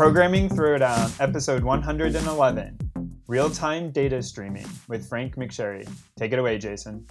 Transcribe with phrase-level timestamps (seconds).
[0.00, 2.78] Programming Throwdown, episode 111
[3.26, 5.86] Real Time Data Streaming with Frank McSherry.
[6.16, 7.06] Take it away, Jason.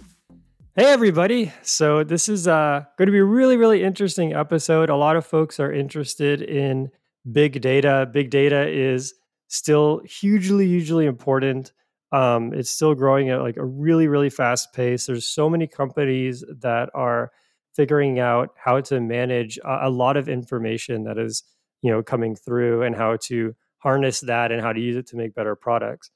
[0.74, 1.52] Hey, everybody.
[1.62, 4.90] So, this is uh, going to be a really, really interesting episode.
[4.90, 6.90] A lot of folks are interested in
[7.30, 8.10] big data.
[8.12, 9.14] Big data is
[9.50, 11.72] still hugely, hugely important.
[12.12, 15.06] Um, it's still growing at like a really, really fast pace.
[15.06, 17.30] There's so many companies that are
[17.74, 21.42] figuring out how to manage a, a lot of information that is
[21.82, 25.16] you know coming through and how to harness that and how to use it to
[25.16, 26.10] make better products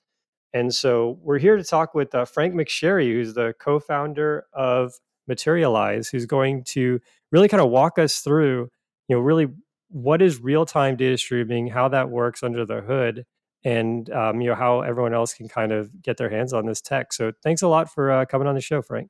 [0.53, 4.93] and so we're here to talk with uh, frank mcsherry who's the co-founder of
[5.27, 7.01] materialize who's going to
[7.33, 8.69] really kind of walk us through
[9.09, 9.47] you know really
[9.95, 13.25] what is real-time data streaming how that works under the hood
[13.65, 16.81] and um, you know how everyone else can kind of get their hands on this
[16.81, 19.09] tech so thanks a lot for uh, coming on the show frank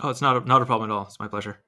[0.00, 1.58] oh it's not a, not a problem at all it's my pleasure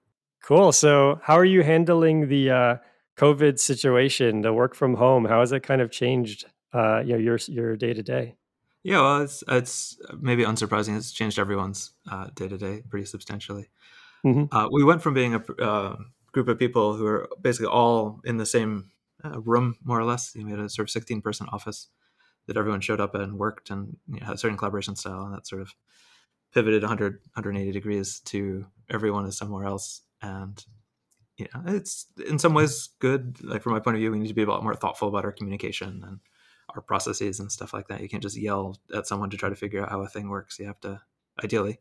[0.42, 2.76] cool so how are you handling the uh,
[3.18, 7.18] COVID situation, the work from home, how has it kind of changed uh, you know
[7.18, 8.36] your your day to day?
[8.84, 10.96] Yeah, well, it's it's maybe unsurprising.
[10.96, 11.92] It's changed everyone's
[12.34, 13.68] day to day pretty substantially.
[14.24, 14.56] Mm-hmm.
[14.56, 15.96] Uh, we went from being a uh,
[16.32, 18.90] group of people who are basically all in the same
[19.24, 20.34] uh, room, more or less.
[20.34, 21.88] We had a sort of sixteen person office
[22.46, 25.34] that everyone showed up and worked and you know, had a certain collaboration style, and
[25.34, 25.74] that sort of
[26.54, 30.64] pivoted 100 180 degrees to everyone is somewhere else and
[31.38, 33.42] yeah, it's in some ways good.
[33.44, 35.24] Like from my point of view, we need to be a lot more thoughtful about
[35.24, 36.18] our communication and
[36.74, 38.00] our processes and stuff like that.
[38.00, 40.58] You can't just yell at someone to try to figure out how a thing works.
[40.58, 41.00] You have to
[41.42, 41.78] ideally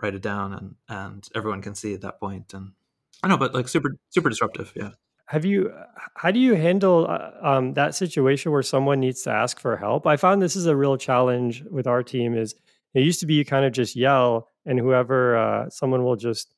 [0.00, 2.18] write it down and and everyone can see at that.
[2.22, 2.72] And
[3.22, 4.72] I know, but like super super disruptive.
[4.74, 4.90] Yeah.
[5.26, 5.72] Have you?
[6.16, 10.06] How do you handle uh, um, that situation where someone needs to ask for help?
[10.06, 12.36] I found this is a real challenge with our team.
[12.36, 12.54] Is
[12.94, 16.54] it used to be you kind of just yell and whoever uh, someone will just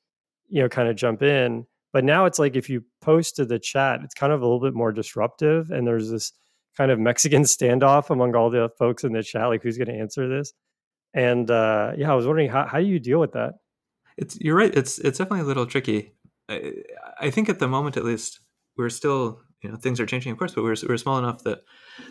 [0.48, 3.58] you know kind of jump in but now it's like if you post to the
[3.58, 5.70] chat, it's kind of a little bit more disruptive.
[5.70, 6.32] And there's this
[6.76, 9.94] kind of Mexican standoff among all the folks in the chat, like who's going to
[9.94, 10.52] answer this.
[11.14, 13.54] And uh, yeah, I was wondering how, how do you deal with that?
[14.16, 14.74] It's you're right.
[14.74, 16.12] It's it's definitely a little tricky.
[16.48, 18.40] I, think at the moment, at least,
[18.76, 21.60] we're still you know things are changing, of course, but we're we're small enough that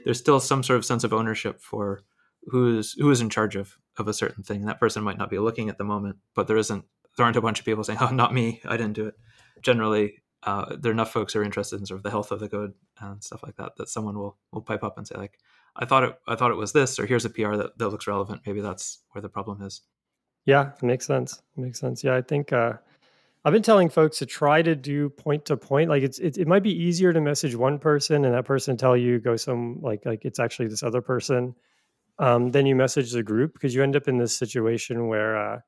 [0.06, 2.02] there's still some sort of sense of ownership for
[2.46, 4.66] who's who is in charge of of a certain thing.
[4.66, 6.86] That person might not be looking at the moment, but there isn't
[7.18, 9.16] there aren't a bunch of people saying, "Oh, not me, I didn't do it."
[9.62, 12.40] generally uh, there are enough folks who are interested in sort of the health of
[12.40, 15.38] the code and stuff like that that someone will will pipe up and say like
[15.75, 18.08] I thought it I thought it was this or here's a PR that, that looks
[18.08, 19.81] relevant maybe that's where the problem is.
[20.46, 21.40] Yeah, makes sense.
[21.56, 22.03] Makes sense.
[22.03, 22.74] Yeah, I think uh,
[23.44, 25.90] I've been telling folks to try to do point to point.
[25.90, 28.96] Like it's it, it might be easier to message one person and that person tell
[28.96, 31.56] you go some like like it's actually this other person.
[32.19, 35.59] Um, then you message the group because you end up in this situation where uh,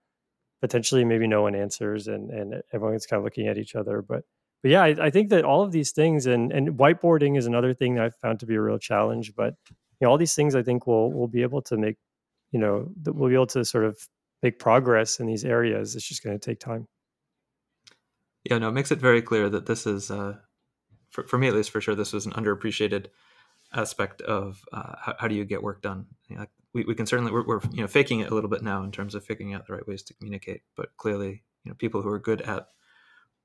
[0.64, 4.24] potentially maybe no one answers and and everyone's kind of looking at each other but
[4.62, 7.74] but yeah I, I, think that all of these things and and whiteboarding is another
[7.74, 9.76] thing that i've found to be a real challenge but you
[10.06, 11.98] know all these things i think we'll we'll be able to make
[12.54, 13.98] you know we'll be able to sort of
[14.42, 16.88] make progress in these areas it's just going to take time
[18.44, 20.36] yeah no it makes it very clear that this is uh
[21.10, 23.08] for, for me at least for sure this was an underappreciated
[23.74, 26.06] aspect of uh, how, how, do you get work done?
[26.28, 28.64] You know, we, we can certainly we're, we're, you know faking it a little bit
[28.64, 31.76] now in terms of figuring out the right ways to communicate but clearly you know
[31.76, 32.68] people who are good at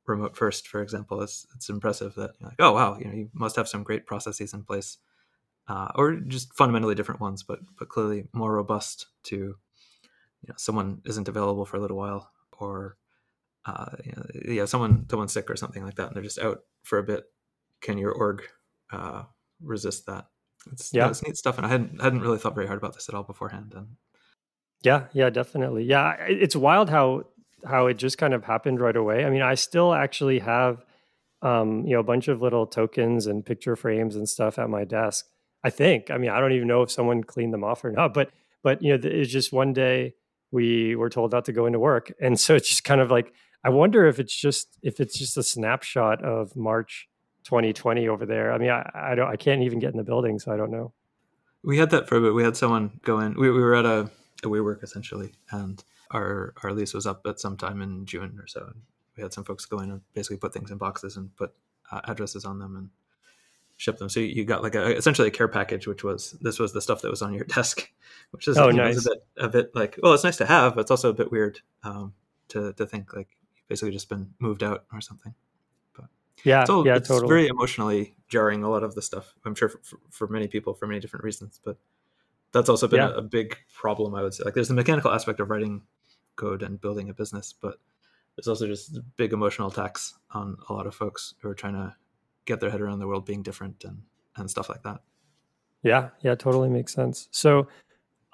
[0.06, 3.56] remote first for example it's it's impressive that like oh wow you know you must
[3.56, 4.97] have some great processes in place
[5.69, 11.03] uh, or just fundamentally different ones but but clearly more robust to you know someone
[11.04, 12.97] isn't available for a little while or
[13.69, 14.25] uh, you know,
[14.55, 17.25] yeah someone someone's sick or something like that and they're just out for a bit
[17.83, 18.43] can your org
[18.93, 19.25] uh,
[19.62, 20.27] resist that
[20.73, 23.09] it's yeah, it's neat stuff, and I hadn't hadn't really thought very hard about this
[23.09, 23.73] at all beforehand.
[23.77, 23.87] And
[24.83, 25.84] yeah, yeah, definitely.
[25.84, 27.25] Yeah, it's wild how
[27.65, 29.25] how it just kind of happened right away.
[29.25, 30.85] I mean, I still actually have
[31.43, 34.85] um, you know a bunch of little tokens and picture frames and stuff at my
[34.85, 35.27] desk.
[35.65, 36.11] I think.
[36.11, 38.31] I mean, I don't even know if someone cleaned them off or not, but
[38.62, 40.14] but you know, it's just one day
[40.50, 43.32] we were told not to go into work, and so it's just kind of like
[43.64, 47.08] I wonder if it's just if it's just a snapshot of March
[47.44, 48.52] 2020 over there.
[48.52, 50.70] I mean, I, I don't, I can't even get in the building, so I don't
[50.70, 50.93] know.
[51.62, 52.34] We had that for a bit.
[52.34, 53.34] We had someone go in.
[53.34, 54.10] We, we were at a,
[54.44, 58.46] a WeWork essentially, and our our lease was up at some time in June or
[58.46, 58.66] so.
[58.66, 58.82] And
[59.16, 61.52] we had some folks go in and basically put things in boxes and put
[61.90, 62.90] uh, addresses on them and
[63.76, 64.08] ship them.
[64.08, 67.00] So you got like a essentially a care package, which was this was the stuff
[67.02, 67.90] that was on your desk,
[68.31, 69.06] which is oh, nice.
[69.06, 71.32] a bit a bit like well, it's nice to have, but it's also a bit
[71.32, 72.12] weird um,
[72.49, 73.38] to to think like
[73.69, 75.35] basically just been moved out or something.
[76.44, 77.29] Yeah, so yeah, it's totally.
[77.29, 78.62] very emotionally jarring.
[78.62, 81.61] A lot of the stuff, I'm sure, for, for, many people for many different reasons.
[81.65, 81.79] But
[82.53, 83.11] that's also been Yeah.
[83.11, 84.15] a, a big problem.
[84.15, 85.82] I would say, like, there's the mechanical aspect of writing
[86.37, 87.79] code and building a business, but
[88.37, 91.94] there's also just big emotional tax on a lot of folks who are trying to
[92.44, 94.03] get their head around the world being different and
[94.37, 95.00] and stuff like that.
[95.82, 97.29] Yeah, yeah, totally makes sense.
[97.32, 97.67] So,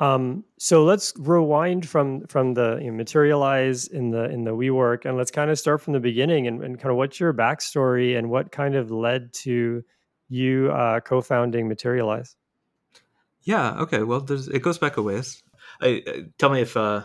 [0.00, 5.04] um, so let's rewind from from the you know, materialize in the in the WeWork,
[5.04, 8.18] and let's kind of start from the beginning and, and kind of what's your backstory
[8.18, 9.84] and what kind of led to
[10.28, 12.34] you uh, co-founding Materialize.
[13.42, 13.74] Yeah.
[13.82, 14.02] Okay.
[14.02, 15.42] Well, there's, it goes back a ways.
[15.80, 17.04] I, I tell me if uh,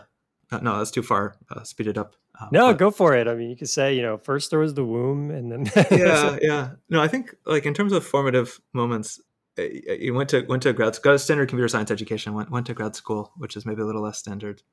[0.62, 1.36] no, that's too far.
[1.52, 2.16] Uh, speed it up.
[2.40, 3.28] Uh, No, but- go for it.
[3.28, 6.38] I mean, you could say you know first there was the womb, and then yeah,
[6.42, 6.70] yeah.
[6.90, 9.24] No, I think like in terms of formative moments, uh,
[10.00, 12.34] you went to went to grad school, got a standard computer science education.
[12.34, 14.64] Went went to grad school, which is maybe a little less standard,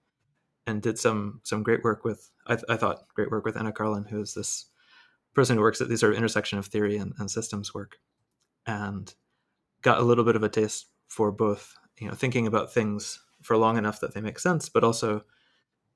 [0.67, 2.31] and did some some great work with.
[2.47, 4.67] I, th- I thought great work with Anna Karlin, who is this
[5.35, 7.99] person who works at the sort of intersection of theory and, and systems work,
[8.67, 9.15] and
[9.83, 11.75] got a little bit of a taste for both.
[11.99, 15.25] You know, thinking about things for long enough that they make sense, but also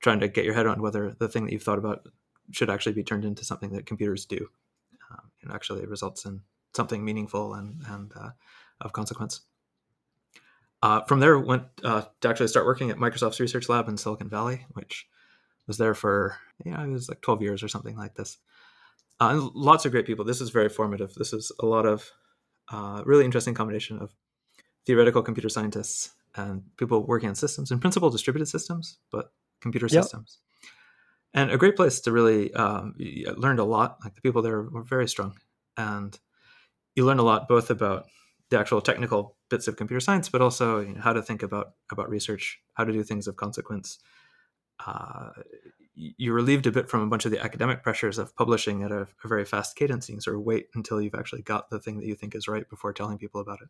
[0.00, 2.06] trying to get your head around whether the thing that you've thought about
[2.50, 4.48] should actually be turned into something that computers do
[5.10, 6.40] um, and actually results in
[6.74, 8.30] something meaningful and, and uh,
[8.80, 9.42] of consequence.
[10.82, 14.28] Uh, from there, went uh, to actually start working at Microsoft's research lab in Silicon
[14.28, 15.06] Valley, which
[15.66, 18.38] was there for yeah, it was like twelve years or something like this.
[19.20, 20.24] Uh, and lots of great people.
[20.24, 21.14] This is very formative.
[21.14, 22.10] This is a lot of
[22.72, 24.14] uh, really interesting combination of
[24.86, 30.04] theoretical computer scientists and people working on systems, in principle, distributed systems, but computer Yep.
[30.04, 30.38] systems
[31.34, 32.94] and a great place to really um,
[33.36, 35.34] learned a lot like the people there were very strong
[35.76, 36.18] and
[36.94, 38.06] you learn a lot both about
[38.50, 41.72] the actual technical bits of computer science but also you know, how to think about
[41.90, 43.98] about research how to do things of consequence
[44.86, 45.30] uh,
[45.94, 49.06] you're relieved a bit from a bunch of the academic pressures of publishing at a,
[49.24, 52.06] a very fast cadence you sort of wait until you've actually got the thing that
[52.06, 53.68] you think is right before telling people about it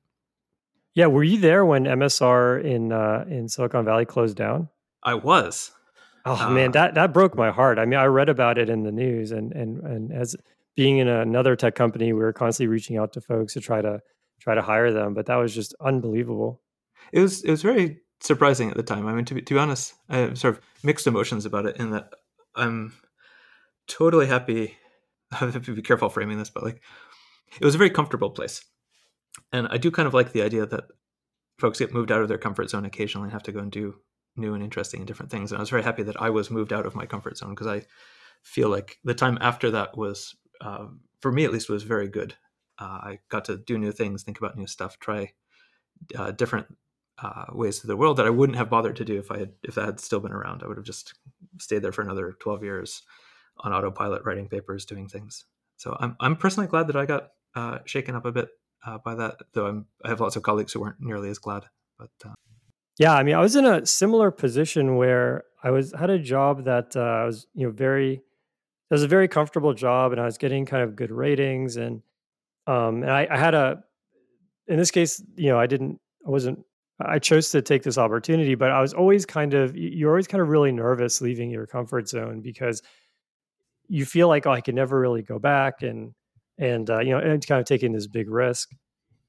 [0.92, 1.06] yeah.
[1.06, 4.68] Were you there when MSR in uh, in Silicon Valley closed down?
[5.02, 5.70] i was
[6.26, 7.78] Oh Uh, man, that that broke my heart.
[7.78, 10.36] I mean, I read about it in the news, and and and as
[10.76, 14.00] being in another tech company, we were constantly reaching out to folks to try to
[14.40, 15.14] try to hire them.
[15.14, 16.62] But that was just unbelievable.
[17.12, 19.06] it was it was very surprising at the time.
[19.06, 21.76] I mean, to be, to be honest, I have sort of mixed emotions about it.
[21.76, 22.10] In that
[22.54, 22.94] I'm
[23.86, 24.76] totally happy.
[25.32, 26.82] I have to be careful framing this, but like
[27.60, 28.64] it was a very comfortable place,
[29.52, 30.84] and I do kind of like the idea that
[31.58, 33.94] folks get moved out of their comfort zone occasionally and have to go and do
[34.36, 35.52] new and interesting and different things.
[35.52, 37.66] And I was very happy that I was moved out of my comfort zone because
[37.66, 37.82] I
[38.42, 40.86] feel like the time after that was, uh,
[41.20, 42.34] for me at least, was very good.
[42.80, 45.32] Uh, I got to do new things, think about new stuff, try
[46.16, 46.66] uh, different
[47.22, 49.52] uh, ways to the world that I wouldn't have bothered to do if I had
[49.62, 50.62] if that had still been around.
[50.62, 51.14] I would have just
[51.58, 53.02] stayed there for another twelve years
[53.58, 55.44] on autopilot, writing papers, doing things.
[55.76, 58.48] So I'm I'm personally glad that I got uh, shaken up a bit
[58.86, 59.36] uh, by that.
[59.52, 61.66] Though I'm I have lots of colleagues who weren't nearly as glad.
[61.98, 62.34] But uh,
[62.98, 66.64] Yeah, I mean, I was in a similar position where I was had a job
[66.64, 70.38] that I was, you know, very it was a very comfortable job, and I was
[70.38, 72.02] getting kind of good ratings, and
[72.66, 73.82] um, and I, I had a,
[74.66, 76.60] in this case, you know, I didn't, I wasn't,
[77.00, 80.42] I chose to take this opportunity, but I was always kind of, you're always kind
[80.42, 82.82] of really nervous leaving your comfort zone because
[83.90, 86.14] you feel like, oh, I can never really go back, and
[86.58, 88.70] and uh, you know, and kind of taking this big risk.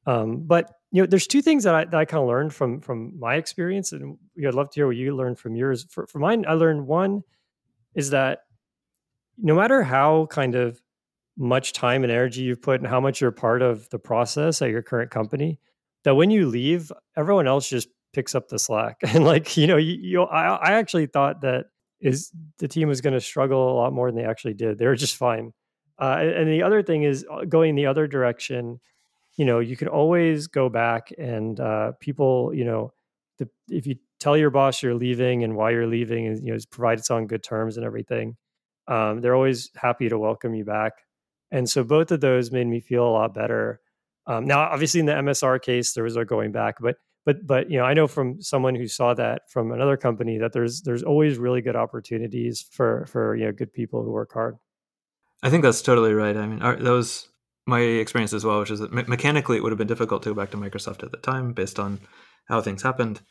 [0.05, 2.79] Um, but you know, there's two things that I that I kind of learned from
[2.79, 5.87] from my experience, and you know, I'd love to hear what you learned from yours.
[5.89, 7.23] For, for mine, I learned one
[7.95, 8.41] is that
[9.37, 10.79] no matter how kind of
[11.37, 14.69] much time and energy you've put and how much you're part of the process at
[14.69, 15.59] your current company,
[16.03, 18.97] that when you leave, everyone else just picks up the slack.
[19.03, 21.67] And like you know, you, you I, I actually thought that
[21.99, 24.77] is the team was going to struggle a lot more than they actually did.
[24.77, 25.53] They were just fine.
[25.99, 28.79] Uh, and, the other thing is uh, going the other direction
[29.37, 32.93] you know you can always go back and uh, people you know
[33.37, 36.59] the, if you tell your boss you're leaving and why you're leaving and you know
[36.71, 38.35] provide it's on good terms and everything
[38.87, 40.93] um, they're always happy to welcome you back
[41.51, 43.79] and so both of those made me feel a lot better
[44.27, 47.69] um, now obviously in the msr case there was a going back but but but
[47.69, 51.03] you know i know from someone who saw that from another company that there's there's
[51.03, 54.57] always really good opportunities for for you know good people who work hard
[55.43, 56.37] I think that's totally right.
[56.37, 57.27] I mean, our, that was
[57.65, 60.29] my experience as well, which is that me- mechanically it would have been difficult to
[60.29, 61.99] go back to Microsoft at the time based on
[62.45, 63.21] how things happened.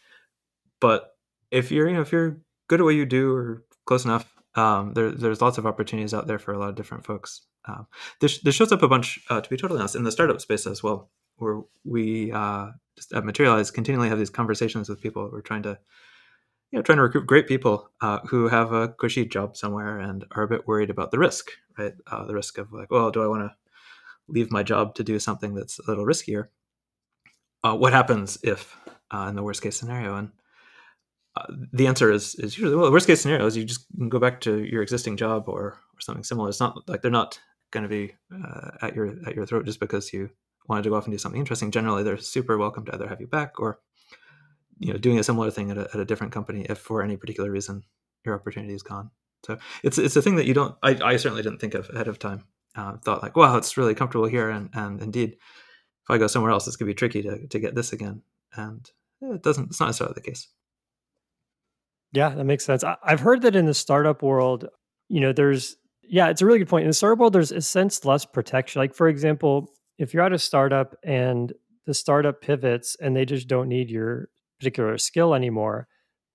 [0.80, 1.10] But
[1.50, 4.94] if you're, you know, if you're good at what you do or close enough, um,
[4.94, 7.42] there, there's lots of opportunities out there for a lot of different folks.
[7.66, 7.86] Um,
[8.20, 10.66] this, this shows up a bunch, uh, to be totally honest, in the startup space
[10.66, 15.28] as well, where we uh, just at Materialize continually have these conversations with people.
[15.32, 15.78] We're trying to
[16.70, 20.24] you know, trying to recruit great people uh, who have a cushy job somewhere and
[20.32, 21.94] are a bit worried about the risk, right?
[22.06, 23.54] Uh, the risk of like, well, do I want to
[24.28, 26.48] leave my job to do something that's a little riskier?
[27.64, 28.76] Uh, what happens if
[29.10, 30.16] uh, in the worst case scenario?
[30.16, 30.30] And
[31.36, 34.18] uh, the answer is is usually well, the worst case scenario is you just go
[34.18, 36.48] back to your existing job or or something similar.
[36.48, 37.40] It's not like they're not
[37.70, 40.30] going to be uh, at your at your throat just because you
[40.68, 41.70] wanted to go off and do something interesting.
[41.70, 43.80] Generally, they're super welcome to either have you back or
[44.78, 47.16] you know doing a similar thing at a, at a different company if for any
[47.16, 47.82] particular reason
[48.24, 49.10] your opportunity is gone.
[49.46, 50.76] So it's it's a thing that you don't.
[50.82, 52.44] I, I certainly didn't think of ahead of time.
[52.76, 56.52] Uh, thought like, wow, it's really comfortable here, and and indeed, if I go somewhere
[56.52, 58.22] else, it's gonna be tricky to to get this again.
[58.54, 58.88] And
[59.22, 59.70] it doesn't.
[59.70, 60.48] It's not necessarily the case.
[62.12, 62.82] Yeah, that makes sense.
[62.84, 64.66] I, I've heard that in the startup world,
[65.08, 65.76] you know, there's
[66.10, 66.82] yeah, it's a really good point.
[66.82, 68.80] In the startup world, there's a sense less protection.
[68.80, 71.52] Like for example, if you're at a startup and
[71.86, 75.86] the startup pivots and they just don't need your particular skill anymore,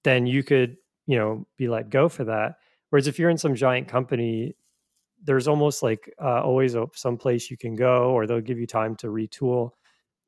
[0.06, 0.78] then you could,
[1.08, 2.56] you know, be let go for that.
[2.90, 4.56] Whereas if you're in some giant company,
[5.22, 8.68] there's almost like uh, always a, some place you can go, or they'll give you
[8.68, 9.72] time to retool,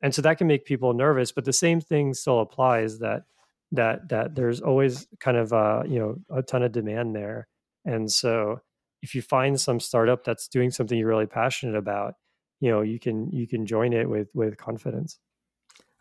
[0.02, 1.32] and so that can make people nervous.
[1.32, 3.24] But the same thing still applies that
[3.72, 7.48] that that there's always kind of uh, you know a ton of demand there,
[7.86, 8.60] and so
[9.02, 12.16] if you find some startup that's doing something you're really passionate about,
[12.60, 15.20] you know you can you can join it with with confidence.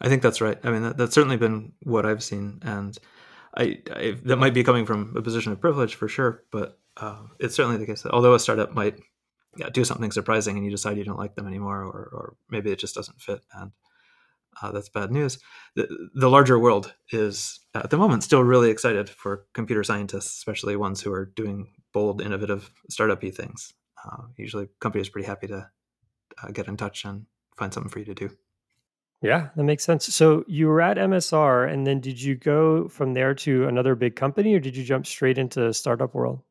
[0.00, 0.58] I think that's right.
[0.62, 2.96] I mean, that, that's certainly been what I've seen, and
[3.56, 7.22] I, I, that might be coming from a position of privilege for sure, but uh,
[7.38, 8.98] it's certainly the case that although a startup might
[9.56, 12.70] yeah, do something surprising and you decide you don't like them anymore, or, or maybe
[12.70, 13.72] it just doesn't fit, and
[14.60, 15.38] uh, that's bad news.
[15.74, 20.76] The, the larger world is at the moment still really excited for computer scientists, especially
[20.76, 23.72] ones who are doing bold, innovative, startup-y things.
[24.04, 25.66] Uh, usually, companies are pretty happy to
[26.42, 27.24] uh, get in touch and
[27.56, 28.28] find something for you to do.
[29.22, 30.14] Yeah, that makes sense.
[30.14, 34.14] So you were at MSR, and then did you go from there to another big
[34.14, 36.42] company, or did you jump straight into startup world?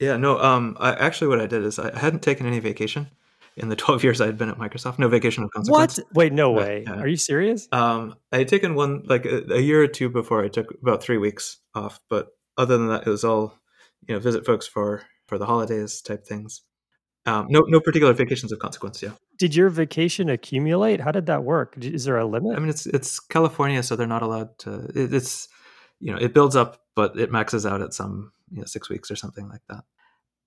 [0.00, 0.40] Yeah, no.
[0.40, 3.08] Um, I, actually, what I did is I hadn't taken any vacation
[3.58, 4.98] in the 12 years I had been at Microsoft.
[4.98, 5.98] No vacation of consequence.
[5.98, 6.06] What?
[6.14, 6.84] Wait, no but, way.
[6.88, 7.68] Are you serious?
[7.72, 10.42] Um, I had taken one like a, a, year or two before.
[10.42, 13.58] I took about three weeks off, but other than that, it was all
[14.08, 16.62] you know, visit folks for for the holidays type things.
[17.26, 19.02] Um, no, no particular vacations of consequence.
[19.02, 19.10] Yeah.
[19.36, 21.00] Did your vacation accumulate?
[21.00, 21.76] How did that work?
[21.78, 22.56] Is there a limit?
[22.56, 24.90] I mean, it's it's California, so they're not allowed to.
[24.94, 25.48] It, it's
[26.00, 29.10] you know, it builds up, but it maxes out at some you know six weeks
[29.10, 29.84] or something like that.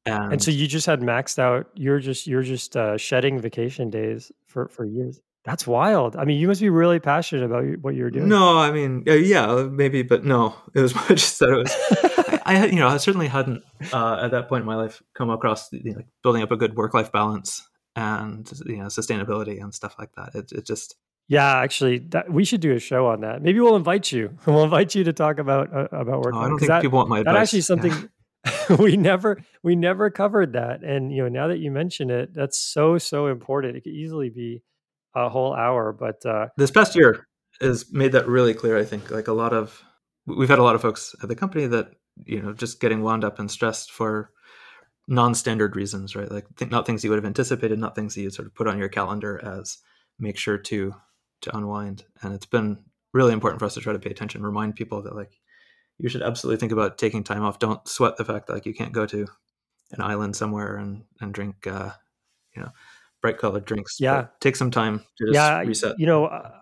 [0.07, 1.67] And, and so you just had maxed out.
[1.75, 5.21] You're just you're just uh, shedding vacation days for for years.
[5.43, 6.15] That's wild.
[6.15, 8.27] I mean, you must be really passionate about what you're doing.
[8.27, 12.15] No, I mean, uh, yeah, maybe, but no, it was just that it was.
[12.45, 15.71] I you know, I certainly hadn't uh, at that point in my life come across
[15.71, 19.95] you know, building up a good work life balance and you know sustainability and stuff
[20.00, 20.36] like that.
[20.36, 20.95] It, it just
[21.27, 23.41] yeah, actually, that, we should do a show on that.
[23.41, 24.38] Maybe we'll invite you.
[24.45, 26.33] We'll invite you to talk about uh, about work.
[26.36, 27.33] Oh, I don't think that, people want my advice.
[27.33, 28.75] That actually something yeah.
[28.79, 30.83] we never we never covered that.
[30.83, 33.77] And you know, now that you mention it, that's so so important.
[33.77, 34.62] It could easily be
[35.15, 35.93] a whole hour.
[35.93, 37.27] But uh, this past year
[37.62, 38.77] has made that really clear.
[38.77, 39.81] I think like a lot of
[40.25, 41.91] we've had a lot of folks at the company that
[42.25, 44.31] you know just getting wound up and stressed for
[45.07, 46.31] non-standard reasons right?
[46.31, 48.67] Like th- not things you would have anticipated not things that you sort of put
[48.67, 49.79] on your calendar as
[50.19, 50.93] make sure to
[51.41, 52.05] to unwind.
[52.21, 55.15] And it's been really important for us to try to pay attention remind people that
[55.15, 55.39] like
[55.97, 57.59] you should absolutely think about taking time off.
[57.59, 59.27] Don't sweat the fact that like you can't go to
[59.91, 61.91] an island somewhere and and drink uh
[62.55, 62.69] you know
[63.21, 64.27] bright colored drinks yeah.
[64.39, 65.99] take some time to just yeah, reset.
[65.99, 66.59] you know uh,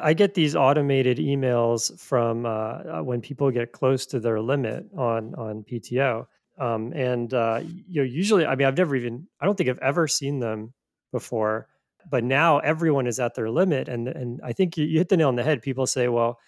[0.00, 4.86] I, get these automated emails from uh, uh, when people get close to their limit
[4.96, 6.26] on on PTO,
[6.58, 9.78] um, and uh, you know, usually, I mean, I've never even, I don't think I've
[9.78, 10.72] ever seen them
[11.10, 11.68] before,
[12.10, 15.16] but now everyone is at their limit, and and I think you, you hit the
[15.16, 15.62] nail on the head.
[15.62, 16.38] People say, well,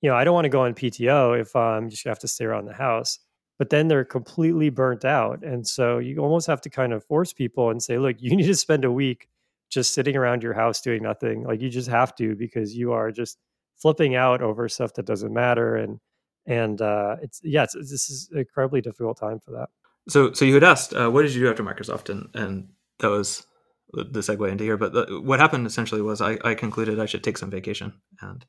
[0.00, 2.28] you know, I don't want to go on PTO if I'm just gonna have to
[2.28, 3.18] stay around the house
[3.58, 5.42] but then they're completely burnt out.
[5.44, 8.46] And so you almost have to kind of force people and say, look, you need
[8.46, 9.28] to spend a week
[9.74, 11.44] just sitting around your house doing nothing.
[11.44, 13.38] Like you just have to because you are just
[13.76, 15.76] flipping out over stuff that doesn't matter.
[15.76, 15.98] And
[16.46, 19.68] and uh, it's yeah, it's, this is an incredibly difficult time for that.
[20.08, 22.68] So so you had asked, uh, what did you do after Microsoft, and and
[23.00, 23.46] that was
[23.92, 24.76] the segue into here.
[24.76, 28.44] But the, what happened essentially was I, I concluded I should take some vacation and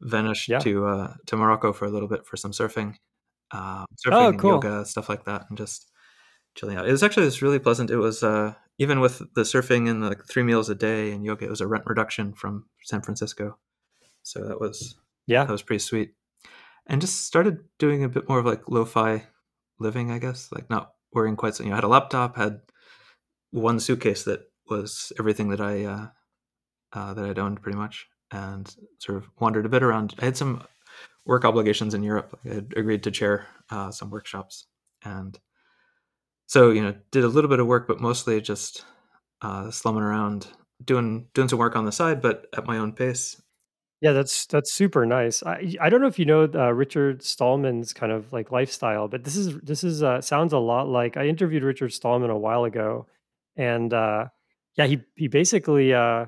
[0.00, 0.58] vanished yeah.
[0.60, 2.94] to uh, to Morocco for a little bit for some surfing,
[3.52, 4.50] uh, surfing, oh, cool.
[4.52, 5.90] yoga, stuff like that, and just
[6.54, 6.88] chilling out.
[6.88, 7.90] It was actually this really pleasant.
[7.90, 11.46] It was uh, even with the surfing and the three meals a day and yoga,
[11.46, 13.58] it was a rent reduction from San Francisco.
[14.22, 16.14] So that was yeah, that was pretty sweet.
[16.86, 19.24] And just started doing a bit more of like lo-fi
[19.78, 21.64] living, I guess, like not worrying quite so.
[21.64, 22.60] You know, I had a laptop, had
[23.50, 26.06] one suitcase that was everything that I uh,
[26.92, 30.14] uh, that I'd owned pretty much, and sort of wandered a bit around.
[30.18, 30.62] I had some
[31.24, 32.38] work obligations in Europe.
[32.44, 34.66] I had agreed to chair uh, some workshops,
[35.04, 35.38] and
[36.46, 38.84] so you know did a little bit of work but mostly just
[39.42, 40.48] uh, slumming around
[40.84, 43.40] doing doing some work on the side but at my own pace
[44.02, 45.42] Yeah, that's that's super nice.
[45.42, 49.24] I I don't know if you know uh, Richard Stallman's kind of like lifestyle, but
[49.24, 52.64] this is this is uh, sounds a lot like I interviewed Richard Stallman a while
[52.64, 53.06] ago,
[53.56, 54.26] and uh,
[54.76, 56.26] yeah, he he basically uh,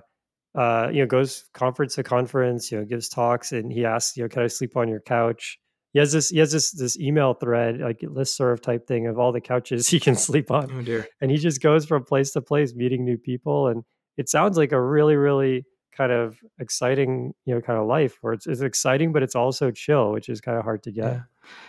[0.55, 4.23] uh, you know goes conference to conference, you know, gives talks, and he asks, you
[4.23, 5.59] know, can I sleep on your couch?
[5.93, 9.33] He has this he has this this email thread like listserv type thing of all
[9.33, 11.09] the couches he can sleep on, Oh dear.
[11.21, 13.85] and he just goes from place to place meeting new people, and
[14.17, 15.65] it sounds like a really really
[15.97, 19.71] kind of exciting, you know, kind of life where it's, it's exciting, but it's also
[19.73, 21.05] chill, which is kind of hard to get.
[21.05, 21.21] Yeah,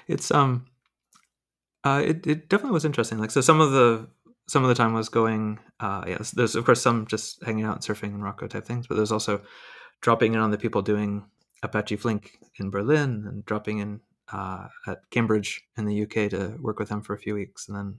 [0.07, 0.65] it's um,
[1.83, 3.17] uh, it it definitely was interesting.
[3.19, 4.07] Like so, some of the
[4.47, 5.59] some of the time was going.
[5.79, 8.85] Uh, yes, there's of course some just hanging out and surfing and Rocco type things,
[8.85, 9.41] but there's also
[10.01, 11.25] dropping in on the people doing
[11.63, 16.79] Apache Flink in Berlin and dropping in uh, at Cambridge in the UK to work
[16.79, 17.98] with them for a few weeks, and then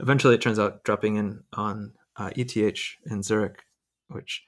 [0.00, 3.62] eventually it turns out dropping in on uh, ETH in Zurich,
[4.08, 4.44] which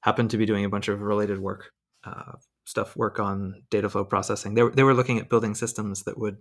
[0.00, 1.72] happened to be doing a bunch of related work
[2.04, 2.32] uh,
[2.64, 4.54] stuff, work on data flow processing.
[4.54, 6.38] They were, they were looking at building systems that would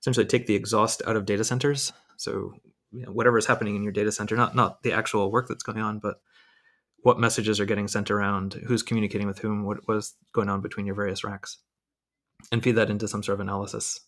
[0.00, 1.92] essentially take the exhaust out of data centers.
[2.16, 2.52] So
[2.92, 5.62] you know, whatever is happening in your data center, not not the actual work that's
[5.62, 6.20] going on, but
[7.02, 10.86] what messages are getting sent around, who's communicating with whom, what was going on between
[10.86, 11.58] your various racks,
[12.52, 14.00] and feed that into some sort of analysis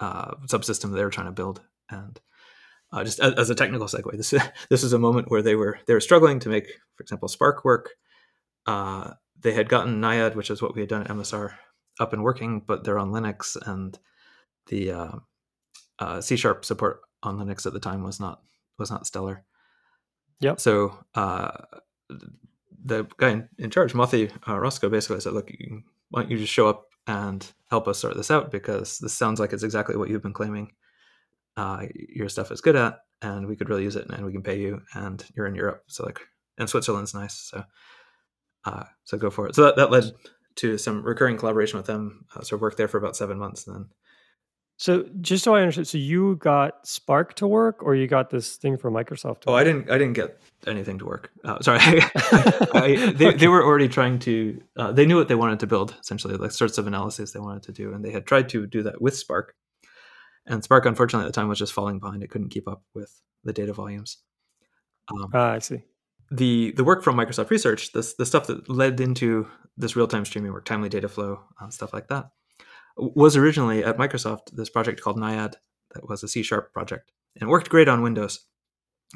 [0.00, 1.62] uh, subsystem they were trying to build.
[1.90, 2.18] And
[2.92, 4.34] uh, just as, as, a technical segue, this
[4.70, 6.66] this is a moment where they were they were struggling to make,
[6.96, 7.90] for example, Spark work
[8.66, 11.54] uh, they had gotten Naiad, which is what we had done at MSR,
[12.00, 13.98] up and working, but they're on Linux, and
[14.66, 15.12] the uh,
[15.98, 18.42] uh, C sharp support on Linux at the time was not
[18.78, 19.44] was not stellar.
[20.40, 20.60] Yep.
[20.60, 21.50] So uh,
[22.84, 25.50] the guy in, in charge, Mothy uh, Roscoe, basically said, "Look,
[26.10, 28.50] why don't you just show up and help us sort this out?
[28.50, 30.72] Because this sounds like it's exactly what you've been claiming
[31.56, 34.42] uh, your stuff is good at, and we could really use it, and we can
[34.42, 36.20] pay you, and you're in Europe, so like,
[36.58, 37.64] and Switzerland's nice, so."
[38.66, 39.54] Uh, so go for it.
[39.54, 40.04] So that, that led
[40.56, 42.24] to some recurring collaboration with them.
[42.34, 43.86] Uh, so I worked there for about seven months, and then.
[44.76, 48.56] So just so I understand, so you got Spark to work, or you got this
[48.56, 49.44] thing from Microsoft?
[49.46, 49.88] oh, I didn't.
[49.90, 51.30] I didn't get anything to work.
[51.44, 53.36] Uh, sorry, I, they, okay.
[53.36, 54.60] they were already trying to.
[54.76, 57.62] Uh, they knew what they wanted to build, essentially, like sorts of analysis they wanted
[57.64, 59.54] to do, and they had tried to do that with Spark.
[60.46, 62.22] And Spark, unfortunately, at the time was just falling behind.
[62.22, 64.18] It couldn't keep up with the data volumes.
[65.08, 65.82] Um, ah, I see
[66.30, 69.46] the the work from Microsoft Research, this the stuff that led into
[69.76, 72.30] this real time streaming work, timely data flow, uh, stuff like that,
[72.96, 75.56] was originally at Microsoft this project called Naiad
[75.94, 78.46] that was a C sharp project and worked great on Windows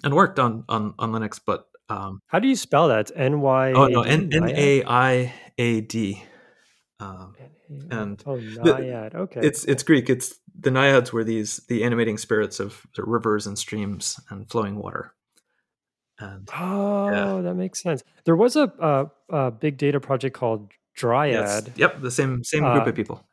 [0.02, 1.40] and worked on on, on Linux.
[1.44, 3.10] But um, how do you spell that?
[3.14, 3.72] N Y.
[3.72, 6.22] Oh no, N A I A D.
[7.00, 7.36] Um,
[7.90, 9.14] and oh, Naiad.
[9.14, 10.10] Okay, it's it's Greek.
[10.10, 15.14] It's the naiads were these the animating spirits of rivers and streams and flowing water.
[16.20, 17.42] And oh, yeah.
[17.42, 18.02] that makes sense.
[18.24, 21.66] There was a, a, a big data project called Dryad.
[21.68, 21.76] Yes.
[21.76, 23.27] Yep, the same same group uh, of people.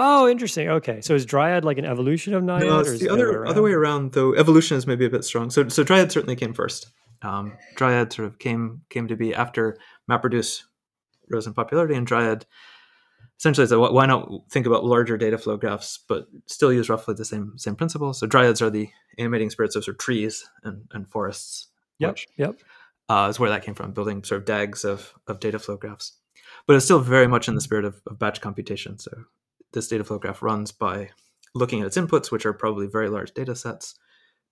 [0.00, 0.68] Oh, interesting.
[0.68, 2.66] Okay, so is Dryad like an evolution of Naiad?
[2.66, 4.12] No, it's the other other way around.
[4.12, 5.50] Though evolution is maybe a bit strong.
[5.50, 6.90] So so Dryad certainly came first.
[7.22, 9.78] Um, Dryad sort of came came to be after
[10.10, 10.62] MapReduce
[11.28, 12.46] rose in popularity, and Dryad
[13.38, 17.24] essentially said, why not think about larger data flow graphs, but still use roughly the
[17.24, 18.12] same same principle.
[18.12, 21.68] So Dryads are the animating spirits of sort of trees and, and forests
[22.00, 22.10] Yep.
[22.10, 22.60] Which, yep.
[23.08, 26.12] Uh, is where that came from, building sort of DAGs of, of data flow graphs.
[26.66, 28.98] But it's still very much in the spirit of, of batch computation.
[28.98, 29.10] So
[29.72, 31.10] this data flow graph runs by
[31.54, 33.94] looking at its inputs, which are probably very large data sets,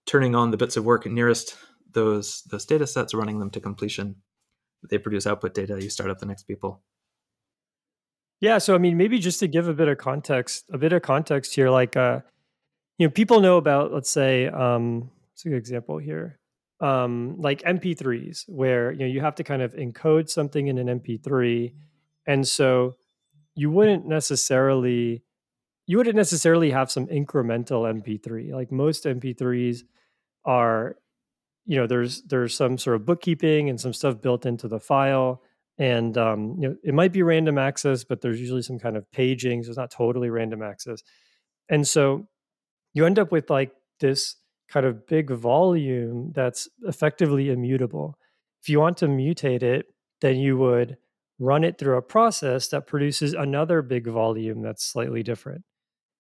[0.07, 1.57] turning on the bits of work nearest
[1.93, 4.17] those those data sets, running them to completion.
[4.89, 5.83] They produce output data.
[5.83, 6.83] You start up the next people.
[8.41, 11.03] Yeah, so I mean, maybe just to give a bit of context, a bit of
[11.03, 12.21] context here, like uh,
[12.99, 16.39] you know, people know about, let's say, um, what's a good example here?
[16.81, 21.01] um, like MP3s, where you know you have to kind of encode something in an
[21.01, 21.73] MP3,
[22.27, 22.97] and so
[23.59, 25.25] you wouldn't necessarily
[25.89, 28.53] you wouldn't necessarily have some incremental MP3.
[28.53, 29.81] Like most MP3s
[30.45, 30.97] are,
[31.67, 35.43] you know, there's there's some sort of bookkeeping and some stuff built into the file,
[35.77, 39.11] and um, you know it might be random access, but there's usually some kind of
[39.11, 41.03] paging, so it's not totally random access,
[41.69, 42.29] and so
[42.95, 44.37] you end up with like this
[44.69, 48.17] kind of big volume that's effectively immutable.
[48.63, 49.87] If you want to mutate it,
[50.21, 50.97] then you would
[51.39, 55.65] run it through a process that produces another big volume that's slightly different.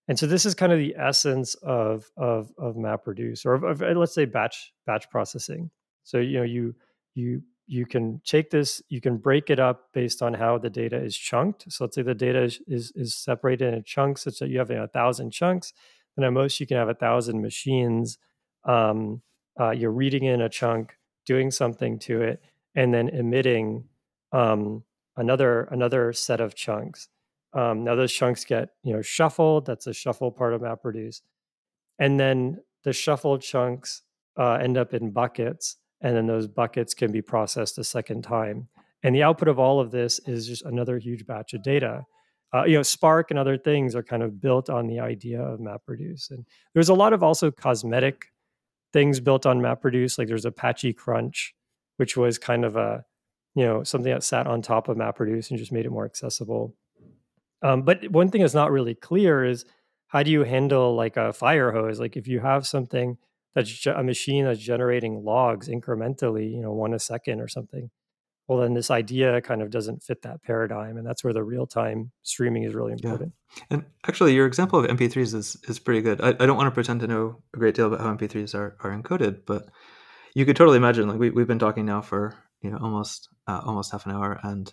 [0.06, 3.82] And so this is kind of the essence of of of MapReduce or of, of
[3.82, 5.70] uh, let's say batch batch processing.
[6.04, 6.74] So you know you
[7.14, 10.96] you you can take this you can break it up based on how the data
[10.96, 11.70] is chunked.
[11.70, 14.70] So let's say the data is is, is separated in chunks such that you have
[14.70, 15.74] you know, a thousand chunks.
[16.16, 18.18] And at most you can have a thousand machines
[18.64, 19.22] um,
[19.60, 22.42] uh, you're reading in a chunk, doing something to it,
[22.74, 23.84] and then emitting
[24.32, 24.84] um,
[25.18, 27.08] another another set of chunks.
[27.52, 29.66] Um, now those chunks get you know shuffled.
[29.66, 31.20] That's a shuffle part of MapReduce,
[31.98, 34.02] and then the shuffled chunks
[34.38, 38.68] uh, end up in buckets, and then those buckets can be processed a second time.
[39.02, 42.04] And the output of all of this is just another huge batch of data.
[42.54, 45.60] Uh, you know, Spark and other things are kind of built on the idea of
[45.60, 48.26] MapReduce, and there's a lot of also cosmetic
[48.92, 50.18] things built on MapReduce.
[50.18, 51.54] Like there's Apache Crunch,
[51.96, 53.04] which was kind of a
[53.54, 56.74] you know something that sat on top of MapReduce and just made it more accessible.
[57.62, 59.64] Um, but one thing that's not really clear is
[60.08, 62.00] how do you handle like a fire hose?
[62.00, 63.18] Like if you have something
[63.54, 67.90] that's a machine that's generating logs incrementally, you know, one a second or something.
[68.46, 71.66] Well, then this idea kind of doesn't fit that paradigm, and that's where the real
[71.66, 73.34] time streaming is really important.
[73.56, 73.64] Yeah.
[73.70, 76.22] And actually, your example of MP3s is is pretty good.
[76.22, 78.74] I, I don't want to pretend to know a great deal about how MP3s are,
[78.80, 79.68] are encoded, but
[80.34, 83.60] you could totally imagine like we, we've been talking now for you know almost uh,
[83.64, 84.72] almost half an hour and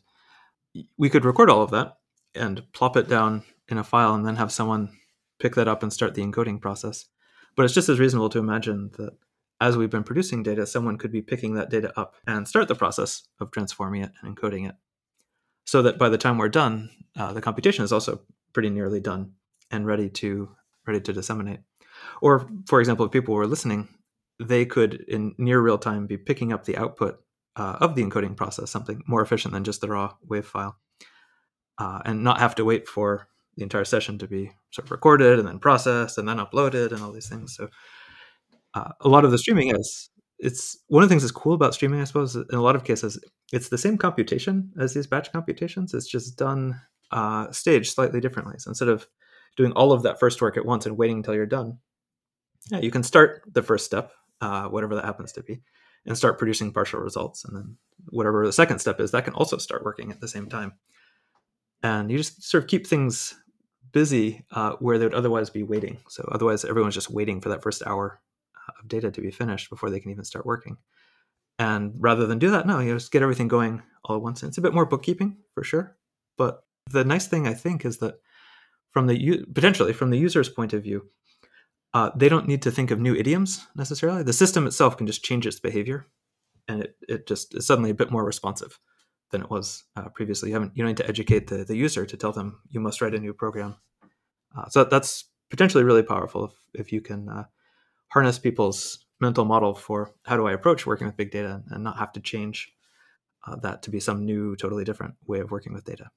[0.98, 1.98] we could record all of that
[2.34, 4.90] and plop it down in a file and then have someone
[5.40, 7.06] pick that up and start the encoding process.
[7.56, 9.14] But it's just as reasonable to imagine that
[9.62, 12.76] as we've been producing data someone could be picking that data up and start the
[12.76, 14.76] process of transforming it and encoding it.
[15.66, 18.22] So that by the time we're done uh, the computation is also
[18.54, 19.34] pretty nearly done
[19.72, 20.50] and ready to
[20.86, 21.62] ready to disseminate.
[22.22, 23.88] Or for example if people were listening
[24.38, 27.25] they could in near real time be picking up the output
[27.56, 30.78] uh, of the encoding process, something more efficient than just the raw wave file,
[31.78, 35.40] uh, and not have to wait for the entire session to be sort of recorded
[35.40, 37.56] and then processed and then uploaded and all these things.
[37.56, 37.70] So
[38.74, 41.74] uh, a lot of the streaming is it's one of the things that's cool about
[41.74, 43.18] streaming, I suppose, in a lot of cases,
[43.54, 45.94] it's the same computation as these batch computations.
[45.94, 48.56] It's just done uh, staged slightly differently.
[48.58, 49.08] So instead of
[49.56, 51.78] doing all of that first work at once and waiting until you're done,
[52.70, 55.62] yeah, you can start the first step, uh, whatever that happens to be,
[56.06, 57.46] and start producing partial results.
[57.46, 57.78] And then
[58.10, 60.74] whatever the second step is, that can also start working at the same time.
[61.84, 63.36] And you just sort of keep things
[63.92, 65.98] busy uh, where they would otherwise be waiting.
[66.10, 68.20] So otherwise, everyone's just waiting for that first hour
[68.56, 70.78] uh, of data to be finished before they can even start working.
[71.58, 74.42] And rather than do that, no, you just get everything going all at once.
[74.42, 75.96] And it's a bit more bookkeeping for sure.
[76.38, 78.16] But the nice thing I think is that
[78.92, 81.10] from the potentially from the user's point of view,
[81.96, 84.22] uh, they don't need to think of new idioms necessarily.
[84.22, 86.08] The system itself can just change its behavior,
[86.68, 88.78] and it, it just is suddenly a bit more responsive
[89.32, 90.50] than it was uh, previously.
[90.50, 93.00] You, haven't, you don't need to educate the, the user to tell them you must
[93.00, 93.78] write a new program.
[94.58, 97.46] Uh, so that's potentially really powerful if, if you can uh,
[98.10, 101.98] harness people's mental model for how do I approach working with big data and not
[101.98, 102.74] have to change
[103.48, 106.10] uh, that to be some new, totally different way of working with data.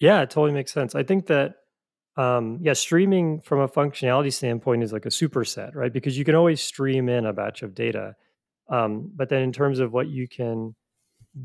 [0.00, 0.94] Yeah, it totally makes sense.
[0.94, 1.56] I think that
[2.16, 5.92] um, yeah, streaming from a functionality standpoint is like a superset, right?
[5.92, 8.14] Because you can always stream in a batch of data.
[8.68, 10.74] Um, but then in terms of what you can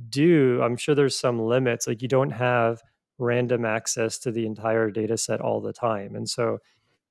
[0.10, 1.88] do, I'm sure there's some limits.
[1.88, 2.82] Like you don't have
[3.18, 6.16] random access to the entire data set all the time.
[6.16, 6.60] And so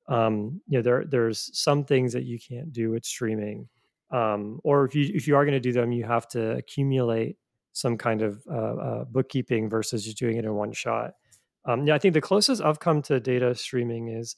[0.09, 3.69] um, you know, there there's some things that you can't do with streaming.
[4.11, 7.37] Um, or if you if you are going to do them, you have to accumulate
[7.73, 11.15] some kind of uh, uh, bookkeeping versus just doing it in one shot.
[11.67, 14.37] Um, yeah, I think the closest I've come to data streaming is,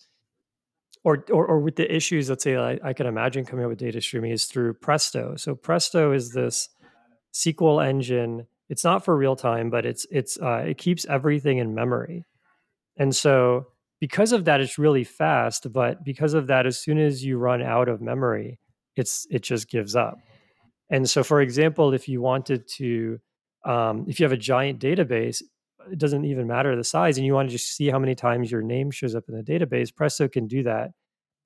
[1.04, 3.78] or or, or with the issues, let's say I, I can imagine coming up with
[3.78, 5.36] data streaming is through Presto.
[5.36, 6.68] So Presto is this
[7.34, 8.46] SQL engine.
[8.68, 12.24] It's not for real time, but it's it's uh, it keeps everything in memory,
[12.96, 13.66] and so
[14.00, 15.72] because of that, it's really fast.
[15.72, 18.58] But because of that, as soon as you run out of memory,
[18.96, 20.18] it's it just gives up.
[20.90, 23.18] And so, for example, if you wanted to,
[23.64, 25.42] um, if you have a giant database,
[25.90, 28.50] it doesn't even matter the size and you want to just see how many times
[28.50, 30.90] your name shows up in the database presto can do that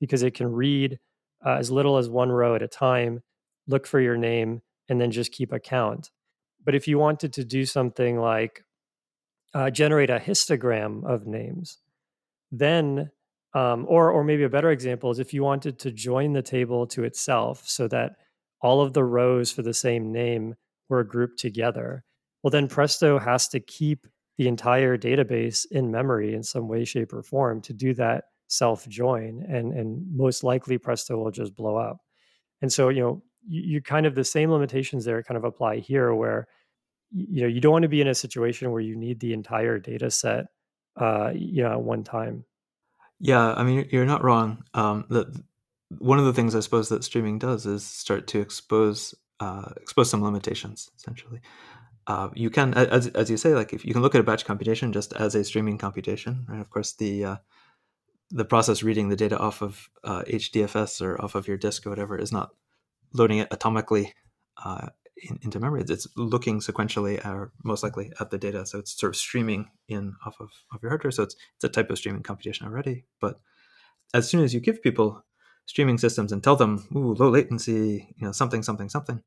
[0.00, 0.98] because it can read
[1.44, 3.20] uh, as little as one row at a time
[3.66, 6.11] look for your name and then just keep a count
[6.64, 8.64] but if you wanted to do something like
[9.55, 11.78] uh, generate a histogram of names
[12.50, 13.11] then
[13.55, 16.87] um, or or maybe a better example is if you wanted to join the table
[16.87, 18.16] to itself so that
[18.61, 20.55] all of the rows for the same name
[20.88, 22.05] were grouped together
[22.42, 24.07] well then presto has to keep
[24.38, 28.87] the entire database in memory in some way, shape, or form to do that self
[28.88, 31.99] join, and and most likely Presto will just blow up.
[32.61, 35.79] And so you know you, you kind of the same limitations there kind of apply
[35.79, 36.47] here, where
[37.11, 39.79] you know you don't want to be in a situation where you need the entire
[39.79, 40.47] data set
[40.97, 42.45] uh, you know at one time.
[43.21, 44.64] Yeah, I mean you're not wrong.
[44.75, 45.27] Um, that
[45.99, 50.09] one of the things I suppose that streaming does is start to expose uh, expose
[50.11, 51.40] some limitations essentially
[52.07, 54.45] uh, you can, as, as you say, like if you can look at a batch
[54.45, 56.61] computation just as a streaming computation, right?
[56.61, 57.37] Of course, the uh,
[58.31, 61.91] the process reading the data off of uh, HDFS or off of your disk or
[61.91, 62.51] whatever is not
[63.12, 64.09] loading it atomically
[64.65, 65.85] uh, in, into memory.
[65.87, 68.67] It's looking sequentially, or most likely at the data.
[68.67, 71.11] So it's sort of streaming in off of, of your hardware.
[71.11, 73.05] So it's it's a type of streaming computation already.
[73.21, 73.38] But
[74.15, 75.25] as soon as you give people
[75.67, 79.23] streaming systems and tell them, "Ooh, low latency, you know, something, something, something,"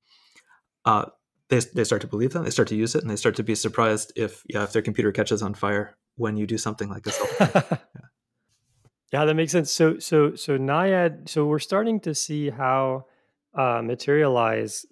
[0.83, 1.05] uh,
[1.49, 2.43] they they start to believe them.
[2.43, 4.81] They start to use it, and they start to be surprised if yeah, if their
[4.81, 7.21] computer catches on fire when you do something like this.
[7.39, 7.61] yeah.
[9.13, 9.71] yeah, that makes sense.
[9.71, 11.29] So so so Naiad.
[11.29, 13.05] So we're starting to see how
[13.53, 14.85] uh, materialize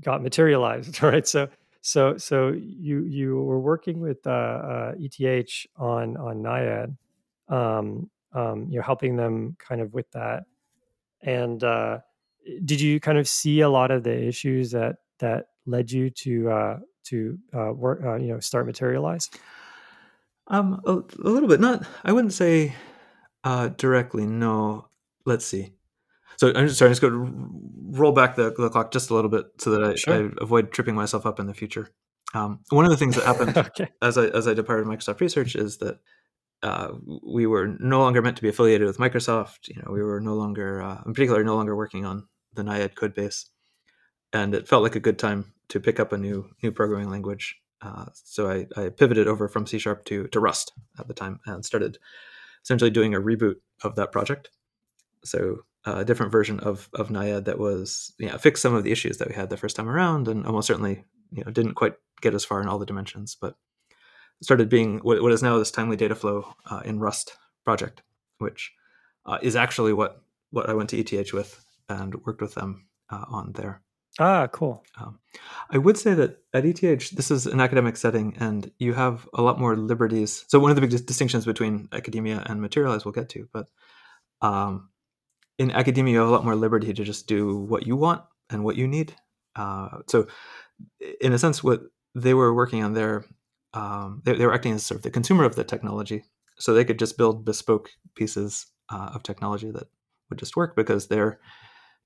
[0.00, 1.26] got materialized, right?
[1.26, 1.48] So
[1.80, 6.96] so so you you were working with uh, uh, ETH on on Naiad,
[7.48, 10.44] um, um, you're helping them kind of with that.
[11.22, 11.98] And uh,
[12.64, 16.50] did you kind of see a lot of the issues that that led you to
[16.50, 19.30] uh, to uh, work, uh, you know, start materialize?
[20.48, 21.60] Um, a, a, little bit.
[21.60, 22.74] Not, I wouldn't say
[23.44, 24.26] uh, directly.
[24.26, 24.88] No.
[25.24, 25.72] Let's see.
[26.36, 26.88] So I'm just sorry.
[26.88, 29.84] I'm just going to roll back the, the, clock just a little bit so that
[29.84, 30.14] I, sure.
[30.14, 31.88] I, avoid tripping myself up in the future.
[32.34, 33.88] Um, one of the things that happened okay.
[34.02, 36.00] as I as I departed Microsoft Research is that
[36.62, 36.88] uh,
[37.24, 39.68] we were no longer meant to be affiliated with Microsoft.
[39.68, 42.96] You know, we were no longer, uh, in particular, no longer working on the Naiad
[42.96, 43.48] code base,
[44.32, 47.60] and it felt like a good time to pick up a new new programming language.
[47.80, 51.40] Uh, so I, I, pivoted over from C sharp to to Rust at the time
[51.46, 51.98] and started
[52.62, 54.50] essentially doing a reboot of that project.
[55.24, 58.92] So uh, a different version of of Naiad that was yeah fixed some of the
[58.92, 61.94] issues that we had the first time around, and almost certainly you know didn't quite
[62.20, 63.56] get as far in all the dimensions, but
[64.42, 68.02] started being what, what is now this timely data flow uh, in Rust project,
[68.38, 68.72] which
[69.26, 73.24] uh, is actually what what I went to ETH with and worked with them uh,
[73.28, 73.82] on there.
[74.20, 74.84] Ah, cool.
[75.00, 75.18] Um,
[75.70, 79.42] I would say that at ETH, this is an academic setting, and you have a
[79.42, 80.44] lot more liberties.
[80.48, 83.66] So one of the big dis- distinctions between academia and materialize, we'll get to, but
[84.40, 84.90] um,
[85.58, 88.62] in academia, you have a lot more liberty to just do what you want and
[88.64, 89.14] what you need.
[89.56, 90.26] Uh, so,
[91.20, 91.82] in a sense, what
[92.14, 93.24] they were working on there
[93.74, 96.24] um, they, they, were acting as sort of the consumer of the technology,
[96.58, 99.88] so they could just build bespoke pieces uh, of technology that
[100.30, 101.40] would just work because they're,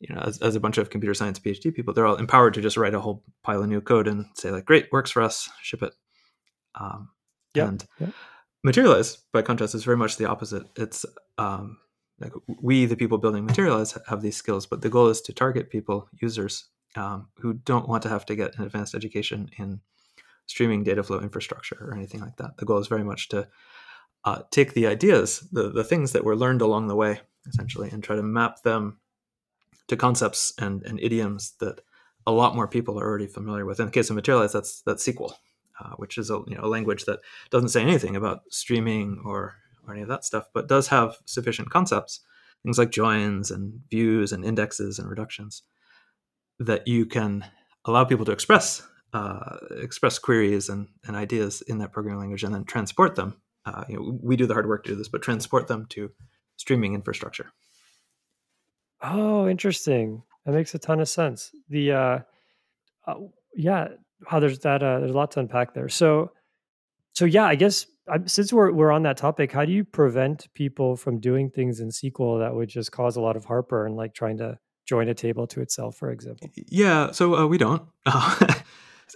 [0.01, 2.61] you know, as, as, a bunch of computer science PhD people, they're all empowered to
[2.61, 5.49] just write a whole pile of new code and say like, great, works for us,
[5.63, 5.93] ship it.
[6.75, 7.11] Um,
[7.55, 7.69] yep.
[7.69, 8.11] And yep.
[8.65, 10.65] Materialize, by contrast, is very much the opposite.
[10.77, 11.05] It's
[11.37, 11.79] um,
[12.21, 15.71] like we, the people building Materialize, have these skills, but the goal is to target
[15.71, 19.81] people, users, um, who don't want to have to get an advanced education in
[20.47, 22.57] streaming data flow infrastructure or anything like that.
[22.57, 23.49] The goal is very much to
[24.25, 28.03] uh, take the ideas, the, the things that were learned along the way, essentially, and
[28.03, 28.99] try to map them
[29.89, 31.81] to concepts and, and idioms that
[32.27, 33.81] a lot more people are already familiar with.
[33.81, 35.33] In the case of Materialize, that's that's SQL,
[35.81, 37.21] uh, which is a you know a language that
[37.51, 39.55] doesn't say anything about streaming or
[39.87, 42.21] or any of that stuff, but does have sufficient concepts,
[42.63, 45.63] things like joins and views and indexes and reductions,
[46.59, 47.45] that you can
[47.87, 52.55] allow people to express uh, express queries and, and ideas in that programming language and
[52.55, 53.41] then transport them.
[53.65, 56.11] Uh, you know, we do the hard work to do this, but transport them to
[56.57, 57.51] streaming infrastructure.
[59.03, 60.23] Oh, interesting.
[60.45, 61.51] That makes a ton of sense.
[61.69, 62.19] The uh,
[63.07, 63.15] uh
[63.55, 63.89] yeah,
[64.27, 65.89] how there's that uh, there's a lot to unpack there.
[65.89, 66.33] So,
[67.13, 70.49] so yeah, I guess I, since we're we're on that topic, how do you prevent
[70.55, 74.15] people from doing things in SQL that would just cause a lot of heartburn, like
[74.15, 76.49] trying to join a table to itself, for example?
[76.69, 77.83] Yeah, so uh, we don't.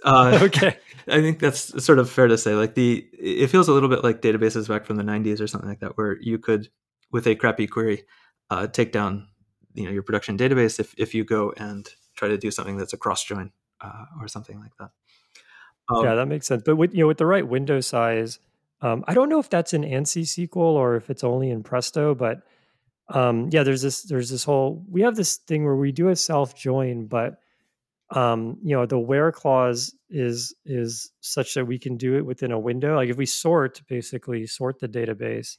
[0.03, 2.55] Uh, okay, I think that's sort of fair to say.
[2.55, 5.69] Like the, it feels a little bit like databases back from the '90s or something
[5.69, 6.69] like that, where you could,
[7.11, 8.03] with a crappy query,
[8.49, 9.27] uh, take down,
[9.73, 12.93] you know, your production database if if you go and try to do something that's
[12.93, 14.91] a cross join uh, or something like that.
[15.89, 16.63] Um, yeah, that makes sense.
[16.65, 18.39] But with you know, with the right window size,
[18.81, 22.15] um, I don't know if that's in ANSI SQL or if it's only in Presto,
[22.15, 22.43] but
[23.09, 26.15] um, yeah, there's this there's this whole we have this thing where we do a
[26.15, 27.39] self join, but
[28.11, 32.51] um, you know the where clause is is such that we can do it within
[32.51, 35.57] a window like if we sort basically sort the database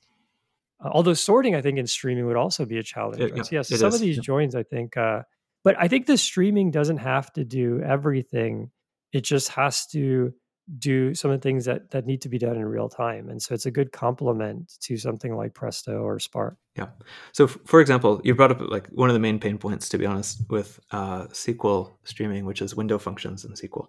[0.82, 3.52] uh, although sorting i think in streaming would also be a challenge it, right?
[3.52, 3.94] yeah, so some is.
[3.96, 4.22] of these yeah.
[4.22, 5.22] joins i think uh,
[5.62, 8.70] but i think the streaming doesn't have to do everything
[9.12, 10.32] it just has to
[10.78, 13.42] do some of the things that that need to be done in real time and
[13.42, 16.88] so it's a good complement to something like presto or spark yeah
[17.32, 19.98] so f- for example you brought up like one of the main pain points to
[19.98, 23.88] be honest with uh, sql streaming which is window functions in sql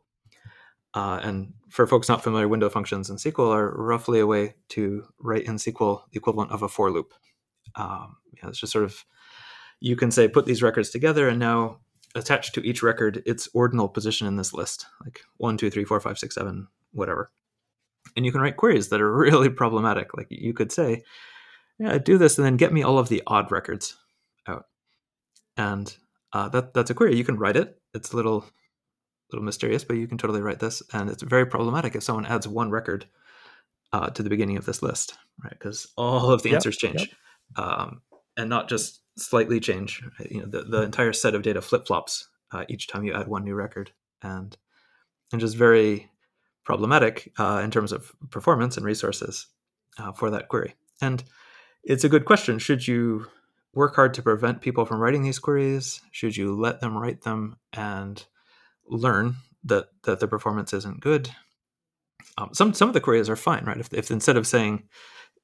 [0.96, 5.04] uh, and for folks not familiar window functions in sql are roughly a way to
[5.20, 7.14] write in sql the equivalent of a for loop
[7.76, 9.04] um, yeah, it's just sort of
[9.80, 11.80] you can say put these records together and now
[12.16, 16.00] attach to each record its ordinal position in this list, like one, two, three, four,
[16.00, 17.30] five, six, seven, whatever.
[18.16, 20.16] And you can write queries that are really problematic.
[20.16, 21.04] Like you could say,
[21.80, 23.98] yeah, do this and then get me all of the odd records
[24.48, 24.66] out.
[25.58, 25.96] And
[26.32, 27.18] uh, that that's a query.
[27.18, 27.78] You can write it.
[27.94, 28.46] It's a little
[29.32, 32.48] little mysterious, but you can totally write this, and it's very problematic if someone adds
[32.48, 33.06] one record
[33.94, 35.54] uh, to the beginning of this list, right?
[35.54, 37.02] Because all of the yep, answers change,
[37.58, 37.66] yep.
[37.66, 38.02] um,
[38.38, 40.04] and not just slightly change.
[40.30, 43.28] You know, the, the entire set of data flip flops uh, each time you add
[43.28, 44.56] one new record, and
[45.32, 46.10] and just very
[46.64, 49.48] problematic uh, in terms of performance and resources
[49.98, 50.76] uh, for that query.
[51.02, 51.24] And
[51.84, 52.60] it's a good question.
[52.60, 53.28] Should you
[53.74, 56.02] work hard to prevent people from writing these queries?
[56.12, 58.26] Should you let them write them and
[58.88, 61.30] learn that that the performance isn't good?
[62.38, 63.80] Um, some some of the queries are fine, right?
[63.80, 64.84] If, if instead of saying,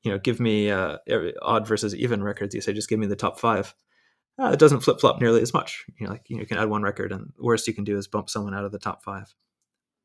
[0.04, 0.98] you know, give me uh,
[1.42, 3.74] odd versus even records, you say just give me the top five.
[4.40, 5.86] Uh, it doesn't flip flop nearly as much.
[6.00, 7.98] You know, like you, know, you can add one record, and worst you can do
[7.98, 9.34] is bump someone out of the top five.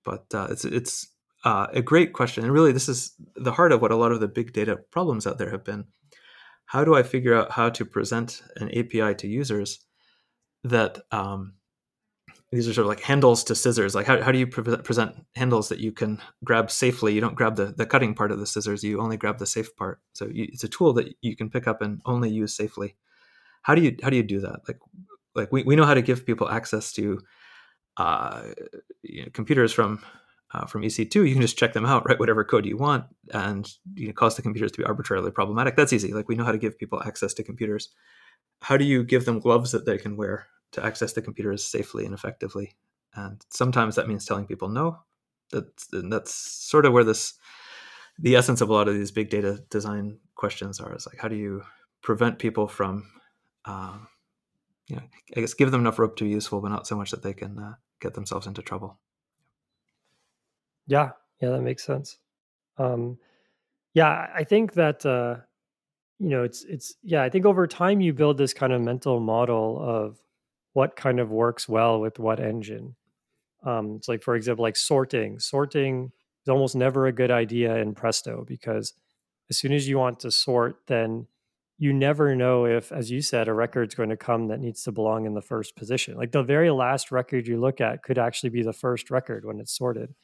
[0.04, 1.08] But uh, it's it's
[1.44, 4.20] uh, a great question, and really, this is the heart of what a lot of
[4.20, 5.84] the big data problems out there have been.
[6.66, 9.86] How do I figure out how to present an API to users
[10.64, 11.54] that um,
[12.56, 13.94] these are sort of like handles to scissors.
[13.94, 17.14] Like how, how do you pre- present handles that you can grab safely?
[17.14, 18.82] You don't grab the, the cutting part of the scissors.
[18.82, 20.00] You only grab the safe part.
[20.14, 22.96] So you, it's a tool that you can pick up and only use safely.
[23.62, 24.60] How do you how do you do that?
[24.66, 24.78] Like
[25.34, 27.20] like we, we know how to give people access to
[27.96, 28.42] uh,
[29.02, 30.02] you know, computers from
[30.54, 31.26] uh, from EC2.
[31.26, 34.36] You can just check them out, write whatever code you want, and you know, cause
[34.36, 35.76] the computers to be arbitrarily problematic.
[35.76, 36.12] That's easy.
[36.12, 37.90] Like we know how to give people access to computers.
[38.62, 42.04] How do you give them gloves that they can wear to access the computers safely
[42.04, 42.76] and effectively.
[43.14, 45.00] And sometimes that means telling people no.
[45.52, 47.34] That's that's sort of where this
[48.18, 51.28] the essence of a lot of these big data design questions are is like how
[51.28, 51.62] do you
[52.02, 53.10] prevent people from
[53.64, 54.06] um,
[54.88, 55.02] you know
[55.36, 57.32] i guess give them enough rope to be useful but not so much that they
[57.32, 58.98] can uh, get themselves into trouble
[60.86, 62.18] yeah yeah that makes sense
[62.78, 63.18] um,
[63.94, 65.36] yeah i think that uh,
[66.18, 69.20] you know it's it's yeah i think over time you build this kind of mental
[69.20, 70.18] model of
[70.76, 72.94] what kind of works well with what engine.
[73.64, 75.38] Um, it's like, for example, like sorting.
[75.38, 76.12] Sorting
[76.44, 78.92] is almost never a good idea in Presto because
[79.48, 81.28] as soon as you want to sort, then
[81.78, 84.92] you never know if, as you said, a record's going to come that needs to
[84.92, 86.14] belong in the first position.
[86.14, 89.60] Like the very last record you look at could actually be the first record when
[89.60, 90.14] it's sorted.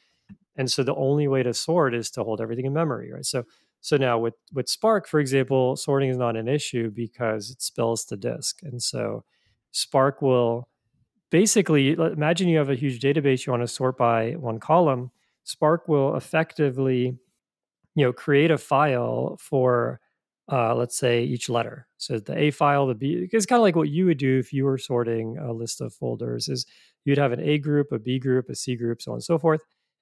[0.55, 3.25] And so the only way to sort is to hold everything in memory, right?
[3.25, 3.45] So
[3.81, 8.05] so now with with Spark, for example, sorting is not an issue because it spills
[8.05, 8.59] to disk.
[8.61, 9.23] And so
[9.73, 10.69] Spark will
[11.31, 15.11] basically imagine you have a huge database you want to sort by one column.
[15.43, 17.17] Spark will effectively,
[17.95, 19.99] you know, create a file for
[20.51, 21.87] uh, let's say each letter.
[21.97, 24.51] So the A file, the B, it's kind of like what you would do if
[24.51, 26.49] you were sorting a list of folders.
[26.49, 26.65] Is
[27.05, 29.37] you'd have an A group, a B group, a C group, so on and so
[29.39, 29.61] forth,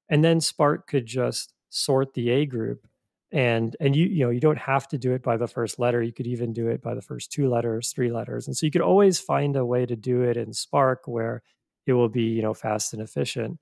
[0.09, 2.87] and then Spark could just sort the A group
[3.31, 6.01] and and you you know you don't have to do it by the first letter
[6.01, 8.71] you could even do it by the first two letters three letters and so you
[8.71, 11.41] could always find a way to do it in spark where
[11.85, 13.57] it will be you know fast and efficient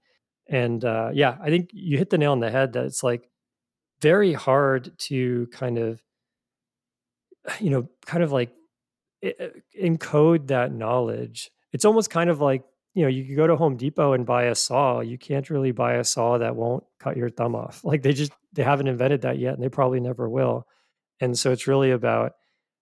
[0.47, 3.29] and uh, yeah i think you hit the nail on the head that it's like
[4.01, 6.01] very hard to kind of
[7.59, 8.51] you know kind of like
[9.23, 11.51] encode that knowledge.
[11.73, 12.63] It's almost kind of like
[12.99, 14.99] you know, you could go to Home Depot and buy a saw.
[14.99, 17.81] You can't really buy a saw that won't cut your thumb off.
[17.85, 20.67] Like they just they haven't invented that yet, and they probably never will.
[21.21, 22.33] And so it's really about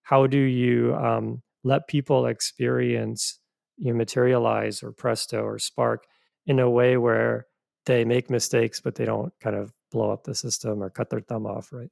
[0.02, 3.40] how do you um, let people experience
[3.78, 6.06] you know, materialize or Presto or Spark
[6.48, 7.46] in a way where
[7.86, 11.22] they make mistakes, but they don't kind of blow up the system or cut their
[11.22, 11.92] thumb off, right?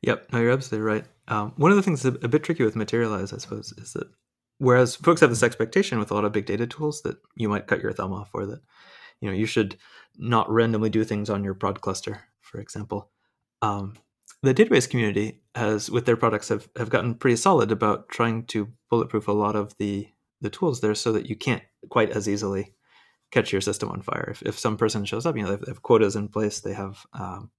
[0.00, 1.04] Yep, no, you're absolutely right.
[1.28, 4.08] Um, one of the things that's a bit tricky with Materialize, I suppose, is that
[4.60, 7.66] whereas folks have this expectation with a lot of big data tools that you might
[7.66, 8.60] cut your thumb off or that
[9.20, 9.76] you know you should
[10.18, 12.20] not randomly do things on your prod cluster
[12.50, 13.10] for example.
[13.62, 13.94] Um,
[14.42, 18.68] the database community has with their products have, have gotten pretty solid about trying to
[18.88, 20.08] bulletproof a lot of the
[20.40, 22.74] the tools there so that you can't quite as easily
[23.30, 24.28] catch your system on fire.
[24.30, 26.60] If, if some person shows up you know they have, they have quotas in place
[26.60, 27.50] they have um,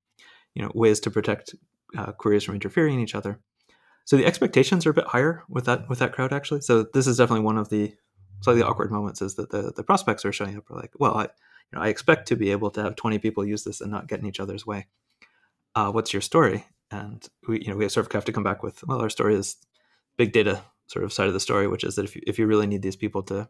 [0.54, 1.56] you know ways to protect
[1.98, 3.40] uh, queries from interfering in each other
[4.12, 6.60] so the expectations are a bit higher with that with that crowd actually.
[6.60, 7.94] So this is definitely one of the
[8.42, 11.22] slightly awkward moments is that the the prospects are showing up are like, well, I
[11.24, 11.30] you
[11.72, 14.20] know I expect to be able to have 20 people use this and not get
[14.20, 14.88] in each other's way.
[15.76, 16.66] Uh, what's your story?
[16.92, 19.34] And we you know we sort of have to come back with well, our story
[19.34, 19.56] is
[20.18, 22.48] big data sort of side of the story, which is that if you, if you
[22.48, 23.48] really need these people to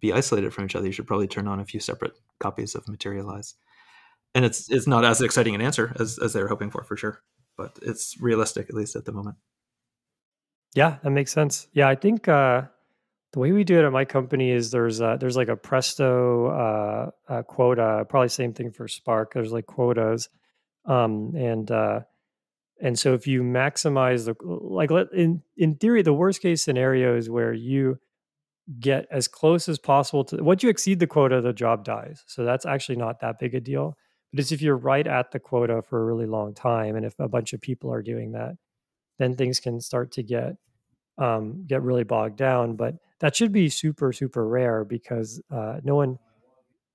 [0.00, 2.88] be isolated from each other, you should probably turn on a few separate copies of
[2.88, 3.54] Materialize.
[4.34, 6.96] And it's it's not as exciting an answer as as they were hoping for for
[6.96, 7.22] sure,
[7.56, 9.36] but it's realistic at least at the moment.
[10.76, 11.68] Yeah, that makes sense.
[11.72, 12.62] Yeah, I think uh,
[13.32, 16.48] the way we do it at my company is there's uh, there's like a Presto
[16.48, 18.04] uh, uh, quota.
[18.10, 19.32] Probably same thing for Spark.
[19.32, 20.28] There's like quotas,
[20.84, 22.00] um, and uh,
[22.78, 27.30] and so if you maximize the like in in theory, the worst case scenario is
[27.30, 27.98] where you
[28.78, 32.22] get as close as possible to once you exceed the quota, the job dies.
[32.26, 33.96] So that's actually not that big a deal.
[34.30, 37.18] But it's if you're right at the quota for a really long time, and if
[37.18, 38.56] a bunch of people are doing that,
[39.18, 40.56] then things can start to get
[41.18, 42.76] um, get really bogged down.
[42.76, 46.18] But that should be super super rare because uh, no one.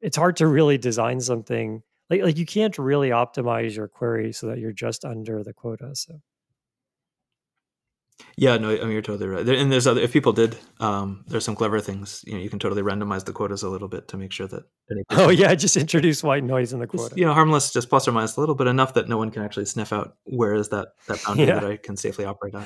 [0.02, 4.48] It's hard to really design something like like you can't really optimize your query so
[4.48, 5.96] that you're just under the quota.
[5.96, 6.20] So
[8.36, 9.48] yeah, no, I mean you're totally right.
[9.48, 12.24] and there's other if people did, um, there's some clever things.
[12.28, 14.64] You know, you can totally randomize the quotas a little bit to make sure that.
[15.12, 17.10] oh yeah, just introduce white noise in the quota.
[17.10, 19.32] Just, you know, harmless, just plus or minus a little, but enough that no one
[19.32, 21.60] can actually sniff out where is that that boundary yeah.
[21.60, 22.66] that I can safely operate on.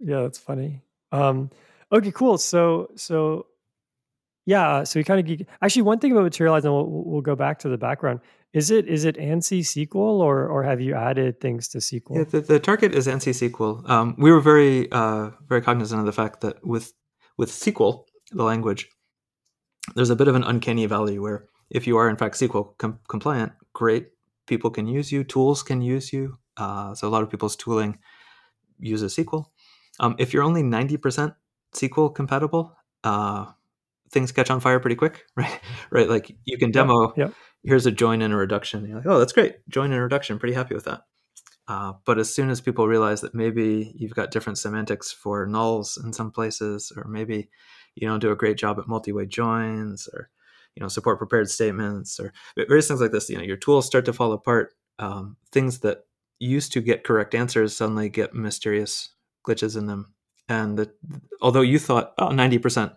[0.00, 0.80] Yeah, that's funny.
[1.12, 1.50] Um,
[1.92, 2.38] okay, cool.
[2.38, 3.46] So so
[4.46, 7.58] yeah, so we kind of actually one thing about materialize, and we'll, we'll go back
[7.60, 8.20] to the background.
[8.52, 12.16] Is it is it ANSI SQL or or have you added things to SQL?
[12.16, 13.88] Yeah, the, the target is ANSI SQL.
[13.88, 16.92] Um, we were very uh, very cognizant of the fact that with
[17.36, 18.88] with SQL, the language,
[19.94, 22.98] there's a bit of an uncanny valley where if you are in fact SQL com-
[23.08, 24.08] compliant, great,
[24.46, 26.38] people can use you, tools can use you.
[26.56, 27.98] Uh, so a lot of people's tooling
[28.80, 29.44] uses SQL.
[30.00, 31.34] Um, if you're only 90%
[31.74, 32.74] SQL compatible,
[33.04, 33.46] uh,
[34.10, 35.60] things catch on fire pretty quick, right?
[35.90, 37.14] Right, like you can demo.
[37.62, 38.86] Here's a join and a reduction.
[38.86, 39.56] You're like, oh, that's great.
[39.68, 40.38] Join and reduction.
[40.38, 41.02] Pretty happy with that.
[41.68, 46.02] Uh, but as soon as people realize that maybe you've got different semantics for nulls
[46.02, 47.50] in some places, or maybe
[47.94, 50.30] you don't do a great job at multi-way joins, or
[50.74, 54.06] you know support prepared statements, or various things like this, you know your tools start
[54.06, 54.74] to fall apart.
[54.98, 56.06] Um, things that
[56.38, 59.10] used to get correct answers suddenly get mysterious
[59.46, 60.14] glitches in them,
[60.48, 60.92] and the,
[61.40, 62.94] although you thought oh 90%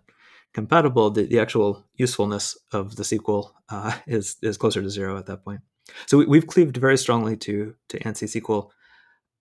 [0.54, 5.26] compatible, the, the actual usefulness of the SQL uh, is is closer to zero at
[5.26, 5.62] that point.
[6.06, 8.70] So we, have cleaved very strongly to to ANSI SQL.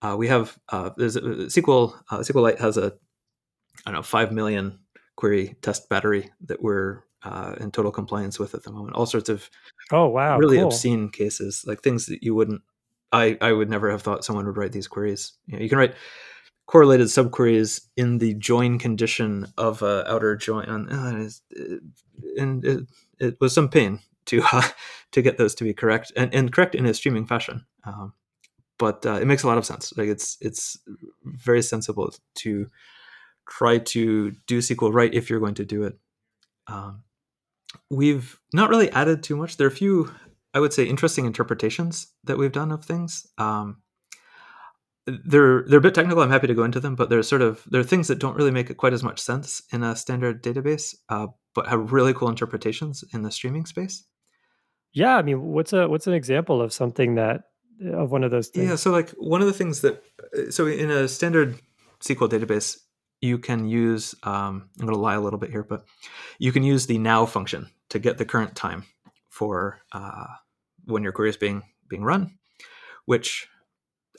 [0.01, 2.95] Uh, we have uh, there's a, SQL uh, SQLite has a
[3.87, 4.81] I don't know five million
[5.17, 8.97] query test battery that we're uh, in total compliance with at the moment.
[8.97, 9.49] All sorts of
[9.93, 10.67] oh wow really cool.
[10.67, 12.63] obscene cases like things that you wouldn't
[13.13, 15.35] I I would never have thought someone would write these queries.
[15.47, 15.95] You, know, you can write
[16.67, 21.29] correlated subqueries in the join condition of a outer join, uh,
[22.39, 22.87] and it,
[23.19, 24.69] it, was some pain to uh,
[25.13, 27.65] to get those to be correct and, and correct in a streaming fashion.
[27.85, 28.15] Um,
[28.79, 29.93] but uh, it makes a lot of sense.
[29.97, 30.79] Like it's it's
[31.25, 32.69] very sensible to
[33.49, 35.99] try to do SQL right if you're going to do it.
[36.67, 37.03] Um,
[37.91, 39.57] we've not really added too much.
[39.57, 40.13] There are a few,
[40.55, 43.27] I would say, interesting interpretations that we've done of things.
[43.39, 43.82] Um,
[45.07, 46.23] they're they're a bit technical.
[46.23, 48.37] I'm happy to go into them, but they're sort of there are things that don't
[48.37, 52.29] really make quite as much sense in a standard database, uh, but have really cool
[52.29, 54.05] interpretations in the streaming space.
[54.93, 57.43] Yeah, I mean, what's a what's an example of something that
[57.93, 58.69] of one of those things?
[58.69, 60.03] Yeah, so like one of the things that
[60.51, 61.59] so in a standard
[62.01, 62.79] SQL database,
[63.21, 65.85] you can use um, I'm going to lie a little bit here, but
[66.39, 68.85] you can use the now function to get the current time
[69.31, 70.27] for uh,
[70.85, 72.39] when your query is being being run,
[73.07, 73.49] which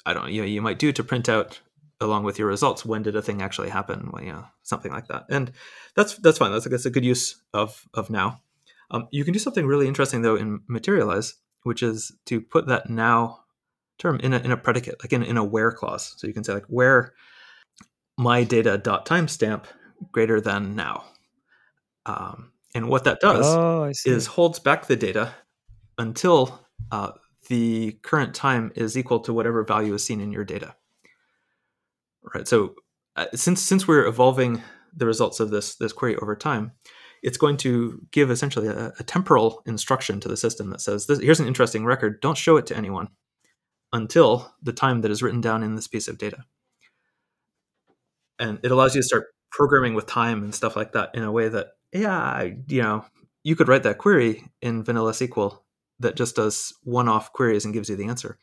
[0.06, 1.60] I don't know, you know, you might do to print out
[2.02, 5.08] along with your results when did a thing actually happen, well, you know, something like
[5.08, 5.26] that.
[5.30, 5.52] And
[5.96, 6.52] that's that's fine.
[6.52, 8.42] That's that's a good use of of now.
[8.92, 12.90] Um, you can do something really interesting though in materialize, which is to put that
[12.90, 13.44] now
[13.98, 16.14] term in a in a predicate, like in, in a where clause.
[16.18, 17.14] So you can say like where
[18.18, 19.66] my data dot timestamp
[20.12, 21.06] greater than now.
[22.06, 25.34] Um, and what that does oh, is holds back the data
[25.98, 26.60] until
[26.92, 27.12] uh,
[27.48, 30.76] the current time is equal to whatever value is seen in your data.
[32.34, 32.48] Right.
[32.48, 32.76] So
[33.16, 34.62] uh, since since we're evolving
[34.96, 36.72] the results of this this query over time,
[37.22, 41.40] it's going to give essentially a, a temporal instruction to the system that says, "Here's
[41.40, 42.22] an interesting record.
[42.22, 43.10] Don't show it to anyone
[43.92, 46.46] until the time that is written down in this piece of data."
[48.40, 51.32] And it allows you to start programming with time and stuff like that in a
[51.32, 53.06] way that, yeah, you know,
[53.44, 55.60] you could write that query in vanilla SQL
[56.04, 58.38] that just does one-off queries and gives you the answer.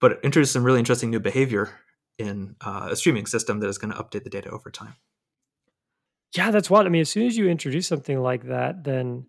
[0.00, 1.70] But it introduces some really interesting new behavior
[2.18, 4.94] in uh, a streaming system that is going to update the data over time.
[6.36, 7.00] Yeah, that's what I mean.
[7.00, 9.26] As soon as you introduce something like that, then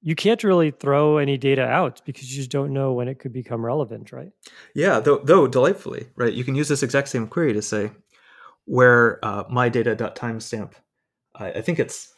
[0.00, 3.32] you can't really throw any data out because you just don't know when it could
[3.32, 4.30] become relevant, right?
[4.74, 6.32] Yeah, though, though delightfully, right?
[6.32, 7.90] You can use this exact same query to say
[8.66, 10.72] where uh, my data.timestamp,
[11.34, 12.13] I, I think it's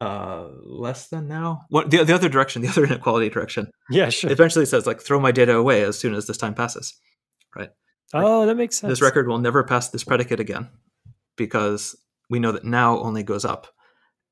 [0.00, 1.62] uh less than now?
[1.68, 4.30] What the, the other direction the other inequality direction yeah sure.
[4.30, 6.94] eventually says like throw my data away as soon as this time passes
[7.56, 7.70] right?
[8.14, 8.90] Oh that makes sense.
[8.90, 10.68] this record will never pass this predicate again
[11.36, 11.96] because
[12.30, 13.68] we know that now only goes up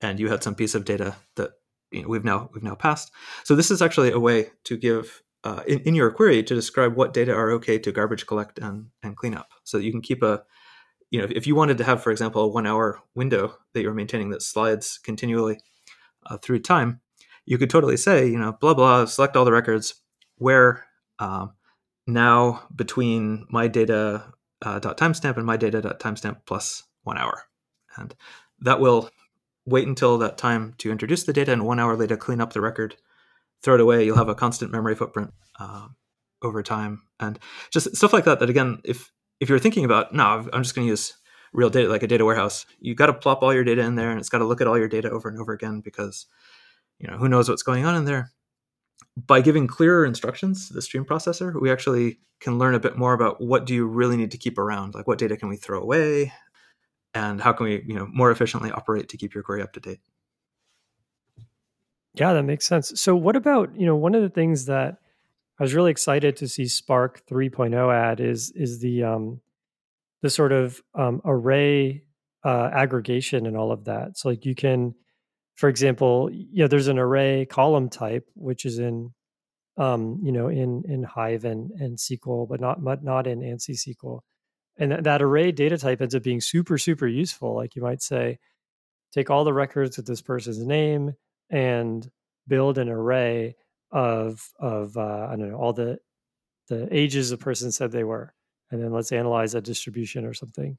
[0.00, 1.52] and you had some piece of data that
[1.90, 3.10] you know, we've now we've now passed.
[3.44, 6.96] So this is actually a way to give uh, in, in your query to describe
[6.96, 9.48] what data are okay to garbage collect and, and clean up.
[9.64, 10.42] So that you can keep a
[11.10, 13.94] you know, if you wanted to have, for example, a one hour window that you're
[13.94, 15.58] maintaining that slides continually
[16.26, 17.00] uh, through time,
[17.44, 20.02] you could totally say, you know, blah, blah, select all the records
[20.38, 20.84] where
[21.18, 21.52] um,
[22.06, 24.24] now between my data
[24.62, 27.44] uh, dot timestamp and my data dot timestamp plus one hour.
[27.96, 28.14] And
[28.60, 29.10] that will
[29.64, 32.60] wait until that time to introduce the data and one hour later clean up the
[32.60, 32.96] record,
[33.62, 34.04] throw it away.
[34.04, 35.88] You'll have a constant memory footprint uh,
[36.42, 37.02] over time.
[37.20, 37.38] And
[37.70, 40.86] just stuff like that, that again, if, if you're thinking about, no, I'm just going
[40.86, 41.14] to use
[41.52, 44.10] real data, like a data warehouse, you've got to plop all your data in there
[44.10, 46.26] and it's got to look at all your data over and over again because,
[46.98, 48.32] you know, who knows what's going on in there
[49.16, 53.14] by giving clearer instructions to the stream processor, we actually can learn a bit more
[53.14, 55.80] about what do you really need to keep around, like what data can we throw
[55.80, 56.32] away,
[57.14, 59.80] and how can we, you know, more efficiently operate to keep your query up to
[59.80, 60.00] date.
[62.14, 62.92] Yeah, that makes sense.
[62.96, 64.98] So, what about you know one of the things that
[65.58, 69.40] I was really excited to see Spark 3.0 add is is the um,
[70.22, 72.02] the sort of um, array
[72.44, 74.18] uh, aggregation and all of that.
[74.18, 74.94] So, like you can
[75.56, 79.12] for example, you know, there's an array column type which is in,
[79.78, 84.20] um, you know, in in Hive and and SQL, but not not in ANSI SQL.
[84.78, 87.54] And that, that array data type ends up being super super useful.
[87.56, 88.38] Like you might say,
[89.12, 91.14] take all the records with this person's name
[91.50, 92.08] and
[92.46, 93.56] build an array
[93.96, 95.98] of of uh, I don't know all the
[96.68, 98.34] the ages the person said they were,
[98.70, 100.76] and then let's analyze a distribution or something.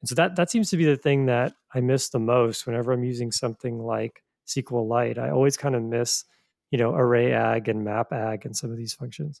[0.00, 2.92] And so that that seems to be the thing that I miss the most whenever
[2.92, 5.18] I'm using something like SQLite.
[5.18, 6.24] I always kind of miss,
[6.72, 9.40] you know, array ag and map ag and some of these functions.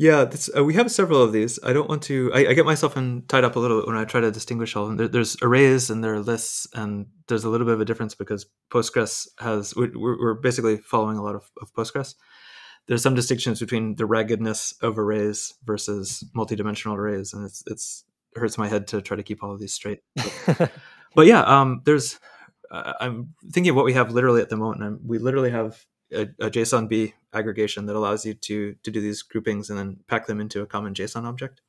[0.00, 1.58] Yeah, uh, we have several of these.
[1.64, 2.30] I don't want to.
[2.32, 4.76] I, I, get myself in, tied up a little bit when I try to distinguish
[4.76, 4.96] all of them.
[4.96, 8.14] There, there's arrays and there are lists, and there's a little bit of a difference
[8.14, 9.74] because Postgres has.
[9.74, 12.14] We're, we're basically following a lot of, of Postgres.
[12.86, 18.04] There's some distinctions between the raggedness of arrays versus multidimensional arrays, and it's it's
[18.36, 20.02] hurts my head to try to keep all of these straight.
[20.46, 20.70] But,
[21.16, 22.20] but yeah, um, there's.
[22.70, 24.82] Uh, I'm thinking of what we have literally at the moment.
[24.84, 29.22] And we literally have a, a, JSON-B aggregation that allows you to to do these
[29.22, 31.60] groupings and then pack them into a common JSON object.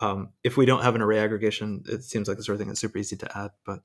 [0.00, 2.68] Um, if we don't have an array aggregation, it seems like the sort of thing
[2.68, 3.50] that's super easy to add.
[3.64, 3.82] But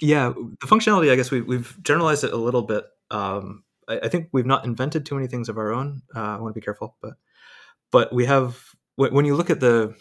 [0.00, 2.84] yeah, the functionality, I guess we, we've generalized it a little bit.
[3.10, 6.02] Um, I, I, think we've not invented too many things of our own.
[6.16, 7.14] Uh, I want to be careful, but
[7.92, 8.58] but we have
[8.96, 9.94] when you look at the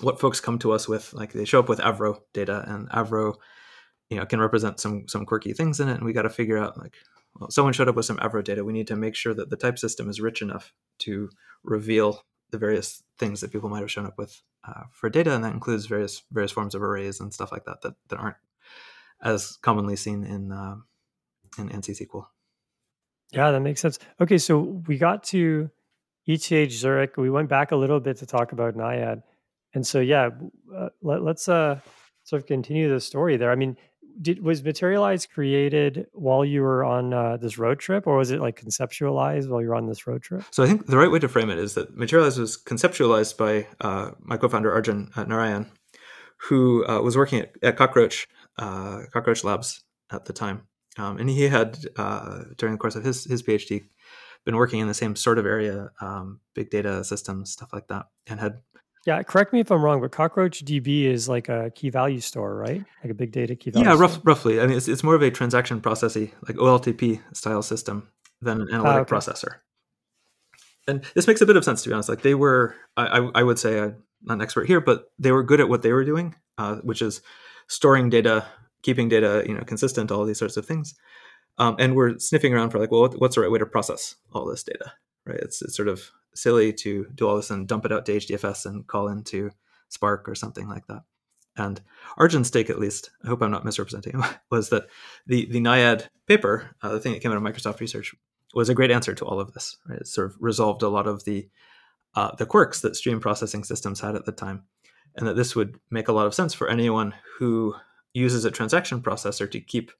[0.00, 3.34] what folks come to us with like they show up with avro data and avro
[4.10, 6.58] you know can represent some some quirky things in it and we got to figure
[6.58, 6.94] out like
[7.38, 9.56] well someone showed up with some avro data we need to make sure that the
[9.56, 11.30] type system is rich enough to
[11.62, 15.44] reveal the various things that people might have shown up with uh, for data and
[15.44, 18.36] that includes various various forms of arrays and stuff like that that, that aren't
[19.22, 20.76] as commonly seen in uh,
[21.58, 22.26] in ANSI SQL.
[23.32, 23.98] Yeah, that makes sense.
[24.20, 25.70] Okay, so we got to
[26.26, 27.16] ETH Zurich.
[27.16, 29.22] We went back a little bit to talk about Naiad
[29.74, 30.30] and so yeah
[30.74, 31.78] uh, let, us uh
[32.24, 33.76] sort of continue the story there i mean
[34.20, 38.40] did was materialize created while you were on uh, this road trip or was it
[38.40, 40.44] like conceptualized while you were on this road trip?
[40.50, 43.66] So i think the right way to frame it is that materialize was conceptualized by
[43.80, 45.70] uh, my co-founder arjun narayan
[46.48, 50.62] who uh, was working at, at cockroach uh, cockroach labs at the time.
[50.96, 53.84] Um, and he had uh, during the course of his his phd
[54.44, 58.06] been working in the same sort of area um, big data systems stuff like that
[58.26, 58.60] and had
[59.08, 62.54] yeah, correct me if I'm wrong, but Cockroach DB is like a key value store,
[62.54, 62.84] right?
[63.02, 63.88] Like a big data key value.
[63.88, 64.60] Yeah, rough, roughly.
[64.60, 68.06] I mean, it's, it's more of a transaction processing, like OLTP style system
[68.42, 69.16] than an analytic okay.
[69.16, 69.60] processor.
[70.86, 72.10] And this makes a bit of sense to be honest.
[72.10, 75.42] Like they were, I, I would say, I'm not an expert here, but they were
[75.42, 77.22] good at what they were doing, uh, which is
[77.66, 78.44] storing data,
[78.82, 80.94] keeping data, you know, consistent, all these sorts of things.
[81.56, 84.44] Um, and we're sniffing around for like, well, what's the right way to process all
[84.44, 84.92] this data,
[85.24, 85.40] right?
[85.40, 88.66] It's, it's sort of silly to do all this and dump it out to HDFS
[88.66, 89.50] and call into
[89.88, 91.02] Spark or something like that.
[91.56, 91.80] And
[92.16, 94.86] Arjun's take, at least, I hope I'm not misrepresenting, him, was that
[95.26, 98.14] the the Naiad paper, uh, the thing that came out of Microsoft Research,
[98.54, 99.76] was a great answer to all of this.
[99.88, 99.98] Right?
[99.98, 101.48] It sort of resolved a lot of the
[102.14, 104.62] uh, the quirks that stream processing systems had at the time,
[105.16, 107.74] and that this would make a lot of sense for anyone who
[108.14, 109.90] uses a transaction processor to keep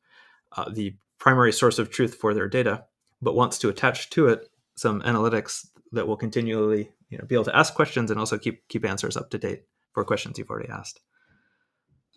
[0.57, 2.85] uh, the primary source of truth for their data,
[3.21, 7.45] but wants to attach to it some analytics that will continually you know, be able
[7.45, 9.63] to ask questions and also keep keep answers up to date
[9.93, 11.01] for questions you've already asked.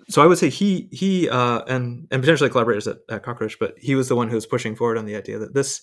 [0.10, 3.76] So I would say he he uh, and and potentially collaborators at, at Cockroach, but
[3.78, 5.82] he was the one who was pushing forward on the idea that this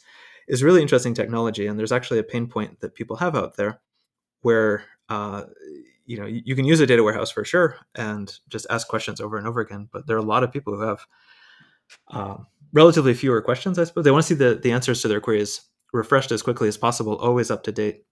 [0.49, 3.80] is really interesting technology, and there's actually a pain point that people have out there
[4.43, 5.45] where uh,
[6.05, 9.39] you know you can use a data warehouse for sure and just ask questions over
[9.39, 11.07] and over again, but there are a lot of people who have
[12.09, 13.78] um, relatively fewer questions.
[13.78, 15.62] I suppose they want to see the the answers to their queries
[15.93, 18.05] refreshed as quickly as possible, always up to date.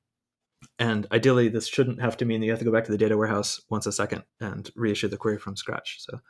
[0.79, 2.99] and ideally, this shouldn't have to mean that you have to go back to the
[2.99, 5.99] data warehouse once a second and reissue the query from scratch.
[6.01, 6.21] So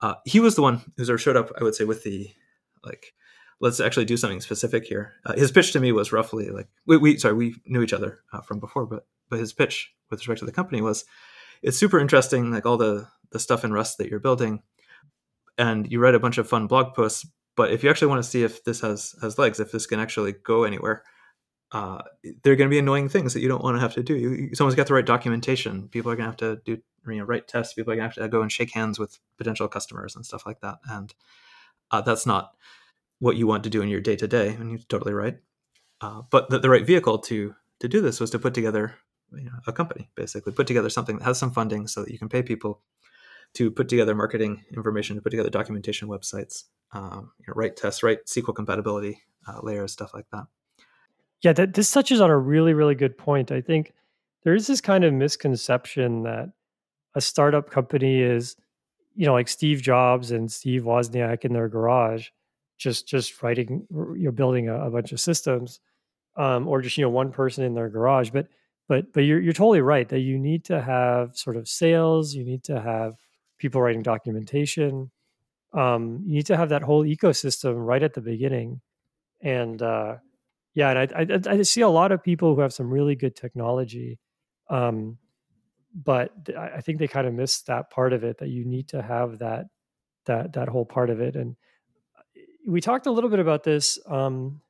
[0.00, 2.30] uh, he was the one who sort of showed up, I would say, with the
[2.84, 3.14] like,
[3.60, 5.14] let's actually do something specific here.
[5.24, 8.20] Uh, his pitch to me was roughly like, we, we sorry, we knew each other
[8.32, 11.04] uh, from before, but but his pitch with respect to the company was,
[11.62, 14.62] it's super interesting, like all the the stuff in Rust that you're building,
[15.56, 17.26] and you write a bunch of fun blog posts.
[17.56, 20.00] But if you actually want to see if this has has legs, if this can
[20.00, 21.04] actually go anywhere,
[21.72, 22.02] uh,
[22.42, 24.16] there are going to be annoying things that you don't want to have to do.
[24.16, 25.88] You, someone's got the right documentation.
[25.88, 27.74] People are going to have to do you know write tests.
[27.74, 30.46] People are going to have to go and shake hands with potential customers and stuff
[30.46, 30.78] like that.
[30.88, 31.14] And
[31.90, 32.52] uh, that's not
[33.18, 34.48] what you want to do in your day to day.
[34.48, 35.38] And you're totally right.
[36.00, 38.96] Uh, but the, the, right vehicle to to do this was to put together
[39.32, 42.18] you know, a company, basically put together something that has some funding so that you
[42.18, 42.82] can pay people
[43.54, 48.02] to put together marketing information, to put together documentation websites, um, you know, write tests,
[48.02, 50.44] write SQL compatibility uh, layers, stuff like that.
[51.42, 53.50] Yeah, that, this touches on a really, really good point.
[53.50, 53.92] I think
[54.44, 56.52] there is this kind of misconception that
[57.14, 58.56] a startup company is,
[59.14, 62.28] you know, like Steve Jobs and Steve Wozniak in their garage,
[62.78, 65.80] just just writing, you know, building a, a bunch of systems,
[66.36, 68.30] um, or just you know one person in their garage.
[68.30, 68.48] But
[68.88, 72.44] but but you're you're totally right that you need to have sort of sales, you
[72.44, 73.16] need to have
[73.58, 75.10] people writing documentation,
[75.72, 78.80] um, you need to have that whole ecosystem right at the beginning,
[79.40, 80.16] and uh,
[80.74, 83.36] yeah, and I, I, I see a lot of people who have some really good
[83.36, 84.18] technology,
[84.70, 85.18] um,
[85.94, 88.38] but I think they kind of miss that part of it.
[88.38, 89.66] That you need to have that
[90.26, 91.36] that that whole part of it.
[91.36, 91.56] And
[92.18, 94.60] uh, we talked a little bit about this um,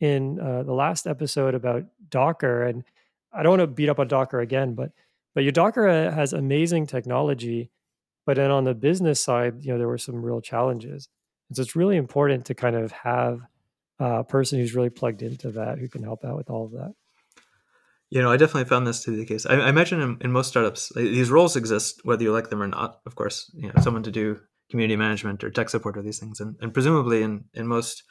[0.00, 2.84] in uh, the last episode about Docker, and
[3.32, 4.92] I don't want to beat up on Docker again, but
[5.34, 7.70] but your Docker uh, has amazing technology,
[8.26, 11.08] but then on the business side, you know, there were some real challenges.
[11.48, 13.40] And so it's really important to kind of have
[13.98, 16.94] a person who's really plugged into that who can help out with all of that.
[18.10, 19.46] You know, I definitely found this to be the case.
[19.46, 22.66] I, I imagine in, in, most startups, these roles exist whether you like them or
[22.66, 23.00] not.
[23.06, 26.40] Of course, you know, someone to do community management or tech support or these things,
[26.40, 28.02] and, and presumably in in most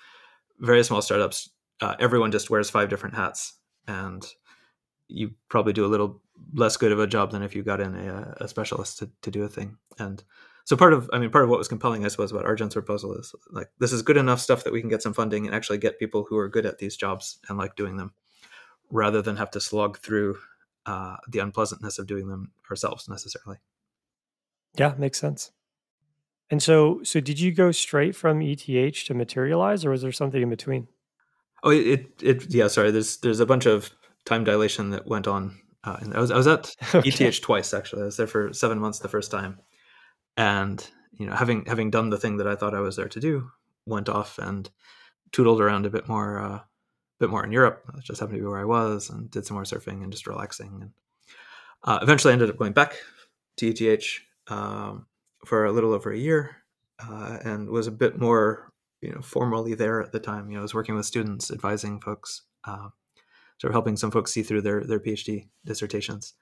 [0.60, 1.49] very small startups,
[1.82, 4.26] uh, everyone just wears five different hats, and
[5.10, 6.22] you probably do a little
[6.54, 9.32] less good of a job than if you got in a, a specialist to, to
[9.32, 9.78] do a thing.
[9.98, 10.24] And
[10.70, 13.16] so part of i mean part of what was compelling i suppose about Arjun's proposal
[13.16, 15.80] is like this is good enough stuff that we can get some funding and actually
[15.80, 18.14] get people who are good at these jobs and like doing them
[18.92, 20.38] rather than have to slog through
[20.86, 23.58] uh, the unpleasantness of doing them ourselves necessarily.
[24.78, 25.52] Yeah makes sense.
[26.52, 30.42] And so so did you go straight from eth to materialize or was there something
[30.42, 30.88] in between?
[31.64, 33.90] Oh it it, it yeah sorry there's there's a bunch of
[34.26, 37.26] time dilation that went on uh, and I was I was at okay.
[37.26, 38.04] ETH twice actually.
[38.04, 39.60] I was there for seven months the first time,
[40.38, 40.86] and
[41.18, 43.52] you know having having done the thing that I thought I was there to do,
[43.86, 44.70] went off and
[45.32, 46.60] tootled around a bit more, uh,
[47.20, 47.84] bit more in Europe.
[47.98, 50.28] It just happened to be where I was, and did some more surfing and just
[50.28, 50.80] relaxing.
[50.82, 50.92] And
[51.84, 52.96] uh, eventually, ended up going back
[53.58, 54.06] to ETH
[54.48, 55.06] um,
[55.46, 56.58] for a little over a year,
[57.00, 58.72] uh, and was a bit more,
[59.02, 60.50] you know, formally there at the time.
[60.50, 62.90] You know, I was working with students, advising folks, uh,
[63.60, 66.34] sort of helping some folks see through their their PhD dissertations.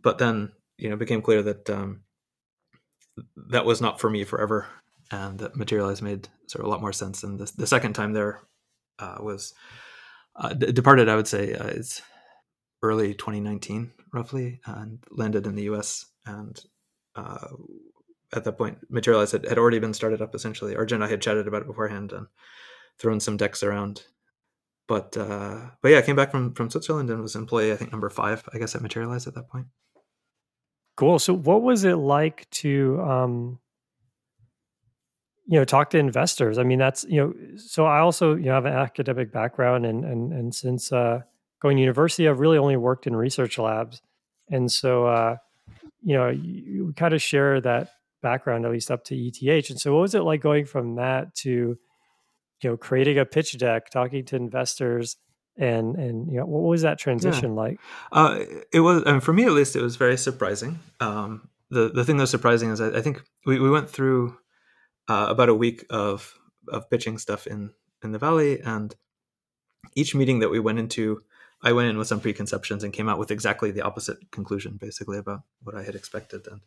[0.00, 2.02] But then, you know, it became clear that um,
[3.50, 4.66] that was not for me forever,
[5.10, 7.22] and that Materialize made sort of a lot more sense.
[7.22, 8.40] And the, the second time there
[8.98, 9.54] uh, was
[10.36, 11.08] uh, d- departed.
[11.08, 12.00] I would say uh, it's
[12.82, 16.06] early 2019, roughly, and landed in the U.S.
[16.24, 16.58] And
[17.16, 17.48] uh,
[18.32, 20.34] at that point, Materialize had, had already been started up.
[20.34, 22.26] Essentially, Arjun and I had chatted about it beforehand and
[22.98, 24.04] thrown some decks around.
[24.88, 27.92] But uh, but yeah, I came back from from Switzerland and was employee I think
[27.92, 29.66] number five, I guess, at materialized at that point.
[30.96, 31.18] Cool.
[31.18, 33.58] So, what was it like to, um,
[35.46, 36.58] you know, talk to investors?
[36.58, 40.04] I mean, that's you know, so I also you know have an academic background, and
[40.04, 41.20] and and since uh,
[41.60, 44.02] going to university, I've really only worked in research labs,
[44.50, 45.36] and so uh,
[46.02, 47.90] you know, you, you kind of share that
[48.22, 49.70] background at least up to ETH.
[49.70, 51.78] And so, what was it like going from that to,
[52.62, 55.16] you know, creating a pitch deck, talking to investors?
[55.56, 57.60] and and you know what was that transition yeah.
[57.60, 57.80] like
[58.12, 58.38] uh,
[58.72, 62.04] it was I mean, for me at least it was very surprising um, the the
[62.04, 64.36] thing that was surprising is i, I think we, we went through
[65.08, 66.34] uh, about a week of
[66.68, 67.70] of pitching stuff in
[68.02, 68.94] in the valley and
[69.94, 71.22] each meeting that we went into
[71.62, 75.18] i went in with some preconceptions and came out with exactly the opposite conclusion basically
[75.18, 76.60] about what i had expected and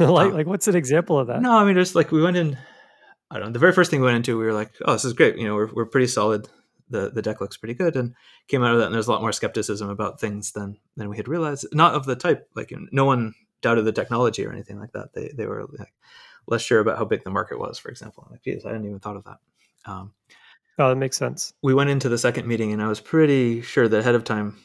[0.00, 2.36] like um, like what's an example of that no i mean just like we went
[2.36, 2.56] in
[3.30, 5.04] i don't know the very first thing we went into we were like oh this
[5.04, 6.48] is great you know we're, we're pretty solid.
[6.88, 8.14] The the deck looks pretty good and
[8.46, 11.16] came out of that and there's a lot more skepticism about things than than we
[11.16, 11.66] had realized.
[11.72, 15.12] Not of the type like no one doubted the technology or anything like that.
[15.12, 15.92] They they were like
[16.46, 18.22] less sure about how big the market was for example.
[18.24, 19.38] I'm like geez i hadn't even thought of that.
[19.84, 20.12] Um,
[20.78, 21.52] oh that makes sense.
[21.60, 24.56] we went into the second meeting and i was pretty sure that ahead of time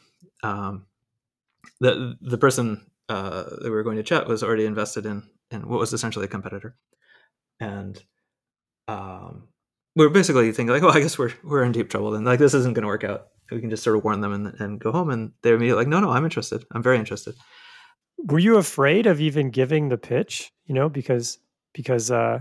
[0.43, 0.86] um,
[1.80, 5.68] the the person uh, that we were going to chat was already invested in in
[5.68, 6.76] what was essentially a competitor,
[7.59, 8.01] and
[8.92, 9.48] um,
[9.96, 12.39] we are basically thinking like, oh, I guess we're we're in deep trouble, and like
[12.39, 13.28] this isn't going to work out.
[13.52, 15.89] We can just sort of warn them and, and go home, and they're immediately like,
[15.89, 16.66] no, no, I'm interested.
[16.72, 17.36] I'm very interested.
[18.18, 20.52] Were you afraid of even giving the pitch?
[20.66, 21.39] You know, because
[21.74, 22.39] because uh,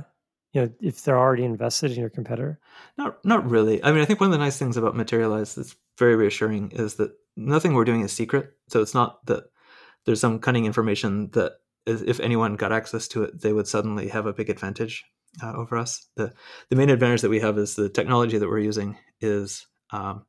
[0.53, 2.59] you know if they're already invested in your competitor.
[2.96, 3.82] Not not really.
[3.82, 6.94] I mean, I think one of the nice things about Materialize that's very reassuring is
[6.94, 8.53] that nothing we're doing is secret.
[8.68, 9.44] So it's not that
[10.07, 11.53] there's some cunning information that
[11.86, 15.05] if anyone got access to it, they would suddenly have a big advantage
[15.43, 16.07] uh, over us.
[16.16, 16.33] The
[16.68, 20.24] the main advantage that we have is the technology that we're using is um,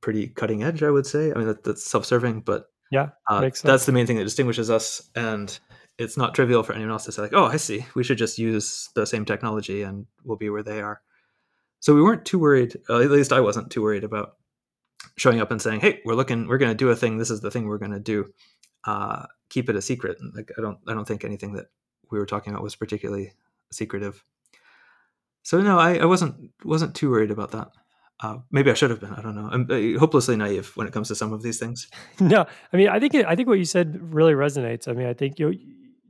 [0.00, 1.32] pretty cutting edge, I would say.
[1.32, 5.10] I mean, that, that's self-serving, but yeah, uh, that's the main thing that distinguishes us.
[5.14, 5.58] And
[5.98, 7.84] it's not trivial for anyone else to say, like, "Oh, I see.
[7.94, 11.00] We should just use the same technology, and we'll be where they are."
[11.80, 12.76] So we weren't too worried.
[12.88, 14.36] Uh, at least I wasn't too worried about
[15.16, 16.46] showing up and saying, "Hey, we're looking.
[16.48, 17.18] We're going to do a thing.
[17.18, 18.32] This is the thing we're going to do."
[18.84, 20.18] Uh, keep it a secret.
[20.34, 20.78] Like I don't.
[20.86, 21.66] I don't think anything that
[22.10, 23.32] we were talking about was particularly
[23.72, 24.24] secretive.
[25.42, 27.68] So no, I, I wasn't wasn't too worried about that.
[28.20, 29.12] Uh, maybe I should have been.
[29.12, 29.48] I don't know.
[29.52, 31.88] I'm uh, hopelessly naive when it comes to some of these things.
[32.20, 34.88] no, I mean, I think it, I think what you said really resonates.
[34.88, 35.54] I mean, I think you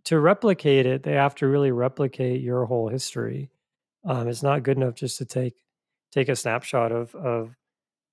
[0.04, 3.50] to replicate it, they have to really replicate your whole history.
[4.04, 5.54] Um, it's not good enough just to take
[6.12, 7.56] take a snapshot of of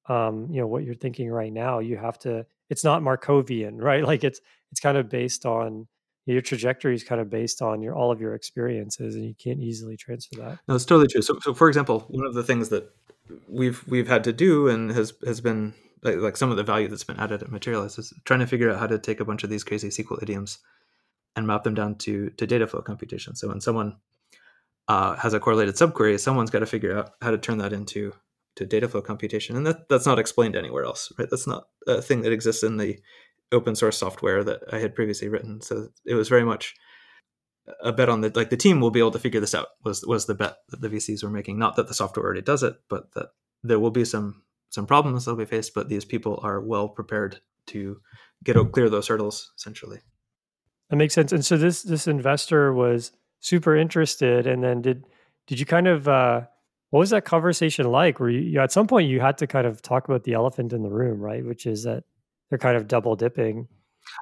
[0.09, 1.79] um, you know what you're thinking right now.
[1.79, 2.45] You have to.
[2.69, 4.03] It's not Markovian, right?
[4.03, 4.41] Like it's
[4.71, 5.87] it's kind of based on
[6.25, 9.59] your trajectory is kind of based on your all of your experiences and you can't
[9.59, 10.59] easily transfer that.
[10.67, 11.21] No it's totally true.
[11.21, 12.89] So, so for example one of the things that
[13.47, 16.87] we've we've had to do and has has been like, like some of the value
[16.87, 19.43] that's been added at materialize is trying to figure out how to take a bunch
[19.43, 20.59] of these crazy sql idioms
[21.35, 23.35] and map them down to to data flow computation.
[23.35, 23.97] So when someone
[24.87, 28.13] uh, has a correlated subquery someone's got to figure out how to turn that into
[28.55, 29.55] to data flow computation.
[29.57, 31.29] And that that's not explained anywhere else right?
[31.29, 32.99] That's not a thing that exists in the
[33.53, 35.61] open source software that I had previously written.
[35.61, 36.75] So it was very much
[37.81, 40.05] a bet on the like the team will be able to figure this out was
[40.05, 41.57] was the bet that the VCs were making.
[41.57, 43.27] Not that the software already does it, but that
[43.63, 47.39] there will be some some problems that'll be faced, but these people are well prepared
[47.67, 48.01] to
[48.43, 49.99] get out clear those hurdles essentially.
[50.89, 51.31] That makes sense.
[51.31, 55.05] And so this this investor was super interested and then did
[55.47, 56.41] did you kind of uh
[56.89, 58.19] what was that conversation like?
[58.19, 60.73] Where you, you at some point you had to kind of talk about the elephant
[60.73, 61.43] in the room, right?
[61.45, 62.03] Which is that
[62.53, 63.67] they're kind of double dipping.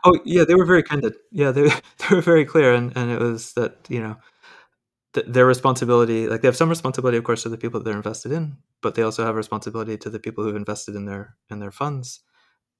[0.05, 1.15] Oh yeah, they were very candid.
[1.31, 1.63] Yeah, they
[1.97, 4.15] they were very clear, and and it was that you know
[5.11, 6.29] th- their responsibility.
[6.29, 8.95] Like they have some responsibility, of course, to the people that they're invested in, but
[8.95, 12.21] they also have responsibility to the people who've invested in their in their funds.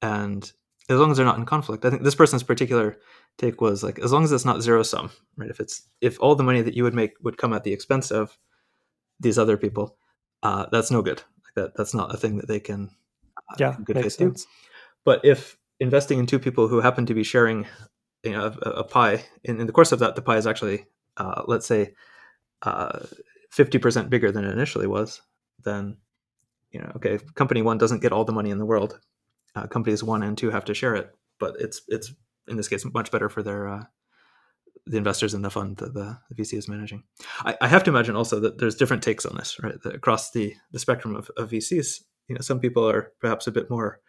[0.02, 0.50] And
[0.88, 2.98] as long as they're not in conflict, I think this person's particular
[3.38, 5.50] take was like as long as it's not zero sum, right?
[5.50, 8.10] If it's if all the money that you would make would come at the expense
[8.10, 8.40] of
[9.20, 9.98] these other people,
[10.44, 11.22] uh, that's no good.
[11.44, 12.90] Like that that's not a thing that they can
[13.38, 14.34] uh, yeah good faith do.
[15.04, 17.68] But if investing in two people who happen to be sharing,
[18.24, 20.86] you know, a, a pie, in, in, the course of that, the pie is actually,
[21.18, 21.94] uh, let's say,
[22.62, 23.00] uh,
[23.50, 25.22] fifty percent bigger than it initially was,
[25.64, 25.98] then
[26.72, 29.00] you know, okay, company one doesn't get all the money in the world.
[29.56, 32.14] Uh, companies one and two have to share it, but it's it's
[32.48, 33.84] in this case much better for their uh,
[34.86, 37.04] the investors in the fund that the, the VC is managing.
[37.40, 39.82] I, I, have to imagine also that there's different takes on this, right?
[39.84, 43.52] That across the the spectrum of, of VCs, you know, some people are perhaps a
[43.52, 44.00] bit more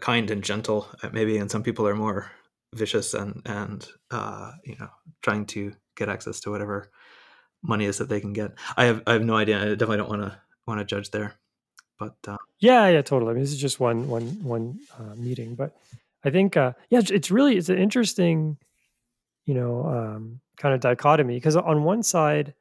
[0.00, 0.88] kind and gentle.
[1.02, 2.30] Uh, maybe and some people are more
[2.74, 4.88] vicious and and uh, you know
[5.22, 6.90] trying to get access to whatever
[7.62, 8.52] money is that they can get.
[8.76, 9.60] I have i have no idea.
[9.60, 11.34] I definitely don't want to want to judge there.
[11.98, 13.30] But uh, yeah yeah totally.
[13.30, 15.54] I mean, this is just one one one uh, meeting.
[15.54, 15.74] But
[16.26, 18.56] i think uh yeah it's really it's an interesting
[19.44, 21.34] you know um kind of dichotomy.
[21.36, 22.54] Because on one side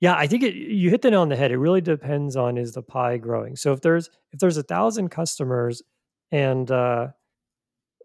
[0.00, 1.50] yeah i think it, you hit the nail on the head.
[1.50, 3.56] It really depends on is the pie growing?
[3.56, 5.82] So if there's if there's a thousand customers
[6.30, 7.08] and uh,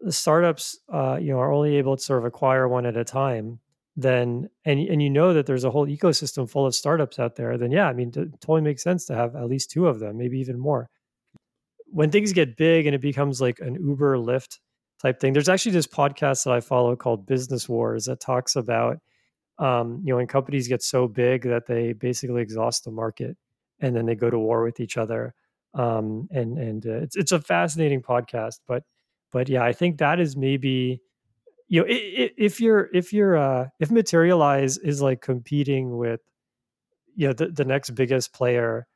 [0.00, 3.04] the startups uh, you know are only able to sort of acquire one at a
[3.04, 3.60] time
[3.96, 7.56] then and and you know that there's a whole ecosystem full of startups out there
[7.56, 10.16] then yeah i mean it totally makes sense to have at least two of them
[10.18, 10.88] maybe even more.
[11.86, 14.58] When things get big and it becomes like an uber lyft
[15.00, 18.98] type thing there's actually this podcast that i follow called business wars that talks about
[19.58, 23.36] um, you know when companies get so big that they basically exhaust the market
[23.78, 25.34] and then they go to war with each other
[25.74, 28.60] um, and and uh, it's it's a fascinating podcast.
[28.66, 28.84] But
[29.32, 31.00] but yeah, I think that is maybe
[31.68, 36.20] you know if you're if you're uh, if Materialize is like competing with
[37.16, 38.86] you know the, the next biggest player,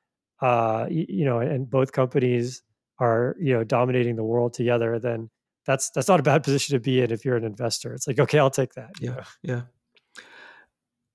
[0.41, 2.63] uh, you, you know, and both companies
[2.99, 5.31] are you know dominating the world together, then
[5.67, 7.93] that's that's not a bad position to be in if you're an investor.
[7.93, 8.91] It's like okay, I'll take that.
[9.01, 9.23] Yeah, know?
[9.43, 9.63] yeah.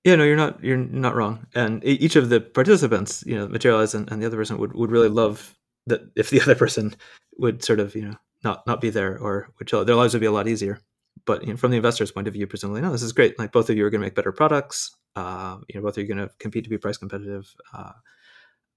[0.04, 0.62] Yeah, no, you're not.
[0.62, 1.46] You're not wrong.
[1.54, 4.90] And each of the participants, you know, materialize and, and the other person would, would
[4.90, 6.94] really love that if the other person
[7.38, 9.84] would sort of, you know, not not be there or would chill.
[9.84, 10.80] Their lives would be a lot easier.
[11.24, 13.38] But you know, from the investor's point of view, presumably, no, this is great.
[13.38, 14.94] Like both of you are going to make better products.
[15.16, 17.54] Uh, you know, both of you are going to compete to be price competitive.
[17.72, 17.92] Uh,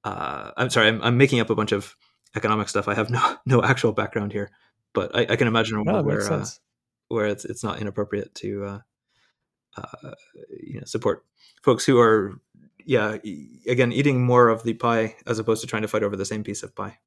[0.06, 1.96] uh, I'm sorry, I'm, I'm, making up a bunch of
[2.36, 2.88] economic stuff.
[2.88, 4.52] I have no no actual background here,
[4.94, 6.46] but I, I can imagine a world where uh,
[7.10, 8.82] where it's it's not inappropriate to
[9.78, 10.12] uh,
[10.50, 11.26] you know support
[11.62, 12.40] folks who are
[12.86, 13.18] yeah
[13.68, 16.44] again eating more of the pie as opposed to trying to fight over the same
[16.44, 16.98] piece of pie.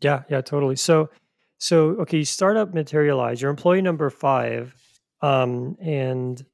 [0.00, 0.76] Yeah, yeah, totally.
[0.76, 1.10] So
[1.58, 3.40] so okay, startup materialize.
[3.40, 4.74] You're employee number five,
[5.20, 6.44] um, and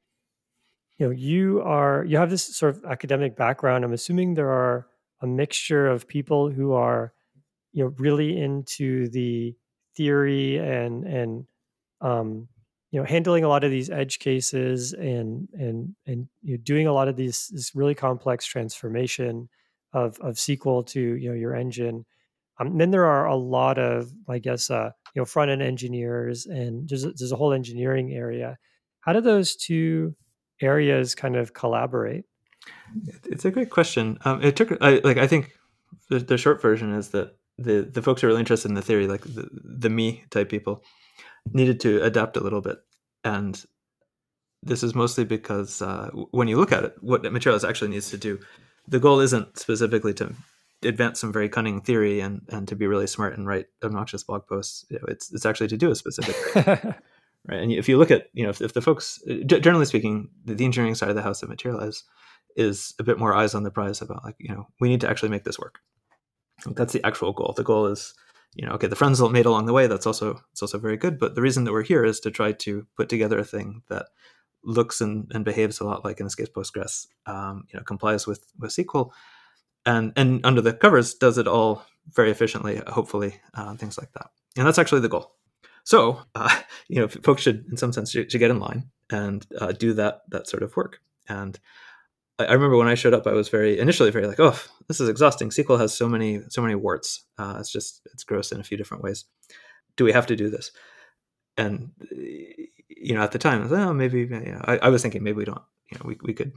[0.99, 3.85] you know you are you have this sort of academic background.
[3.85, 4.87] I'm assuming there are
[5.23, 7.15] a mixture of people who are
[7.73, 9.57] you know really into the
[9.97, 11.47] theory and and
[12.01, 12.49] um,
[12.91, 16.87] you know handling a lot of these edge cases and and and you know, doing
[16.87, 19.49] a lot of these this really complex transformation
[19.93, 22.05] of of SQL to you know your engine.
[22.61, 26.47] Um, then there are a lot of I guess uh, you know front end engineers
[26.47, 28.57] and there's there's a whole engineering area.
[29.01, 30.15] How do those two
[30.61, 32.25] areas kind of collaborate?
[33.25, 34.19] It's a great question.
[34.25, 35.53] Um, it took I, like I think
[36.09, 38.83] the, the short version is that the the folks who are really interested in the
[38.83, 40.83] theory, like the, the me type people,
[41.53, 42.79] needed to adapt a little bit.
[43.25, 43.63] And
[44.63, 48.19] this is mostly because uh, when you look at it, what Materialize actually needs to
[48.19, 48.41] do,
[48.87, 50.35] the goal isn't specifically to
[50.83, 54.47] advance some very cunning theory and, and to be really smart and write obnoxious blog
[54.47, 54.85] posts.
[54.91, 56.65] You know, it's it's actually to do a specific thing.
[57.49, 57.61] right.
[57.61, 60.65] And if you look at you know if, if the folks generally speaking, the, the
[60.65, 62.05] engineering side of the house that Materialize
[62.57, 65.11] is a bit more eyes on the prize about like you know we need to
[65.11, 65.79] actually make this work.
[66.67, 67.55] That's the actual goal.
[67.57, 68.15] The goal is
[68.59, 71.19] you know, okay, the friends made along the way, that's also it's also very good.
[71.19, 74.07] But the reason that we're here is to try to put together a thing that
[74.65, 78.45] looks and, and behaves a lot like an escape Postgres, um, you know, complies with
[78.59, 79.11] with SQL,
[79.87, 84.27] and and under the covers does it all very efficiently, hopefully, uh, things like that.
[84.57, 85.37] And that's actually the goal.
[85.85, 89.47] So, uh, you know, folks should, in some sense, should, should get in line and
[89.61, 91.01] uh, do that that sort of work.
[91.29, 91.59] And
[92.39, 95.09] I remember when I showed up, I was very initially very like, oh, this is
[95.09, 95.51] exhausting.
[95.51, 97.25] SQL has so many so many warts.
[97.37, 99.25] Uh, it's just it's gross in a few different ways.
[99.97, 100.71] Do we have to do this?
[101.57, 101.91] And
[102.89, 104.21] you know, at the time, I was like, oh, maybe.
[104.21, 105.63] You know, I, I was thinking maybe we don't.
[105.91, 106.53] You know, we we could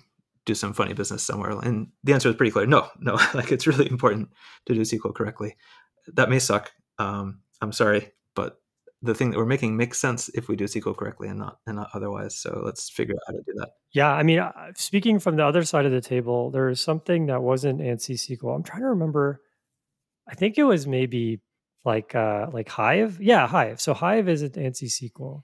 [0.46, 1.52] do some funny business somewhere.
[1.52, 2.68] And the answer is pretty clear.
[2.68, 3.14] No, no.
[3.34, 4.30] like it's really important
[4.68, 5.56] to do SQL correctly.
[6.14, 6.72] That may suck.
[7.00, 8.61] Um, I'm sorry, but
[9.02, 11.76] the thing that we're making makes sense if we do SQL correctly and not and
[11.76, 12.38] not otherwise.
[12.38, 13.70] So let's figure out how to do that.
[13.94, 17.26] Yeah, I mean, uh, speaking from the other side of the table, there is something
[17.26, 18.56] that wasn't ANSI SQL.
[18.56, 19.42] I'm trying to remember.
[20.28, 21.42] I think it was maybe
[21.84, 23.20] like uh like Hive.
[23.20, 23.82] Yeah, Hive.
[23.82, 25.44] So Hive isn't ANSI SQL,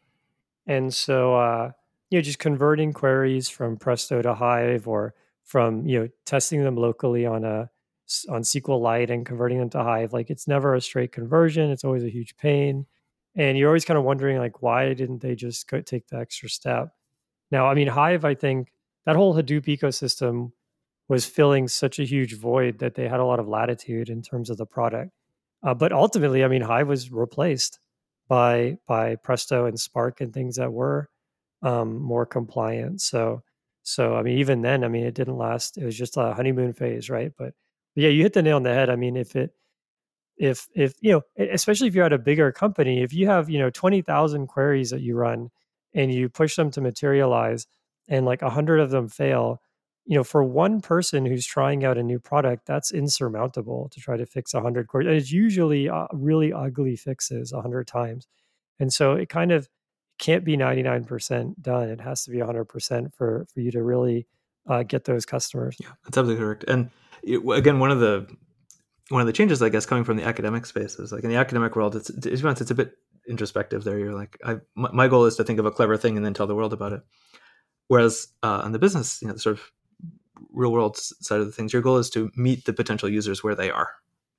[0.67, 1.71] and so uh,
[2.11, 6.75] you know just converting queries from Presto to Hive or from you know testing them
[6.75, 7.71] locally on a
[8.29, 10.13] on SQLite and converting them to Hive.
[10.13, 11.71] Like it's never a straight conversion.
[11.71, 12.85] It's always a huge pain
[13.38, 16.49] and you're always kind of wondering like why didn't they just go take the extra
[16.49, 16.89] step?
[17.51, 18.73] Now i mean hive i think
[19.05, 20.51] that whole hadoop ecosystem
[21.07, 24.49] was filling such a huge void that they had a lot of latitude in terms
[24.49, 25.11] of the product.
[25.63, 27.79] Uh, but ultimately i mean hive was replaced
[28.27, 31.09] by by presto and spark and things that were
[31.63, 33.01] um, more compliant.
[33.01, 33.43] So
[33.83, 35.77] so i mean even then i mean it didn't last.
[35.77, 37.31] It was just a honeymoon phase right?
[37.38, 37.53] But,
[37.95, 38.89] but yeah you hit the nail on the head.
[38.89, 39.53] I mean if it
[40.38, 41.21] if if you know
[41.51, 45.01] especially if you're at a bigger company if you have you know 20,000 queries that
[45.01, 45.49] you run
[45.93, 47.65] and you push them to materialize
[48.07, 49.61] and like 100 of them fail
[50.07, 54.17] you know for one person who's trying out a new product that's insurmountable to try
[54.17, 55.07] to fix 100 queries.
[55.07, 58.25] And it's usually uh, really ugly fixes 100 times.
[58.79, 59.67] And so it kind of
[60.17, 61.89] can't be 99% done.
[61.89, 64.25] It has to be 100% for for you to really
[64.65, 65.75] uh, get those customers.
[65.79, 66.63] Yeah that's absolutely correct.
[66.67, 66.89] And
[67.51, 68.27] again one of the
[69.09, 71.37] one of the changes, I guess, coming from the academic space is like in the
[71.37, 72.93] academic world, it's it's, it's a bit
[73.27, 73.83] introspective.
[73.83, 76.25] There, you're like, I my, my, goal is to think of a clever thing and
[76.25, 77.01] then tell the world about it.
[77.87, 79.71] Whereas uh, on the business, you know, the sort of
[80.51, 83.55] real world side of the things, your goal is to meet the potential users where
[83.55, 83.91] they are,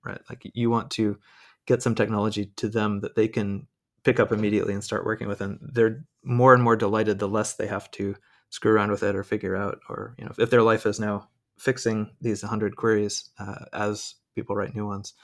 [0.05, 0.21] right?
[0.29, 1.19] Like you want to
[1.67, 3.67] get some technology to them that they can
[4.05, 7.55] pick up immediately and start working with, and they're more and more delighted the less
[7.55, 8.17] they have to
[8.51, 11.29] screw around with it or figure out, or you know, if their life is now
[11.59, 15.15] fixing these 100 queries uh, as people write new ones.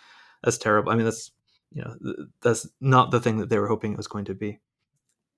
[0.43, 0.93] That's terrible.
[0.93, 1.31] I mean, that's
[1.73, 1.97] you know
[2.43, 4.61] that's not the thing that they were hoping it was going to be.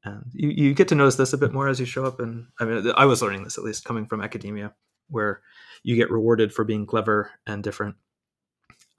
[0.04, 2.20] And you, you get to notice this a bit more as you show up.
[2.20, 4.74] And I mean, I was learning this at least coming from academia,
[5.08, 5.42] where
[5.82, 7.96] you get rewarded for being clever and different.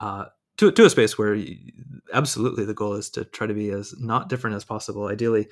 [0.00, 0.26] Uh,
[0.58, 1.56] to, to a space where you,
[2.12, 5.06] absolutely the goal is to try to be as not different as possible.
[5.06, 5.48] Ideally,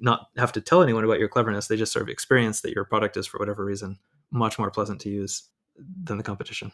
[0.00, 1.68] not have to tell anyone about your cleverness.
[1.68, 3.98] They just sort of experience that your product is, for whatever reason,
[4.30, 5.44] much more pleasant to use
[5.76, 6.72] than the competition.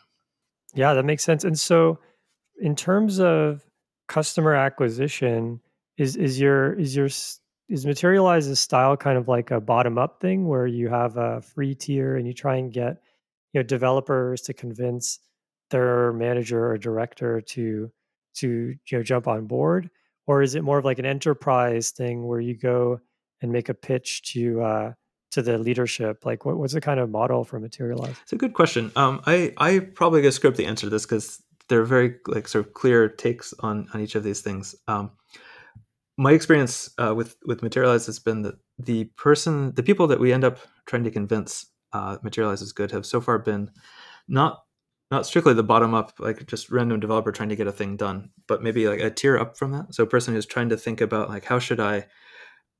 [0.75, 1.45] Yeah, that makes sense.
[1.45, 1.99] And so,
[2.61, 3.65] in terms of
[4.09, 5.61] customer acquisition,
[5.99, 7.07] is is your is your
[7.69, 11.75] is Materialize's style kind of like a bottom up thing where you have a free
[11.75, 13.01] tier and you try and get
[13.53, 15.19] you know developers to convince
[15.71, 17.91] their manager or director to
[18.35, 19.91] to you know jump on board
[20.27, 23.01] or is it more of like an enterprise thing where you go
[23.43, 24.93] and make a pitch to uh
[25.33, 26.25] to the leadership?
[26.25, 28.17] Like what, what's the kind of model for materialize?
[28.23, 28.93] It's a good question.
[28.97, 32.67] Um i i probably gonna script the answer to this because they're very like sort
[32.67, 34.75] of clear takes on on each of these things.
[34.89, 35.13] Um
[36.21, 40.35] my experience uh, with with materialize has been that the person the people that we
[40.35, 43.71] end up trying to convince uh, materialize is good have so far been
[44.29, 44.65] not
[45.11, 48.29] not strictly the bottom up like just random developer trying to get a thing done
[48.47, 49.95] but maybe like a tier up from that.
[49.95, 52.07] So a person who's trying to think about like how should i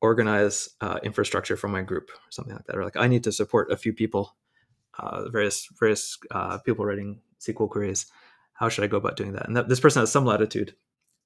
[0.01, 3.33] organize uh, infrastructure for my group or something like that or like i need to
[3.33, 4.37] support a few people
[4.99, 8.07] uh, various various uh, people writing sql queries
[8.55, 10.75] how should i go about doing that and that, this person has some latitude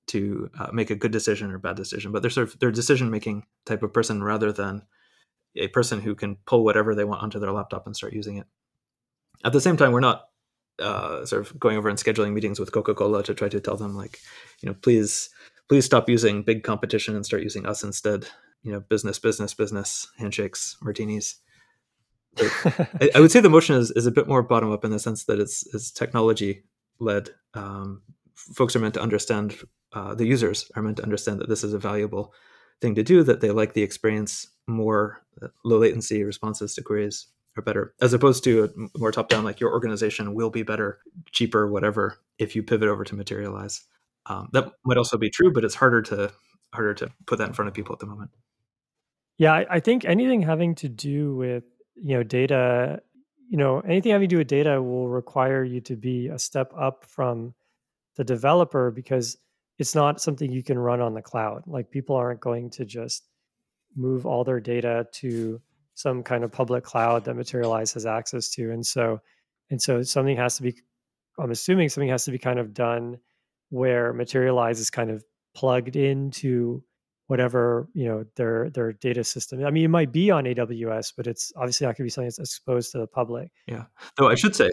[0.06, 3.10] to uh, make a good decision or bad decision but they're sort of they're decision
[3.10, 4.82] making type of person rather than
[5.56, 8.46] a person who can pull whatever they want onto their laptop and start using it.
[9.44, 10.28] At the same time, we're not
[10.78, 13.94] uh, sort of going over and scheduling meetings with Coca-Cola to try to tell them
[13.96, 14.18] like,
[14.60, 15.30] you know, please,
[15.68, 18.26] please stop using big competition and start using us instead.
[18.64, 21.36] You know, business, business, business, handshakes, martinis.
[22.38, 24.98] I, I, would say the motion is, is a bit more bottom up in the
[24.98, 26.64] sense that it's, it's technology
[26.98, 27.30] led.
[27.54, 28.02] Um,
[28.34, 29.56] folks are meant to understand,
[29.92, 32.34] uh, the users are meant to understand that this is a valuable
[32.80, 35.22] thing to do, that they like the experience more
[35.64, 39.60] low latency responses to queries are better, as opposed to a more top down, like
[39.60, 40.98] your organization will be better,
[41.30, 43.82] cheaper, whatever, if you pivot over to materialize.
[44.26, 46.32] Um, that might also be true, but it's harder to
[46.72, 48.30] harder to put that in front of people at the moment.
[49.38, 51.64] Yeah, I, I think anything having to do with
[51.96, 53.00] you know data,
[53.48, 56.72] you know, anything having to do with data will require you to be a step
[56.76, 57.54] up from
[58.16, 59.36] the developer because
[59.78, 61.64] it's not something you can run on the cloud.
[61.66, 63.24] Like people aren't going to just
[63.96, 65.60] move all their data to
[65.94, 68.70] some kind of public cloud that Materialize has access to.
[68.70, 69.20] And so,
[69.70, 70.74] and so something has to be,
[71.38, 73.18] I'm assuming something has to be kind of done
[73.70, 75.24] where Materialize is kind of
[75.54, 76.82] plugged into
[77.26, 79.64] whatever you know their their data system.
[79.64, 82.28] I mean, it might be on AWS, but it's obviously not going to be something
[82.28, 83.50] that's exposed to the public.
[83.66, 83.84] Yeah.
[84.16, 84.70] Though I should say,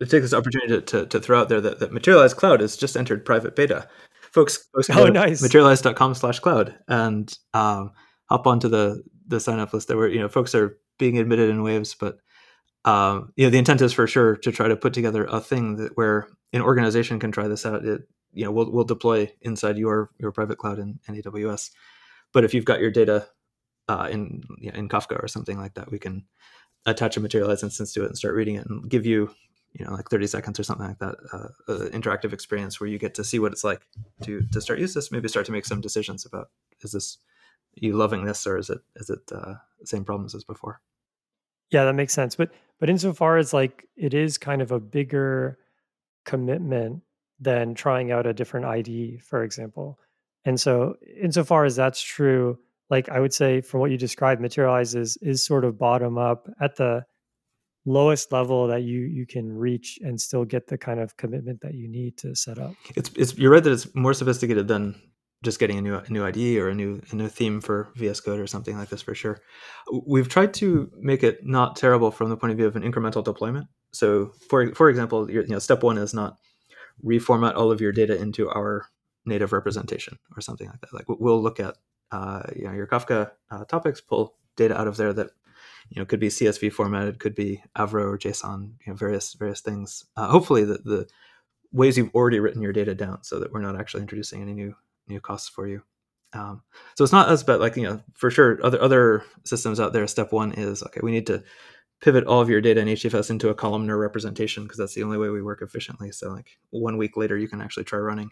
[0.00, 2.76] to take this opportunity to, to, to throw out there that, that Materialize Cloud has
[2.76, 3.88] just entered private beta.
[4.32, 5.42] Folks, folks oh, nice.
[5.42, 7.92] materialize.com slash cloud and um,
[8.28, 9.88] hop onto the the sign up list.
[9.88, 12.18] There were you know folks are being admitted in waves, but
[12.88, 15.76] um, you know the intent is for sure to try to put together a thing
[15.76, 17.84] that where an organization can try this out.
[17.84, 21.70] It you know we'll we'll deploy inside your your private cloud in, in AWS,
[22.32, 23.28] but if you've got your data
[23.88, 26.24] uh, in you know, in Kafka or something like that, we can
[26.86, 29.30] attach a materialized instance to it and start reading it and give you
[29.74, 32.98] you know like 30 seconds or something like that uh, uh, interactive experience where you
[32.98, 33.86] get to see what it's like
[34.22, 36.48] to to start use this maybe start to make some decisions about
[36.80, 37.18] is this
[37.74, 40.80] you loving this or is it is it uh, the same problems as before?
[41.70, 42.34] Yeah that makes sense.
[42.34, 42.50] But
[42.80, 45.58] but insofar as like it is kind of a bigger
[46.24, 47.02] commitment
[47.40, 49.98] than trying out a different id for example.
[50.44, 52.58] And so insofar as that's true
[52.90, 56.76] like i would say from what you described materializes is sort of bottom up at
[56.76, 57.04] the
[57.88, 61.74] lowest level that you you can reach and still get the kind of commitment that
[61.74, 62.74] you need to set up.
[62.94, 65.00] It's it's you're right that it's more sophisticated than
[65.44, 68.20] just getting a new a new ID or a new a new theme for VS
[68.20, 69.40] Code or something like this for sure.
[70.06, 73.22] We've tried to make it not terrible from the point of view of an incremental
[73.22, 73.68] deployment.
[73.92, 76.38] So, for for example, you know, step one is not
[77.04, 78.86] reformat all of your data into our
[79.24, 80.92] native representation or something like that.
[80.92, 81.76] Like we'll look at
[82.10, 85.30] uh, you know your Kafka uh, topics, pull data out of there that
[85.90, 89.60] you know could be CSV formatted, could be Avro or JSON, you know various various
[89.60, 90.04] things.
[90.16, 91.08] Uh, hopefully, the the
[91.70, 94.74] ways you've already written your data down, so that we're not actually introducing any new
[95.08, 95.82] new costs for you.
[96.32, 96.62] Um,
[96.96, 100.06] so it's not as but Like you know, for sure, other other systems out there.
[100.06, 101.00] Step one is okay.
[101.02, 101.42] We need to
[102.00, 105.18] pivot all of your data in HDFS into a columnar representation because that's the only
[105.18, 106.12] way we work efficiently.
[106.12, 108.30] So like one week later, you can actually try running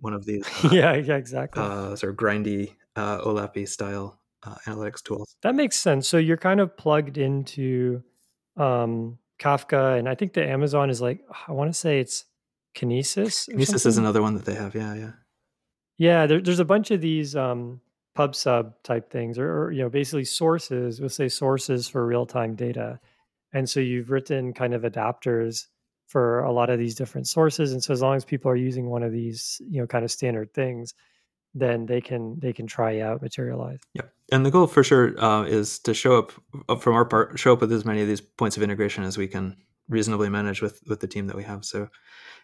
[0.00, 0.46] one of these.
[0.64, 1.62] Uh, yeah, yeah, exactly.
[1.62, 5.36] Uh, sort of grindy uh, OLAPy style uh, analytics tools.
[5.42, 6.08] That makes sense.
[6.08, 8.02] So you're kind of plugged into
[8.56, 12.24] um, Kafka, and I think the Amazon is like I want to say it's
[12.74, 13.48] Kinesis.
[13.48, 13.88] Kinesis something?
[13.88, 14.74] is another one that they have.
[14.74, 15.12] Yeah, yeah.
[15.98, 17.80] Yeah, there, there's a bunch of these um,
[18.14, 21.00] pub sub type things, or, or you know, basically sources.
[21.00, 23.00] We'll say sources for real time data,
[23.52, 25.66] and so you've written kind of adapters
[26.06, 27.72] for a lot of these different sources.
[27.72, 30.10] And so as long as people are using one of these, you know, kind of
[30.10, 30.94] standard things,
[31.54, 33.80] then they can they can try out materialize.
[33.94, 36.32] Yeah, and the goal for sure uh, is to show up,
[36.68, 39.16] up from our part, show up with as many of these points of integration as
[39.16, 39.56] we can
[39.88, 41.64] reasonably manage with with the team that we have.
[41.64, 41.88] So,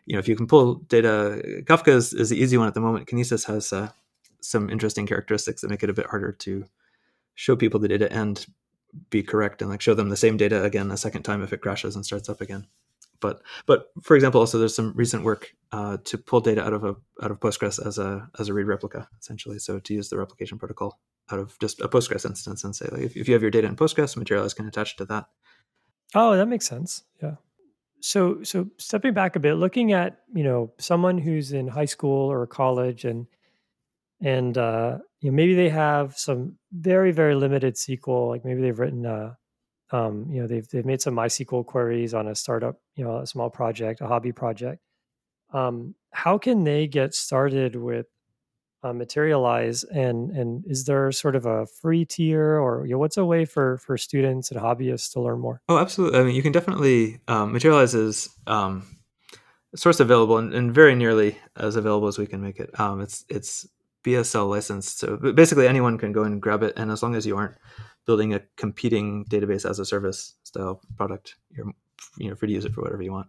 [0.07, 2.81] you know, if you can pull data, Kafka is, is the easy one at the
[2.81, 3.09] moment.
[3.09, 3.91] Kinesis has uh,
[4.41, 6.65] some interesting characteristics that make it a bit harder to
[7.35, 8.47] show people the data and
[9.11, 11.63] be correct and like show them the same data again a second time if it
[11.63, 12.67] crashes and starts up again.
[13.21, 16.85] But but for example, also there's some recent work uh, to pull data out of
[16.85, 19.59] a out of Postgres as a as a read replica essentially.
[19.61, 21.01] So to use the replication protocol
[21.31, 23.69] out of just a Postgres instance and say like if, if you have your data
[23.69, 25.27] in Postgres, Materialize can attach to that.
[26.15, 27.05] Oh, that makes sense.
[27.23, 27.37] Yeah.
[28.03, 32.31] So so stepping back a bit, looking at you know someone who's in high school
[32.31, 33.27] or college and
[34.21, 38.79] and uh, you know maybe they have some very very limited SQL, like maybe they've
[38.79, 39.39] written a
[39.93, 43.27] um, you know they've they've made some MySQL queries on a startup, you know, a
[43.27, 44.83] small project, a hobby project.
[45.53, 48.07] Um, how can they get started with
[48.83, 53.17] uh, Materialize, and and is there sort of a free tier, or you know, what's
[53.17, 55.63] a way for for students and hobbyists to learn more?
[55.69, 56.19] Oh, absolutely.
[56.19, 58.85] I mean, you can definitely um, Materialize is um,
[59.77, 62.79] source available and, and, very nearly as available as we can make it.
[62.81, 63.67] Um, it's it's
[64.05, 67.37] BSL licensed, so basically anyone can go and grab it, and as long as you
[67.37, 67.57] aren't
[68.07, 71.37] building a competing database as a service style product.
[71.51, 71.73] You're
[72.19, 73.29] you know free to use it for whatever you want.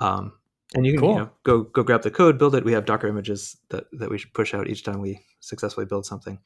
[0.00, 0.32] Um,
[0.74, 1.12] and you can cool.
[1.12, 2.64] you know, go go grab the code, build it.
[2.64, 6.06] We have Docker images that that we should push out each time we successfully build
[6.06, 6.38] something.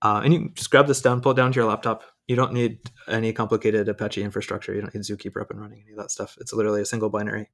[0.00, 2.02] Uh, and you just grab this down, pull it down to your laptop.
[2.26, 2.78] You don't need
[3.08, 4.74] any complicated Apache infrastructure.
[4.74, 6.36] You don't need Zookeeper up and running, any of that stuff.
[6.40, 7.50] It's literally a single binary.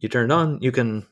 [0.00, 0.60] You turn it on.
[0.60, 1.06] You can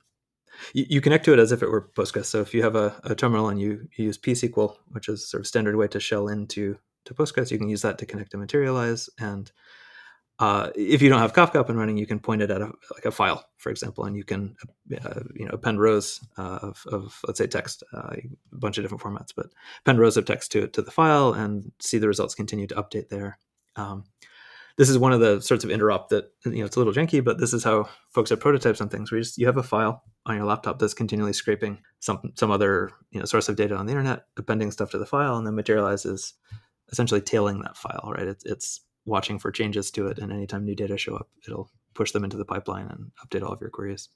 [0.73, 2.27] you, you connect to it as if it were Postgres.
[2.27, 5.41] So if you have a, a terminal and you, you use psql, which is sort
[5.41, 8.37] of standard way to shell into to Postgres, you can use that to connect to
[8.37, 9.09] Materialize.
[9.19, 9.51] And
[10.39, 12.71] uh, if you don't have Kafka up and running, you can point it at a,
[12.95, 14.57] like a file, for example, and you can
[15.05, 18.85] uh, you know append rows uh, of, of, let's say text, uh, a bunch of
[18.85, 19.47] different formats, but
[19.81, 23.09] append rows of text to to the file and see the results continue to update
[23.09, 23.39] there.
[23.77, 24.05] Um,
[24.79, 27.23] this is one of the sorts of interop that you know it's a little janky,
[27.23, 29.11] but this is how folks have prototypes on things.
[29.13, 32.51] Where you just you have a file on your laptop that's continually scraping some some
[32.51, 35.47] other you know source of data on the internet, appending stuff to the file, and
[35.47, 36.35] then materializes
[36.91, 38.27] essentially tailing that file, right?
[38.27, 42.13] It's, it's watching for changes to it, and anytime new data show up, it'll push
[42.13, 44.09] them into the pipeline and update all of your queries.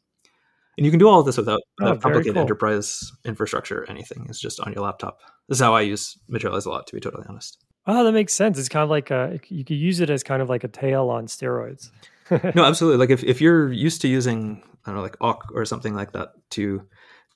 [0.77, 2.43] And you can do all of this without, oh, complicated cool.
[2.43, 4.27] enterprise infrastructure or anything.
[4.29, 5.21] It's just on your laptop.
[5.49, 7.59] This is how I use Materialize a lot, to be totally honest.
[7.87, 8.59] Oh, that makes sense.
[8.59, 11.09] It's kind of like a, you could use it as kind of like a tail
[11.09, 11.91] on steroids.
[12.55, 12.99] no, absolutely.
[12.99, 16.13] Like if, if you're used to using, I don't know, like awk or something like
[16.13, 16.83] that to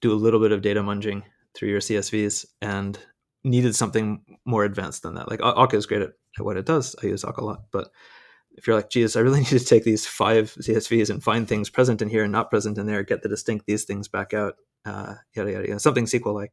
[0.01, 1.23] do a little bit of data munging
[1.55, 2.99] through your CSVs and
[3.45, 5.31] needed something more advanced than that.
[5.31, 6.97] Like awk is great at, at what it does.
[7.03, 7.91] I use awk a lot, but
[8.53, 11.71] if you're like, geez, I really need to take these five CSVs and find things
[11.71, 14.57] present in here and not present in there, get the distinct these things back out,
[14.85, 16.53] uh, yada yada yada, something SQL like.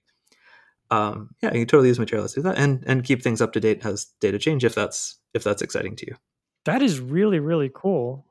[0.89, 3.51] Um, yeah, you can totally use Materialize to do that, and and keep things up
[3.53, 6.15] to date as data change if that's if that's exciting to you.
[6.63, 8.25] That is really really cool.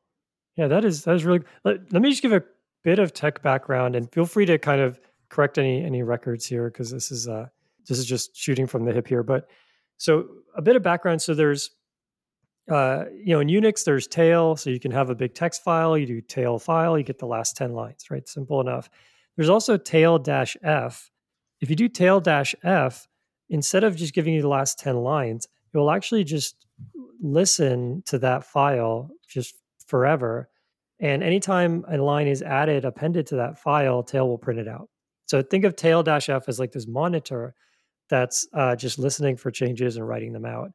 [0.57, 1.43] Yeah, that is that is really.
[1.65, 2.43] Let, let me just give a
[2.83, 6.71] bit of tech background, and feel free to kind of correct any any records here
[6.71, 7.49] because this is uh
[7.87, 9.49] this is just shooting from the hip here, but
[9.99, 10.27] so
[10.57, 11.23] a bit of background.
[11.23, 11.71] So there's,
[12.71, 15.97] uh, you know, in Unix there's tail, so you can have a big text file.
[15.97, 18.29] You do tail file, you get the last ten lines, right?
[18.29, 18.89] Simple enough.
[19.37, 21.11] There's also tail dash f.
[21.61, 23.09] If you do tail dash f,
[23.49, 26.67] instead of just giving you the last ten lines, it will actually just
[27.21, 29.55] listen to that file just
[29.87, 30.49] forever.
[30.99, 34.89] And anytime a line is added, appended to that file, tail will print it out.
[35.27, 37.55] So think of tail dash f as like this monitor
[38.09, 40.71] that's uh, just listening for changes and writing them out.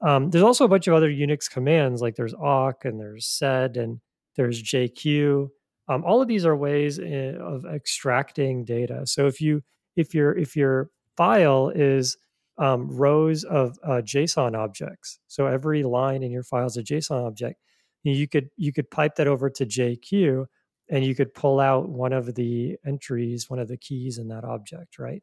[0.00, 3.76] Um, there's also a bunch of other Unix commands like there's awk and there's sed
[3.76, 4.00] and
[4.36, 5.48] there's jq.
[5.88, 9.06] Um, all of these are ways in, of extracting data.
[9.06, 9.62] So if you
[9.96, 12.16] if your if your file is
[12.58, 17.26] um, rows of uh, JSON objects, so every line in your file is a JSON
[17.26, 17.60] object,
[18.02, 20.46] you could you could pipe that over to JQ
[20.88, 24.44] and you could pull out one of the entries, one of the keys in that
[24.44, 25.22] object, right?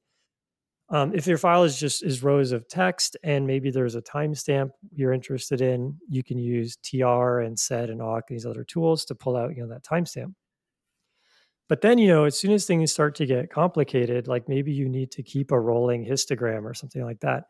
[0.94, 4.70] Um, if your file is just is rows of text and maybe there's a timestamp
[4.92, 9.04] you're interested in, you can use tr and sed and awk and these other tools
[9.06, 10.36] to pull out you know that timestamp.
[11.68, 14.88] But then you know as soon as things start to get complicated, like maybe you
[14.88, 17.46] need to keep a rolling histogram or something like that,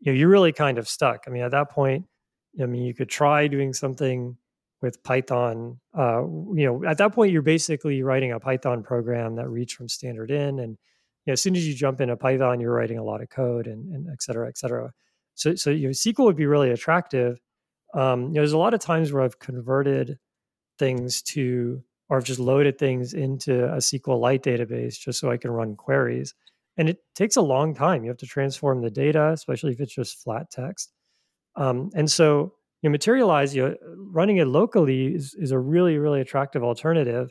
[0.00, 1.24] you know you're really kind of stuck.
[1.26, 2.06] I mean at that point,
[2.62, 4.38] I mean you could try doing something
[4.80, 5.78] with Python.
[5.94, 6.22] Uh,
[6.54, 10.30] you know at that point you're basically writing a Python program that reads from standard
[10.30, 10.78] in and
[11.26, 13.94] know, as soon as you jump into Python, you're writing a lot of code and,
[13.94, 14.92] and et cetera, et cetera.
[15.34, 17.40] So, so you know, SQL would be really attractive.
[17.94, 20.18] Um, you know, there's a lot of times where I've converted
[20.78, 25.50] things to, or I've just loaded things into a SQLite database just so I can
[25.50, 26.34] run queries.
[26.76, 28.04] And it takes a long time.
[28.04, 30.92] You have to transform the data, especially if it's just flat text.
[31.56, 35.98] Um, and so you know, materialize you know, running it locally is, is a really
[35.98, 37.30] really attractive alternative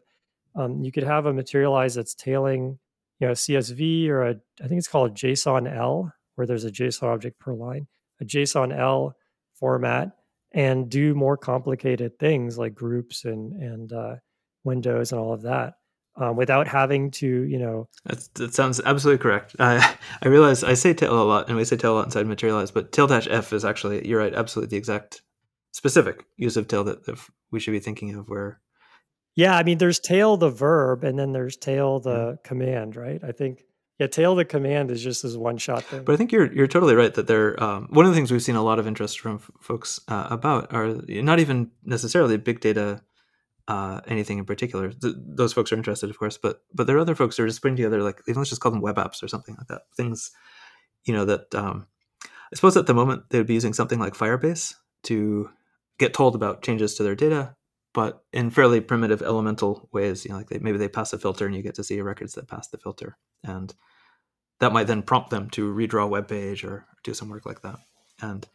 [0.55, 2.79] um, you could have a materialize that's tailing
[3.19, 7.03] you know csv or a i think it's called json l where there's a json
[7.03, 7.87] object per line
[8.21, 9.13] a json l
[9.53, 10.11] format
[10.51, 14.15] and do more complicated things like groups and and uh,
[14.63, 15.75] windows and all of that
[16.15, 19.55] um, without having to you know That's, that sounds absolutely correct.
[19.59, 22.25] I i realize i say tail a lot and we say tail a lot inside
[22.25, 25.21] materialize but tail dash f is actually you're right absolutely the exact
[25.71, 27.19] specific use of tail that, that
[27.51, 28.59] we should be thinking of where
[29.39, 32.35] yeah i mean there's tail the verb and then there's tail the yeah.
[32.43, 33.23] command right?
[33.23, 33.63] I think
[33.97, 36.03] yeah tail the command is just this one shot thing.
[36.03, 38.43] But i think you're you're totally right that there um, one of the things we've
[38.43, 42.59] seen a lot of interest from f- folks uh, about are not even necessarily big
[42.59, 43.01] data
[43.67, 44.91] uh, anything in particular.
[44.91, 47.47] Th- those folks are interested of course but but there are other folks who are
[47.47, 49.83] just putting together like even let's just call them web apps or something like that.
[49.95, 50.31] Things
[51.05, 51.87] you know that um,
[52.51, 55.49] i suppose at the moment they would be using something like firebase to
[55.97, 57.55] get told about changes to their data,
[57.93, 60.25] but in fairly primitive elemental ways.
[60.25, 62.33] You know, like they, maybe they pass a filter and you get to see records
[62.35, 63.73] that pass the filter, and
[64.59, 67.61] that might then prompt them to redraw a web page or do some work like
[67.61, 67.79] that.
[68.21, 68.47] And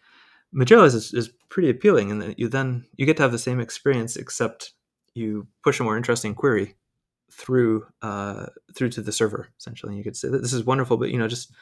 [0.56, 4.14] Materialize is, is pretty appealing, and you then you get to have the same experience,
[4.14, 4.72] except
[5.12, 6.76] you push a more interesting query
[7.32, 9.90] through uh, through to the server essentially.
[9.90, 11.52] And you could say this is wonderful, but you know just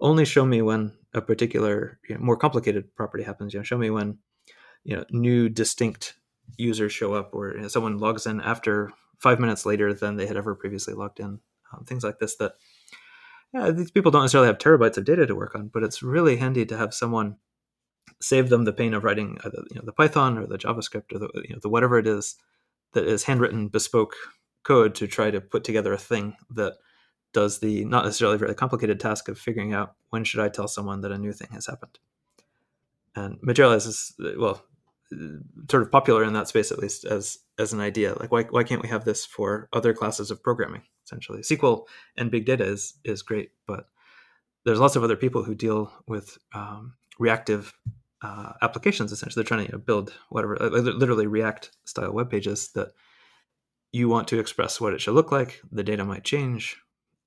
[0.00, 3.54] only show me when a particular you know, more complicated property happens.
[3.54, 4.18] You know, show me when
[4.82, 6.14] you know new distinct
[6.56, 10.54] users show up or someone logs in after five minutes later than they had ever
[10.54, 11.38] previously logged in.
[11.72, 12.52] Um, things like this that
[13.54, 16.36] yeah, these people don't necessarily have terabytes of data to work on but it's really
[16.36, 17.36] handy to have someone
[18.20, 21.18] save them the pain of writing either, you know, the python or the javascript or
[21.18, 22.36] the, you know, the whatever it is
[22.92, 24.14] that is handwritten bespoke
[24.62, 26.74] code to try to put together a thing that
[27.32, 31.00] does the not necessarily very complicated task of figuring out when should i tell someone
[31.00, 31.98] that a new thing has happened.
[33.14, 34.62] And materialize is well
[35.70, 38.14] sort of popular in that space at least as as an idea.
[38.18, 41.40] Like why, why can't we have this for other classes of programming essentially?
[41.40, 41.86] Sql
[42.16, 43.86] and big data is is great but
[44.64, 47.74] there's lots of other people who deal with um, reactive
[48.22, 49.42] uh, applications essentially.
[49.42, 52.92] They're trying to you know, build whatever literally react style web pages that
[53.92, 55.60] you want to express what it should look like.
[55.70, 56.76] The data might change.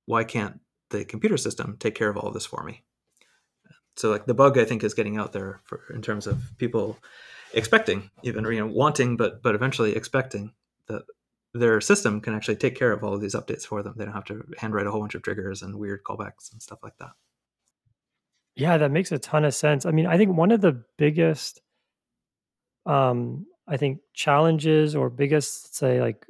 [0.06, 0.60] Why can't
[0.90, 2.82] the computer system take care of all of this for me?
[3.96, 6.98] So like the bug i think is getting out there for in terms of people
[7.52, 10.52] expecting, even you know, wanting, but but eventually expecting
[10.88, 11.02] that
[11.54, 13.94] their system can actually take care of all of these updates for them.
[13.96, 16.78] They don't have to handwrite a whole bunch of triggers and weird callbacks and stuff
[16.82, 17.10] like that.
[18.54, 19.84] Yeah, that makes a ton of sense.
[19.84, 21.60] I mean, I think one of the biggest,
[22.86, 26.26] um, I think challenges or biggest, say, like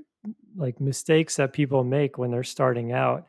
[0.56, 3.26] like mistakes that people make when they're starting out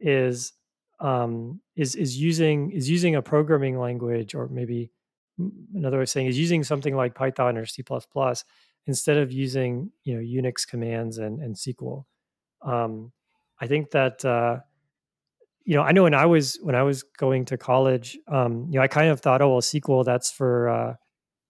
[0.00, 0.52] is
[1.00, 4.90] um, is is using is using a programming language or maybe
[5.74, 7.84] another way of saying is using something like Python or C++
[8.86, 12.04] instead of using you know Unix commands and, and SQL.
[12.62, 13.12] Um,
[13.60, 14.58] I think that uh,
[15.64, 18.78] you know I know when I was when I was going to college, um, you
[18.78, 20.94] know I kind of thought, oh well, SQL that's for uh,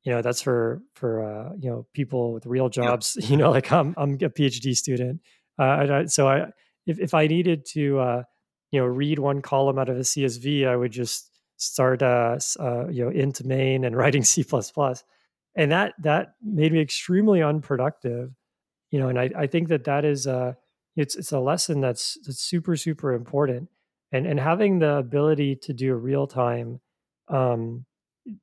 [0.05, 3.16] you know that's for for uh, you know people with real jobs.
[3.20, 3.31] Yep.
[3.31, 5.20] You know, like I'm I'm a PhD student,
[5.59, 6.47] uh, so I
[6.86, 8.23] if if I needed to uh,
[8.70, 12.89] you know read one column out of a CSV, I would just start uh, uh,
[12.89, 14.44] you know into main and writing C++,
[15.56, 18.31] and that that made me extremely unproductive.
[18.90, 20.55] You know, and I, I think that that is uh
[20.97, 23.68] it's it's a lesson that's that's super super important,
[24.12, 26.81] and and having the ability to do real time,
[27.28, 27.85] um,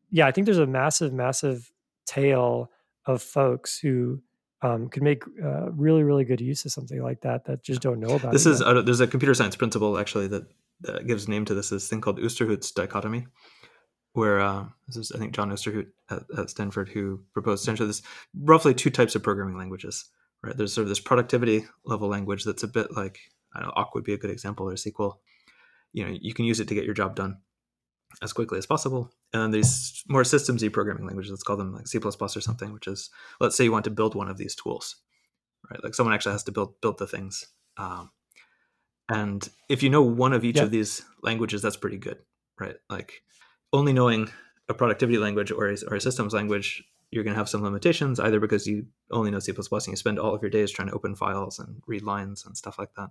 [0.09, 1.71] yeah, I think there's a massive massive
[2.05, 2.71] tail
[3.05, 4.21] of folks who
[4.61, 7.99] um, could make uh, really really good use of something like that that just don't
[7.99, 8.31] know about.
[8.31, 10.45] This is uh, there's a computer science principle actually that
[10.81, 13.27] that gives name to this this thing called Ousterhout's dichotomy,
[14.13, 18.01] where uh, this is I think John Oosterhout at, at, Stanford who proposed essentially this
[18.35, 20.09] roughly two types of programming languages.
[20.43, 23.19] Right, there's sort of this productivity level language that's a bit like
[23.53, 25.15] I know, awk would be a good example or SQL.
[25.93, 27.37] You know, you can use it to get your job done
[28.21, 29.11] as quickly as possible.
[29.33, 32.87] And then these more systemsy programming languages, let's call them like C++ or something, which
[32.87, 33.09] is
[33.39, 34.97] let's say you want to build one of these tools,
[35.69, 35.83] right?
[35.83, 37.45] Like someone actually has to build build the things.
[37.77, 38.11] Um,
[39.09, 42.19] and if you know one of each of these languages, that's pretty good,
[42.59, 42.75] right?
[42.89, 43.23] Like
[43.73, 44.29] only knowing
[44.69, 48.19] a productivity language or a, or a systems language, you're going to have some limitations,
[48.19, 50.93] either because you only know C++ and you spend all of your days trying to
[50.93, 53.09] open files and read lines and stuff like that.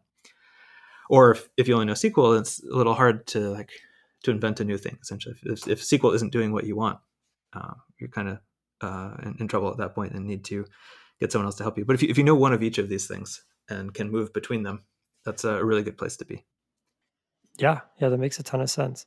[1.10, 3.70] Or if, if you only know SQL, it's a little hard to like
[4.22, 4.98] to invent a new thing.
[5.02, 6.98] Essentially, if, if SQL isn't doing what you want,
[7.52, 8.38] uh, you're kind of
[8.80, 10.64] uh, in, in, trouble at that point and need to
[11.18, 11.84] get someone else to help you.
[11.84, 14.32] But if you, if you know one of each of these things and can move
[14.32, 14.84] between them,
[15.24, 16.44] that's a really good place to be.
[17.58, 19.06] Yeah, yeah, that makes a ton of sense.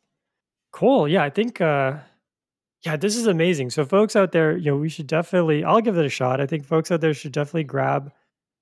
[0.72, 1.07] Cool.
[1.07, 1.98] Yeah, I think uh
[2.85, 3.69] Yeah, this is amazing.
[3.69, 5.64] So, folks out there, you know, we should definitely.
[5.64, 6.41] I'll give it a shot.
[6.41, 8.11] I think folks out there should definitely grab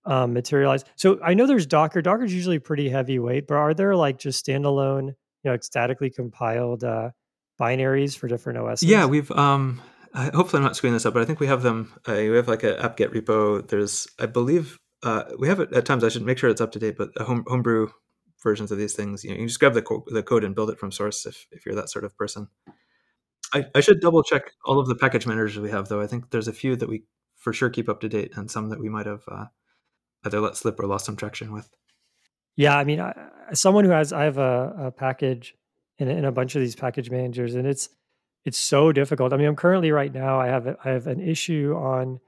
[0.06, 0.84] um, Materialize.
[0.96, 2.02] So, I know there's Docker.
[2.02, 5.08] Docker's usually pretty heavyweight, but are there like just standalone,
[5.44, 7.12] you know, statically compiled uh,
[7.60, 8.84] binaries for different OSs?
[8.84, 9.32] Yeah, we've.
[9.32, 9.82] um
[10.14, 11.94] I, hopefully, I'm not screwing this up, but I think we have them.
[12.06, 13.66] Uh, we have like an apt-get repo.
[13.66, 16.04] There's, I believe, uh, we have it at times.
[16.04, 17.90] I should make sure it's up to date, but home, homebrew
[18.44, 19.24] versions of these things.
[19.24, 21.48] You know, you just grab the co- the code and build it from source if
[21.52, 22.48] if you're that sort of person.
[23.54, 26.02] I, I should double check all of the package managers we have, though.
[26.02, 27.04] I think there's a few that we
[27.36, 29.46] for sure keep up to date, and some that we might have uh,
[30.24, 31.70] either let slip or lost some traction with.
[32.56, 33.14] Yeah, I mean, I,
[33.54, 35.56] someone who has, I have a, a package
[35.98, 37.90] in, in a bunch of these package managers, and it's
[38.44, 39.34] it's so difficult.
[39.34, 42.20] I mean, I'm currently right now, I have I have an issue on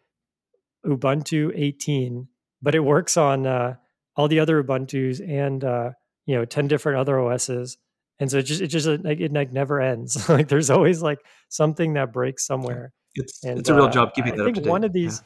[0.86, 2.28] Ubuntu 18,
[2.64, 3.76] but it works on uh,
[4.16, 5.92] all the other Ubuntu's and uh,
[6.26, 7.78] you know 10 different other OSs
[8.20, 11.20] and so it just it just like it like never ends like there's always like
[11.50, 14.58] something that breaks somewhere it's and, it's a real uh, job keeping I that think
[14.58, 15.22] up to one of these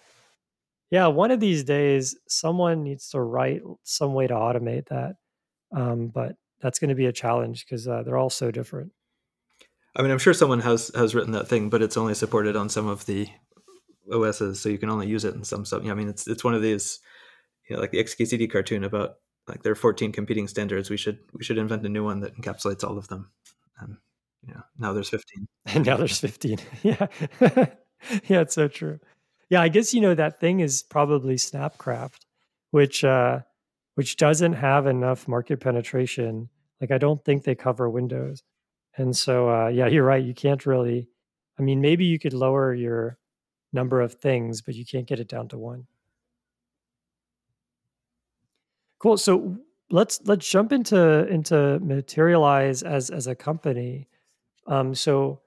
[0.90, 1.08] yeah.
[1.08, 5.16] one of these days someone needs to write some way to automate that
[5.76, 8.92] um, but that's going to be a challenge because uh, they're all so different
[9.98, 12.70] I mean, I'm sure someone has has written that thing, but it's only supported on
[12.70, 13.28] some of the
[14.14, 15.84] OSs, so you can only use it in some stuff.
[15.86, 17.00] I mean, it's it's one of these,
[17.68, 19.16] you know, like the XKCD cartoon about
[19.48, 20.90] like there are 14 competing standards.
[20.90, 23.32] We should we should invent a new one that encapsulates all of them.
[23.80, 23.98] And
[24.46, 25.48] you know, now there's 15.
[25.68, 27.08] and now there's 15 yeah.
[28.28, 29.00] Yeah it's so true.
[29.50, 32.26] Yeah i guess you know that thing is probably snapcraft
[32.72, 33.40] which uh
[33.96, 36.50] which doesn't have enough market penetration.
[36.82, 38.44] Like i don't think they cover windows.
[38.98, 40.24] And so uh yeah you're right.
[40.24, 41.10] You can't really
[41.60, 43.18] i mean maybe you could lower your
[43.74, 45.88] number of things but you can't get it down to one
[49.00, 49.58] cool so
[49.90, 54.08] let's let's jump into into materialize as as a company.
[54.68, 55.42] Um so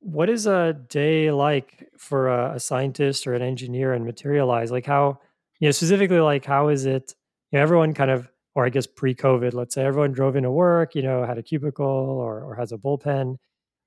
[0.00, 4.70] what is a day like for a, a scientist or an engineer in materialize?
[4.70, 5.20] Like how
[5.60, 7.14] you know specifically like how is it
[7.50, 10.94] you know everyone kind of or i guess pre-covid let's say everyone drove into work
[10.94, 13.36] you know had a cubicle or, or has a bullpen.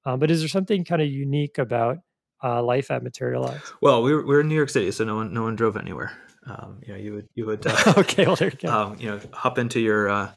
[0.06, 1.98] Um, but is there something kind of unique about
[2.44, 3.62] uh, life at materialize?
[3.82, 5.76] Well, we were, we we're in New York City, so no one no one drove
[5.76, 6.18] anywhere.
[6.50, 9.10] Um, you know, you would you would uh, okay well there you go um, you
[9.10, 10.32] know hop into your uh,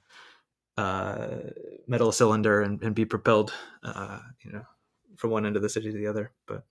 [0.76, 1.28] uh,
[1.86, 3.52] metal cylinder and, and be propelled
[3.82, 4.64] uh, you know
[5.16, 6.32] from one end of the city to the other.
[6.46, 6.64] But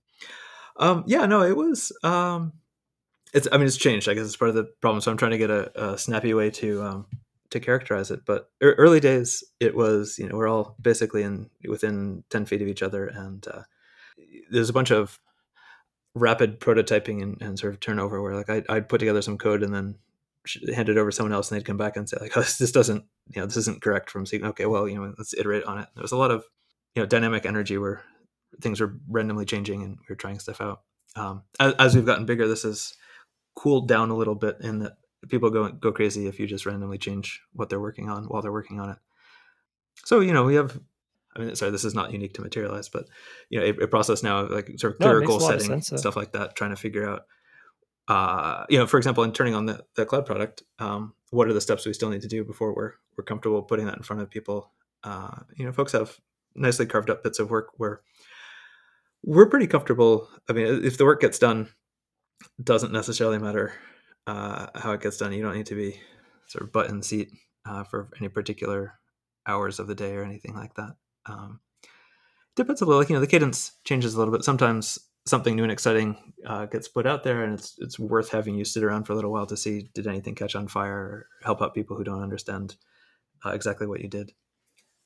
[0.76, 1.92] um, yeah, no, it was.
[2.02, 2.52] Um,
[3.32, 4.08] it's I mean it's changed.
[4.08, 5.00] I guess it's part of the problem.
[5.00, 7.06] So I'm trying to get a, a snappy way to um,
[7.50, 8.24] to characterize it.
[8.26, 12.62] But ear- early days, it was you know we're all basically in within ten feet
[12.62, 13.62] of each other, and uh,
[14.50, 15.18] there's a bunch of
[16.14, 19.62] rapid prototyping and, and sort of turnover where like I, I'd put together some code
[19.62, 19.96] and then
[20.74, 22.58] hand it over to someone else and they'd come back and say like oh, this,
[22.58, 25.64] this doesn't you know this isn't correct from seeing okay well you know let's iterate
[25.64, 25.88] on it.
[25.94, 26.44] There was a lot of
[26.94, 28.02] you know dynamic energy where
[28.60, 30.82] things were randomly changing and we were trying stuff out.
[31.16, 32.94] Um, as, as we've gotten bigger this has
[33.54, 34.96] cooled down a little bit in that
[35.28, 38.52] people go go crazy if you just randomly change what they're working on while they're
[38.52, 38.98] working on it.
[40.04, 40.78] So you know we have
[41.34, 43.06] I mean, sorry, this is not unique to Materialize, but
[43.48, 45.36] you know, a, a process now of like sort of No, it clear makes goal
[45.36, 45.96] of setting, sense, though.
[45.96, 47.26] stuff like that, trying to figure out,
[48.08, 51.52] uh, you know, for example, in turning on the, the cloud product, um, what are
[51.52, 54.20] the steps we still need to do before we're we're comfortable putting that in front
[54.20, 54.72] of people?
[55.04, 56.18] Uh, you know, folks have
[56.54, 58.02] nicely carved up bits of work where
[59.24, 60.28] we're pretty comfortable.
[60.48, 61.68] I mean, if the work gets done,
[62.58, 63.72] it doesn't necessarily matter
[64.26, 65.32] uh, how it gets done.
[65.32, 66.00] You don't need to be
[66.48, 67.30] sort of butt in seat
[67.64, 68.98] uh, for any particular
[69.46, 70.96] hours of the day or anything like that.
[71.26, 71.60] Um,
[72.56, 73.00] depends a little.
[73.00, 74.44] Like you know, the cadence changes a little bit.
[74.44, 76.16] Sometimes something new and exciting
[76.46, 79.16] uh, gets put out there, and it's it's worth having you sit around for a
[79.16, 82.22] little while to see did anything catch on fire or help out people who don't
[82.22, 82.76] understand
[83.44, 84.32] uh, exactly what you did.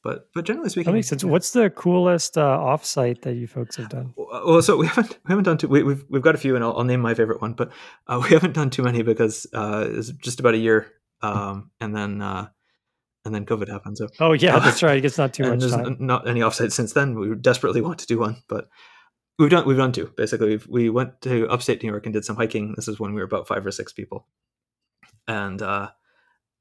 [0.02, 3.74] But but generally speaking, that makes sense what's the coolest uh, offsite that you folks
[3.74, 5.68] have done Well, so we haven't we haven't done too.
[5.68, 7.54] We, we've we've got a few, and I'll, I'll name my favorite one.
[7.54, 7.72] But
[8.06, 11.94] uh, we haven't done too many because uh, it's just about a year, um, and
[11.94, 12.48] then uh,
[13.26, 13.98] and then COVID happened.
[13.98, 16.72] So oh yeah that's right it's not too much there's time n- not any offsite
[16.72, 17.18] since then.
[17.18, 18.68] We desperately want to do one, but
[19.38, 20.10] we've done we've done two.
[20.16, 22.72] Basically, we've, we went to upstate New York and did some hiking.
[22.76, 24.26] This is when we were about five or six people,
[25.28, 25.90] and uh,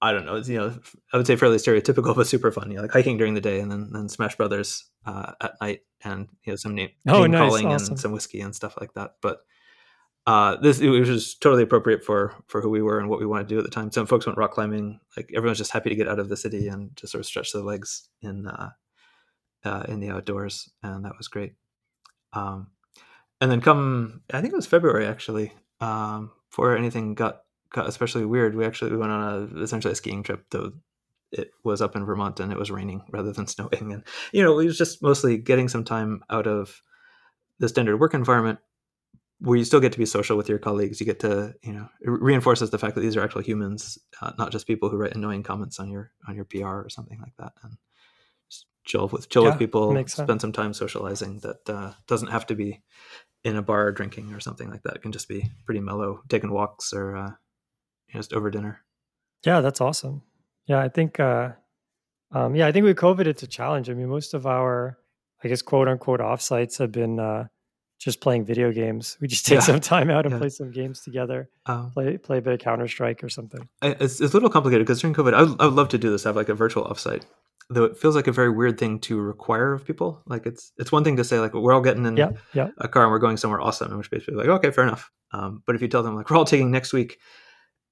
[0.01, 0.35] I don't know.
[0.35, 0.77] It's, you know,
[1.13, 2.69] I would say fairly stereotypical, but super fun.
[2.69, 5.81] You know, like hiking during the day and then then Smash Brothers uh, at night,
[6.03, 7.93] and you know some name, Oh, name nice, calling awesome.
[7.93, 9.15] and some whiskey and stuff like that.
[9.21, 9.39] But
[10.27, 13.25] uh, this it was just totally appropriate for for who we were and what we
[13.25, 13.91] wanted to do at the time.
[13.91, 14.99] Some folks went rock climbing.
[15.15, 17.51] Like everyone's just happy to get out of the city and just sort of stretch
[17.51, 18.71] their legs in uh,
[19.63, 21.53] uh, in the outdoors, and that was great.
[22.33, 22.71] Um,
[23.39, 27.41] and then come, I think it was February actually, um, before anything got
[27.71, 28.55] got especially weird.
[28.55, 30.71] We actually we went on a essentially a skiing trip, though
[31.31, 34.57] it was up in Vermont and it was raining rather than snowing, and you know
[34.59, 36.81] it was just mostly getting some time out of
[37.59, 38.57] the standard work environment
[39.39, 40.99] where you still get to be social with your colleagues.
[40.99, 44.31] You get to, you know, it reinforces the fact that these are actual humans, uh,
[44.37, 47.35] not just people who write annoying comments on your on your PR or something like
[47.37, 47.53] that.
[47.63, 47.77] And
[48.49, 51.39] just chill with chill Yeah, with people, spend some time socializing.
[51.39, 52.81] That uh, doesn't have to be
[53.43, 54.95] in a bar drinking or something like that.
[54.95, 57.31] It can just be pretty mellow, taking walks or uh,
[58.11, 58.83] just over dinner.
[59.45, 60.23] Yeah, that's awesome.
[60.65, 61.51] Yeah, I think uh
[62.31, 63.89] um yeah, I think with COVID it's a challenge.
[63.89, 64.97] I mean, most of our
[65.43, 67.47] I guess quote unquote offsites have been uh
[68.05, 69.17] just playing video games.
[69.19, 69.61] We just take Yeah.
[69.61, 70.39] some time out and Yeah.
[70.39, 71.49] play some games together.
[71.65, 73.67] Um, Play play a bit of Counter Strike or something.
[73.81, 76.11] It's, it's a little complicated because during COVID, I would, I would love to do
[76.11, 77.23] this, have like a virtual offsite.
[77.71, 80.21] Though it feels like a very weird thing to require of people.
[80.27, 82.69] Like it's it's one thing to say like we're all getting in Yeah, yeah.
[82.77, 85.09] a car and we're going somewhere awesome, in which case basically like okay, fair enough.
[85.33, 87.17] Um, but if you tell them like we're all taking next week,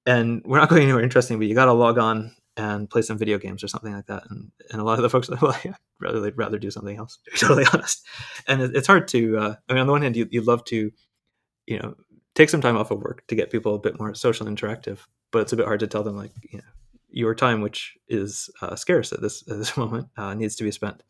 [0.06, 3.18] and we're not going anywhere interesting, but you got to log on and play some
[3.18, 5.42] video games or something like that, and and a lot of the folks are like,
[5.42, 7.18] well, yeah, rather they'd rather do something else.
[7.24, 8.06] To be totally honest,
[8.46, 9.38] and it, it's hard to.
[9.38, 10.90] Uh, I mean, on the one hand, you you love to,
[11.66, 11.94] you know,
[12.34, 15.00] take some time off of work to get people a bit more social and interactive,
[15.30, 16.64] but it's a bit hard to tell them like you know
[17.10, 20.70] your time, which is uh, scarce at this at this moment, uh, needs to be
[20.70, 21.02] spent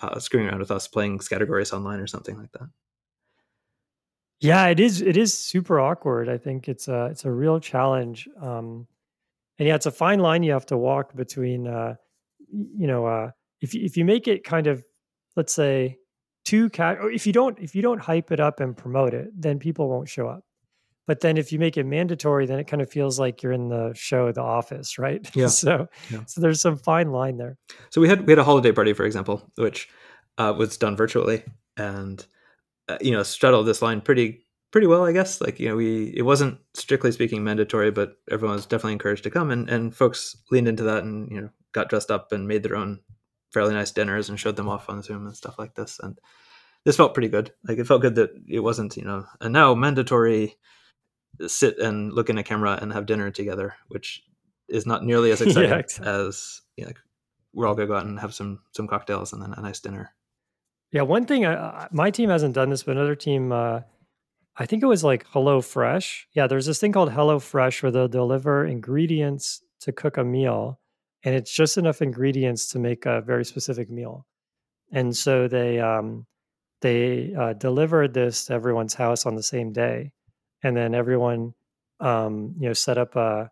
[0.00, 2.68] uh, screwing around with us playing categories online or something like that.
[4.40, 5.00] Yeah, it is.
[5.00, 6.28] It is super awkward.
[6.28, 8.28] I think it's a it's a real challenge.
[8.40, 8.86] Um,
[9.58, 11.66] and yeah, it's a fine line you have to walk between.
[11.66, 11.94] Uh,
[12.50, 14.84] you know, uh, if you, if you make it kind of,
[15.36, 15.98] let's say,
[16.44, 19.28] too cat, or if you don't if you don't hype it up and promote it,
[19.36, 20.44] then people won't show up.
[21.06, 23.68] But then if you make it mandatory, then it kind of feels like you're in
[23.68, 25.28] the show The Office, right?
[25.36, 25.48] Yeah.
[25.48, 26.24] so Yeah.
[26.26, 27.58] so there's some fine line there.
[27.90, 29.88] So we had we had a holiday party, for example, which
[30.38, 31.42] uh, was done virtually,
[31.76, 32.24] and
[32.88, 34.43] uh, you know straddled this line pretty
[34.74, 35.40] pretty well, I guess.
[35.40, 39.30] Like you know, we it wasn't strictly speaking mandatory, but everyone was definitely encouraged to
[39.30, 42.64] come, and and folks leaned into that, and you know, got dressed up and made
[42.64, 42.98] their own
[43.52, 46.18] fairly nice dinners and showed them off on Zoom and stuff like this, and
[46.84, 47.52] this felt pretty good.
[47.68, 50.56] Like it felt good that it wasn't you know a now mandatory
[51.46, 54.24] sit and look in a camera and have dinner together, which
[54.68, 56.06] is not nearly as Yeah, exciting exactly.
[56.08, 56.98] as you know, like,
[57.52, 60.12] we're all gonna go out and have some some cocktails and then a nice dinner.
[60.90, 63.82] Yeah, one thing I- my team hasn't done this, but another team, uh,
[64.56, 66.28] I think it was like Hello Fresh.
[66.32, 70.78] Yeah, there's this thing called Hello Fresh where they'll deliver ingredients to cook a meal,
[71.24, 74.26] and it's just enough ingredients to make a very specific meal.
[74.92, 76.26] And so they um,
[76.82, 80.12] they uh, delivered this to everyone's house on the same day,
[80.62, 81.54] and then everyone
[82.00, 83.50] um, you know set up a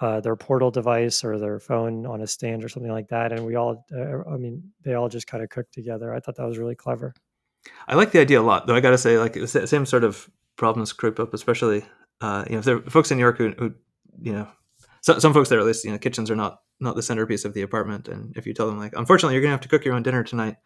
[0.00, 3.44] uh, their portal device or their phone on a stand or something like that, and
[3.44, 6.14] we all, uh, I mean, they all just kind of cooked together.
[6.14, 7.14] I thought that was really clever.
[7.86, 8.74] I like the idea a lot, though.
[8.74, 11.84] I got to say, like the same sort of problems creep up, especially
[12.20, 13.74] uh, you know if there are folks in New York who, who
[14.20, 14.48] you know
[15.02, 17.54] some, some folks there at least you know kitchens are not not the centerpiece of
[17.54, 19.94] the apartment, and if you tell them like unfortunately you're gonna have to cook your
[19.94, 20.56] own dinner tonight,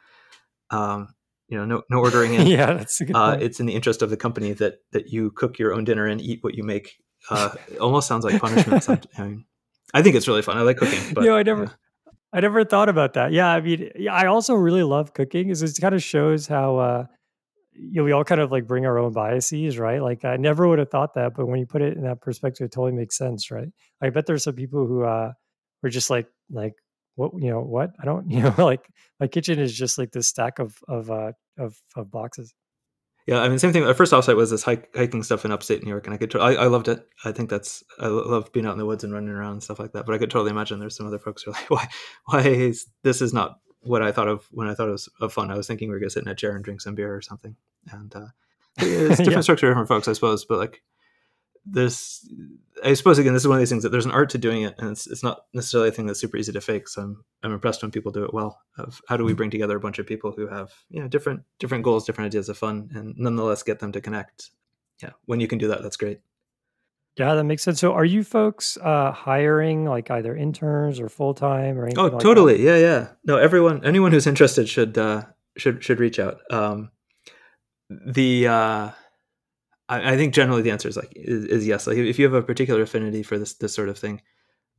[0.70, 1.15] um,
[1.49, 2.47] you know no no ordering in.
[2.49, 5.31] yeah, that's a good uh, it's in the interest of the company that that you
[5.31, 6.95] cook your own dinner and eat what you make.
[7.31, 9.07] Uh, it almost sounds like punishment.
[9.16, 9.45] I mean,
[9.95, 10.57] I think it's really fun.
[10.57, 11.70] I like cooking, but know, I never, yeah.
[12.33, 13.33] I never thought about that.
[13.33, 15.51] Yeah, I mean, I also really love cooking.
[15.51, 17.07] Is it kind of shows how uh,
[17.75, 20.03] you know we all kind of like bring our own biases, right?
[20.03, 22.67] Like I never would have thought that, but when you put it in that perspective,
[22.67, 23.69] it totally makes sense, right?
[24.03, 25.33] I bet there's some people who uh
[25.83, 26.75] were just like like
[27.17, 28.87] what you know what I don't you know like
[29.21, 32.55] my kitchen is just like this stack of of uh of of boxes.
[33.27, 33.85] Yeah, I mean, same thing.
[33.85, 36.35] Our first offsite was this hike, hiking stuff in upstate New York, and I could,
[36.36, 37.07] I, I loved it.
[37.24, 39.78] I think that's, I love being out in the woods and running around and stuff
[39.78, 40.07] like that.
[40.07, 41.89] But I could totally imagine there's some other folks who are like, why,
[42.27, 45.32] why is this is not what I thought of when I thought it was of
[45.32, 45.51] fun.
[45.51, 47.20] I was thinking we are gonna sit in a chair and drink some beer or
[47.20, 47.57] something.
[47.90, 48.27] And uh,
[48.78, 49.40] it's different Yeah.
[49.40, 50.44] structure, different folks, I suppose.
[50.44, 50.82] But like
[51.65, 52.29] this,
[52.85, 54.63] I suppose again, this is one of these things that there's an art to doing
[54.63, 56.89] it, and it's it's not necessarily a thing that's super easy to fake.
[56.89, 58.61] So I'm I'm impressed when people do it well.
[58.79, 61.43] Of how do we bring together a bunch of people who have you know different
[61.59, 64.51] different goals, different ideas of fun, and nonetheless get them to connect.
[65.03, 66.21] Yeah, when you can do that, that's great.
[67.17, 67.79] Yeah, that makes sense.
[67.79, 71.99] So, are you folks uh, hiring like either interns or full time or anything?
[71.99, 72.21] Oh, like that?
[72.21, 72.65] totally.
[72.65, 73.09] Yeah, yeah.
[73.25, 75.25] No, everyone, anyone who's interested should uh,
[75.57, 76.39] should should reach out.
[76.51, 76.91] Um,
[77.91, 78.91] the uh,
[79.93, 81.86] I, I think generally the answer is like is, is yes.
[81.86, 84.23] Like if you have a particular affinity for this this sort of thing,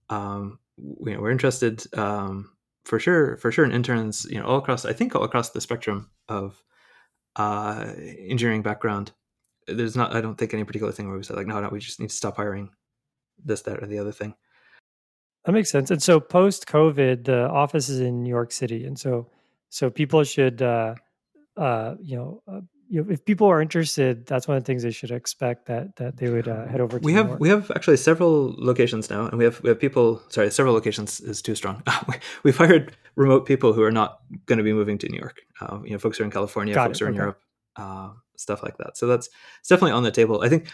[0.10, 2.52] um, you know, we're interested um,
[2.85, 4.26] for sure for sure in interns.
[4.26, 6.61] You know, all across I think all across the spectrum of
[7.35, 9.11] uh, engineering background.
[9.68, 11.80] There's not I don't think any particular thing where we said like no no we
[11.80, 12.72] just need to stop hiring
[13.44, 14.34] this that or the other thing.
[15.45, 15.91] That makes sense.
[15.91, 19.27] And so, post COVID, the office is in New York City, and so
[19.69, 20.95] so people should, uh,
[21.57, 22.61] uh, you know, uh,
[22.94, 25.95] you know, if people are interested, that's one of the things they should expect that
[25.95, 27.06] that they would uh, head over to.
[27.06, 30.52] we have we have actually several locations now and we have we have people sorry
[30.52, 31.82] several locations is too strong
[32.44, 35.80] we've hired remote people who are not going to be moving to new york uh,
[35.84, 37.20] you know folks are in california Got folks it, are in okay.
[37.20, 37.40] europe
[37.76, 38.98] uh, stuff like that.
[38.98, 39.30] So that's
[39.60, 40.41] it's definitely on the table.
[40.41, 40.68] I think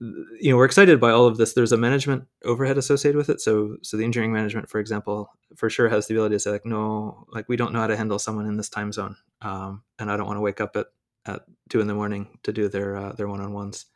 [0.00, 1.52] you know we're excited by all of this.
[1.52, 3.40] There's a management overhead associated with it.
[3.40, 6.66] So so the engineering management, for example, for sure has the ability to say like,
[6.66, 10.10] no, like we don't know how to handle someone in this time zone, um, and
[10.10, 10.86] I don't want to wake up at
[11.26, 13.86] at two in the morning to do their uh, their one on ones.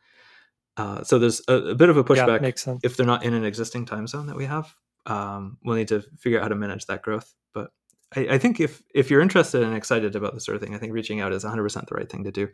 [0.77, 3.45] Uh, so there's a, a, bit of a pushback yeah, if they're not in an
[3.45, 4.75] existing time zone that we have.
[5.07, 7.33] Um, we'll need to figure out how to manage that growth.
[7.55, 7.71] But
[8.15, 10.79] I, I, think if if you're interested and excited about this sort of thing, I
[10.79, 12.49] think reaching out is 100% the right thing to do,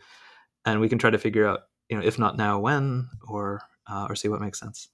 [0.65, 4.07] and we can try to figure out, you know, if not now, when, or uh,
[4.09, 4.89] or see what makes sense.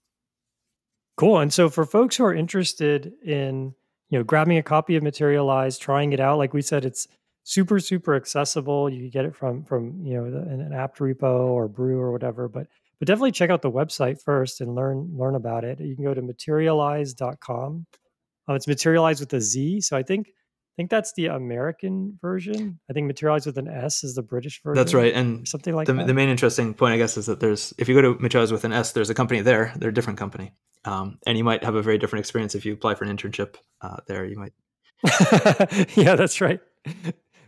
[1.16, 1.40] Cool.
[1.40, 3.74] And so for folks who are interested in
[4.08, 7.08] you know grabbing a copy of Materialize, trying it out, like we said, it's
[7.48, 8.90] super super accessible.
[8.90, 12.12] You can get it from from you know the, an apt repo or Brew or
[12.12, 12.66] whatever, but
[12.98, 15.80] but definitely check out the website first and learn learn about it.
[15.80, 17.86] You can go to materialize.com.
[18.48, 19.80] Um, it's materialize with a Z.
[19.80, 22.78] So I think I think that's the American version.
[22.88, 24.76] I think materialize with an S is the British version.
[24.76, 25.14] That's right.
[25.14, 26.06] And something like the, that.
[26.06, 28.64] The main interesting point, I guess, is that there's if you go to materialize with
[28.64, 29.72] an S, there's a company there.
[29.76, 30.52] They're a different company,
[30.84, 33.56] um, and you might have a very different experience if you apply for an internship
[33.80, 34.26] uh, there.
[34.26, 34.52] You might.
[35.96, 36.60] yeah, that's right.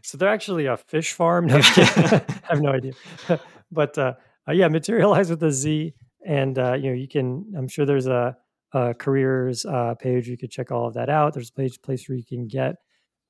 [0.03, 1.47] So they're actually a fish farm.
[1.51, 2.93] No, I have no idea,
[3.73, 4.15] but uh,
[4.49, 5.95] uh, yeah, materialize with a Z,
[6.27, 7.53] and uh, you know you can.
[7.57, 8.37] I'm sure there's a,
[8.73, 11.35] a careers uh, page you could check all of that out.
[11.35, 12.77] There's a page place where you can get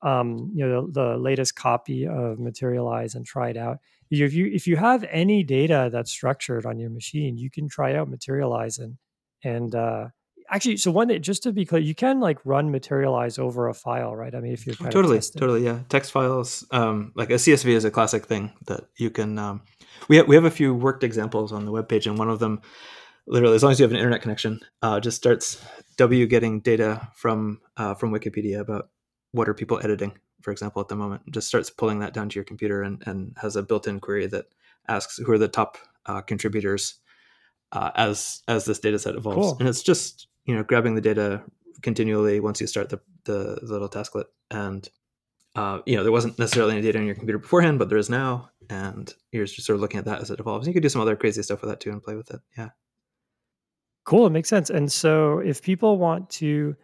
[0.03, 3.79] um, you know the, the, latest copy of materialize and try it out.
[4.11, 7.95] If you if you have any data that's structured on your machine, you can try
[7.95, 8.97] out materialize and
[9.45, 10.09] and uh,
[10.51, 13.75] actually so one that just to be clear you can like run materialize over a
[13.75, 17.67] file right i mean if you're totally totally yeah text files um, like a csv
[17.67, 19.63] is a classic thing that you can um,
[20.09, 22.39] we have, we have a few worked examples on the web page, and one of
[22.39, 22.61] them,
[23.27, 25.63] literally, as long as you have an internet connection, uh, just starts
[25.97, 28.91] W getting data from uh, from Wikipedia about
[29.33, 30.13] what are people editing,
[30.43, 31.23] for example, at the moment.
[31.31, 34.47] Just starts pulling that down to your computer and, and has a built-in query that
[34.89, 36.97] asks who are the top uh, contributors
[37.73, 39.57] uh, as as this data set evolves, cool.
[39.61, 41.43] and it's just you know grabbing the data
[41.83, 44.89] continually once you start the the, little tasklet and
[45.57, 48.09] uh, you know, there wasn't necessarily any data on your computer beforehand, but there is
[48.09, 50.67] now, and you're just sort of looking at that as it evolves.
[50.67, 52.41] You could do some other crazy stuff with that too and play with it.
[52.57, 52.71] Yeah.
[54.05, 54.27] Cool.
[54.27, 54.71] It makes sense.
[54.71, 56.77] And so, if people want to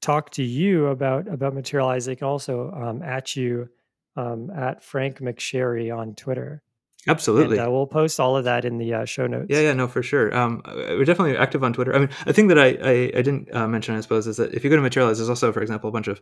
[0.00, 3.68] talk to you about about Materialize, they can also um, at you
[4.16, 6.62] um, at Frank McSherry on Twitter.
[7.06, 7.58] Absolutely.
[7.58, 9.46] And, uh, we'll post all of that in the uh, show notes.
[9.48, 10.36] Yeah, yeah, no, for sure.
[10.36, 11.94] Um, we're definitely active on Twitter.
[11.94, 14.52] I mean, a thing that I, I, I didn't uh, mention, I suppose, is that
[14.52, 16.20] if you go to Materialize, there's also, for example, a bunch of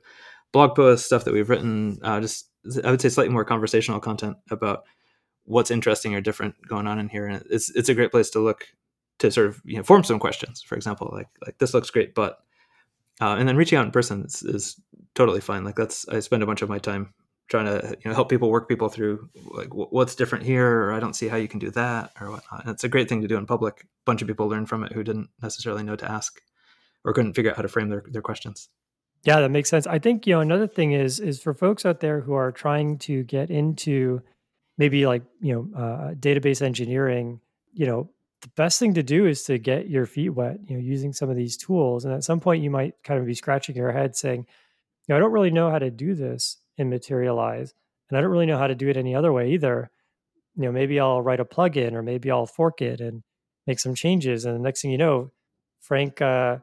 [0.52, 2.50] blog posts, stuff that we've written, uh, just,
[2.84, 4.84] I would say slightly more conversational content about
[5.44, 7.26] what's interesting or different going on in here.
[7.26, 8.66] And it's, it's a great place to look
[9.18, 12.14] to sort of, you know, form some questions, for example, like, like this looks great,
[12.14, 12.38] but,
[13.20, 14.80] uh, and then reaching out in person is, is
[15.14, 15.64] totally fine.
[15.64, 17.14] Like that's, I spend a bunch of my time
[17.48, 21.00] trying to you know help people work people through like what's different here or i
[21.00, 22.62] don't see how you can do that or whatnot.
[22.62, 23.82] And it's a great thing to do in public.
[23.82, 26.40] A bunch of people learn from it who didn't necessarily know to ask
[27.04, 28.68] or couldn't figure out how to frame their, their questions.
[29.24, 29.86] Yeah that makes sense.
[29.86, 32.98] I think you know another thing is is for folks out there who are trying
[32.98, 34.22] to get into
[34.78, 37.40] maybe like you know uh, database engineering
[37.72, 38.10] you know
[38.42, 41.30] the best thing to do is to get your feet wet you know using some
[41.30, 42.04] of these tools.
[42.04, 45.16] And at some point you might kind of be scratching your head saying you know
[45.16, 47.74] i don't really know how to do this and materialize.
[48.08, 49.90] And I don't really know how to do it any other way either.
[50.56, 53.22] You know, maybe I'll write a plugin or maybe I'll fork it and
[53.66, 54.44] make some changes.
[54.44, 55.32] And the next thing you know,
[55.80, 56.58] Frank uh,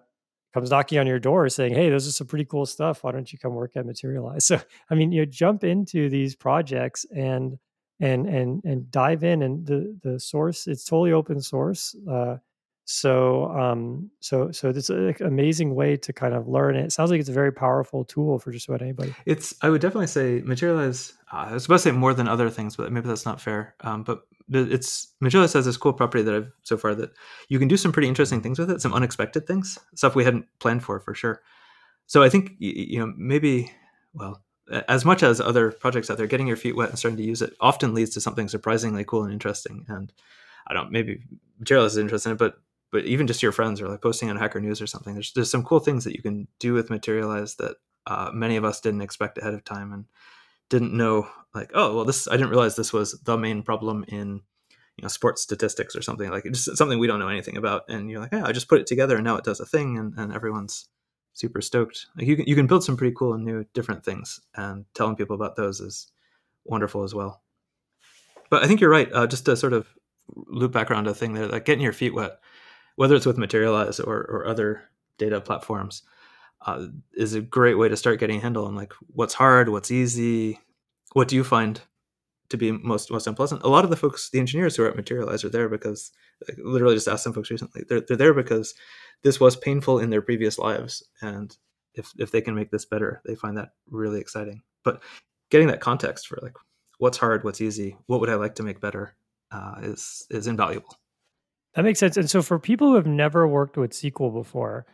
[0.54, 3.04] comes knocking on your door saying, Hey, this is some pretty cool stuff.
[3.04, 4.46] Why don't you come work at Materialize?
[4.48, 4.60] So,
[4.90, 7.58] I mean, you know, jump into these projects and
[8.00, 12.38] and and and dive in and the the source it's totally open source uh,
[12.86, 16.86] so um so so it's an amazing way to kind of learn it.
[16.86, 19.80] it sounds like it's a very powerful tool for just about anybody it's i would
[19.80, 23.08] definitely say materialize uh, i was about to say more than other things but maybe
[23.08, 26.94] that's not fair um but it's materialize has this cool property that i've so far
[26.94, 27.12] that
[27.48, 30.46] you can do some pretty interesting things with it some unexpected things stuff we hadn't
[30.60, 31.42] planned for for sure
[32.06, 33.72] so i think you know maybe
[34.14, 34.44] well
[34.90, 37.42] as much as other projects out there getting your feet wet and starting to use
[37.42, 40.12] it often leads to something surprisingly cool and interesting and
[40.68, 41.22] I don't maybe
[41.60, 42.56] materialize is interested in it, but
[42.94, 45.16] but even just your friends or like posting on Hacker News or something.
[45.16, 47.76] There's there's some cool things that you can do with Materialize that
[48.06, 50.06] uh, many of us didn't expect ahead of time and
[50.70, 51.28] didn't know.
[51.56, 54.42] Like, oh well, this I didn't realize this was the main problem in
[54.96, 57.90] you know sports statistics or something like just something we don't know anything about.
[57.90, 59.98] And you're like, yeah, I just put it together and now it does a thing,
[59.98, 60.88] and, and everyone's
[61.34, 62.06] super stoked.
[62.16, 65.16] Like you can you can build some pretty cool and new different things, and telling
[65.16, 66.12] people about those is
[66.64, 67.42] wonderful as well.
[68.52, 69.12] But I think you're right.
[69.12, 69.88] Uh, just to sort of
[70.36, 72.38] loop back around a thing there, like getting your feet wet
[72.96, 74.84] whether it's with Materialize or, or other
[75.18, 76.04] data platforms,
[76.66, 79.92] uh, is a great way to start getting a handle on like what's hard, what's
[79.92, 80.60] easy.
[81.14, 81.82] What do you find
[82.54, 83.64] to be most most unpleasant.
[83.64, 86.12] A lot of the folks, the engineers who are at Materialize, are there because
[86.48, 87.84] like, literally just asked some folks recently.
[87.90, 88.76] They're they're there because
[89.24, 91.56] this was painful in their previous lives, and
[91.96, 94.62] if if they can make this better, they find that really exciting.
[94.84, 95.02] But
[95.50, 96.56] getting that context for like
[97.00, 99.16] what's hard, what's easy, what would I like to make better,
[99.52, 100.96] uh, is is invaluable.
[101.76, 102.18] That makes sense.
[102.18, 104.86] And so, for people who have never worked with SQL before,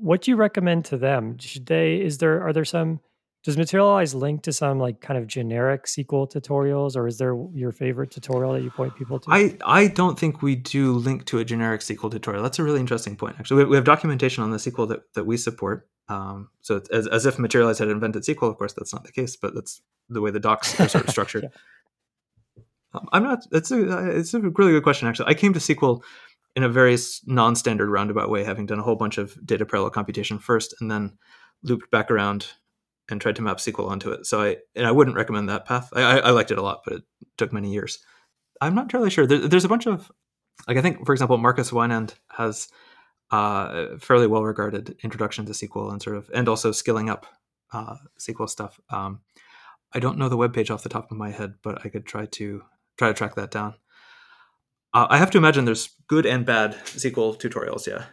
[0.00, 1.38] what do you recommend to them?
[1.38, 2.00] Should they?
[2.00, 2.42] Is there?
[2.42, 3.00] Are there some?
[3.44, 7.70] Does Materialize link to some like kind of generic SQL tutorials, or is there your
[7.70, 9.30] favorite tutorial that you point people to?
[9.30, 12.42] I, I don't think we do link to a generic SQL tutorial.
[12.42, 13.36] That's a really interesting point.
[13.38, 15.88] Actually, we, we have documentation on the SQL that, that we support.
[16.08, 19.36] Um, so as, as if Materialize had invented SQL, of course, that's not the case,
[19.36, 21.44] but that's the way the docs are sort of structured.
[21.44, 21.48] yeah.
[23.12, 23.46] I'm not.
[23.52, 25.08] It's a it's a really good question.
[25.08, 26.02] Actually, I came to SQL
[26.54, 26.96] in a very
[27.26, 31.18] non-standard roundabout way, having done a whole bunch of data parallel computation first, and then
[31.62, 32.48] looped back around
[33.08, 34.26] and tried to map SQL onto it.
[34.26, 35.90] So I and I wouldn't recommend that path.
[35.94, 37.02] I, I liked it a lot, but it
[37.36, 37.98] took many years.
[38.60, 39.26] I'm not entirely sure.
[39.26, 40.10] There, there's a bunch of
[40.66, 42.68] like I think, for example, Markus Winand has
[43.30, 47.26] uh, fairly well regarded introduction to SQL and sort of and also skilling up
[47.72, 48.80] uh, SQL stuff.
[48.90, 49.20] Um,
[49.92, 52.06] I don't know the web page off the top of my head, but I could
[52.06, 52.62] try to
[52.96, 53.74] try to track that down.
[54.92, 57.86] Uh, I have to imagine there's good and bad SQL tutorials.
[57.86, 58.04] Yeah.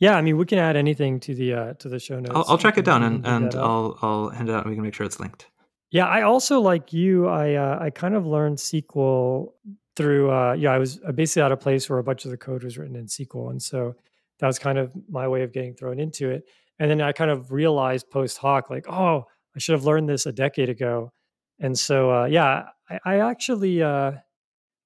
[0.00, 2.32] Yeah, I mean, we can add anything to the uh, to the show notes.
[2.32, 4.84] I'll, I'll track it down and, and I'll I'll hand it out and we can
[4.84, 5.46] make sure it's linked.
[5.90, 7.26] Yeah, I also like you.
[7.26, 9.52] I uh, I kind of learned SQL
[9.96, 10.30] through.
[10.30, 12.78] Uh, yeah, I was basically at a place where a bunch of the code was
[12.78, 13.96] written in SQL, and so
[14.38, 16.44] that was kind of my way of getting thrown into it.
[16.78, 19.24] And then I kind of realized post hoc, like, oh,
[19.56, 21.12] I should have learned this a decade ago.
[21.58, 24.12] And so, uh, yeah, I, I actually, uh,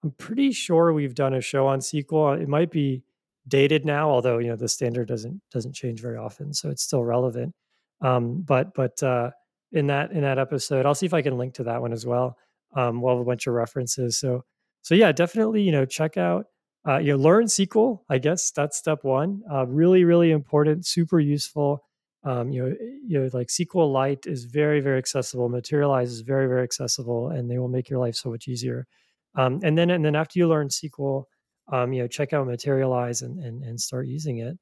[0.04, 2.40] I'm pretty sure we've done a show on SQL.
[2.40, 3.04] It might be
[3.48, 7.04] dated now, although you know the standard doesn't doesn't change very often, so it's still
[7.04, 7.54] relevant.
[8.00, 9.30] Um, but but uh,
[9.72, 12.06] in that in that episode, I'll see if I can link to that one as
[12.06, 12.36] well.
[12.76, 14.18] Um, we'll have a bunch of references.
[14.18, 14.44] So
[14.82, 16.46] so yeah, definitely you know check out
[16.86, 18.00] uh, you know learn SQL.
[18.08, 19.42] I guess that's step one.
[19.50, 21.84] Uh, really really important, super useful.
[22.24, 25.48] Um, you know you know like SQLite is very very accessible.
[25.48, 28.86] Materialize is very very accessible, and they will make your life so much easier.
[29.34, 31.24] Um, and then and then after you learn SQL,
[31.72, 34.58] um, you know, check out Materialize and and, and start using it.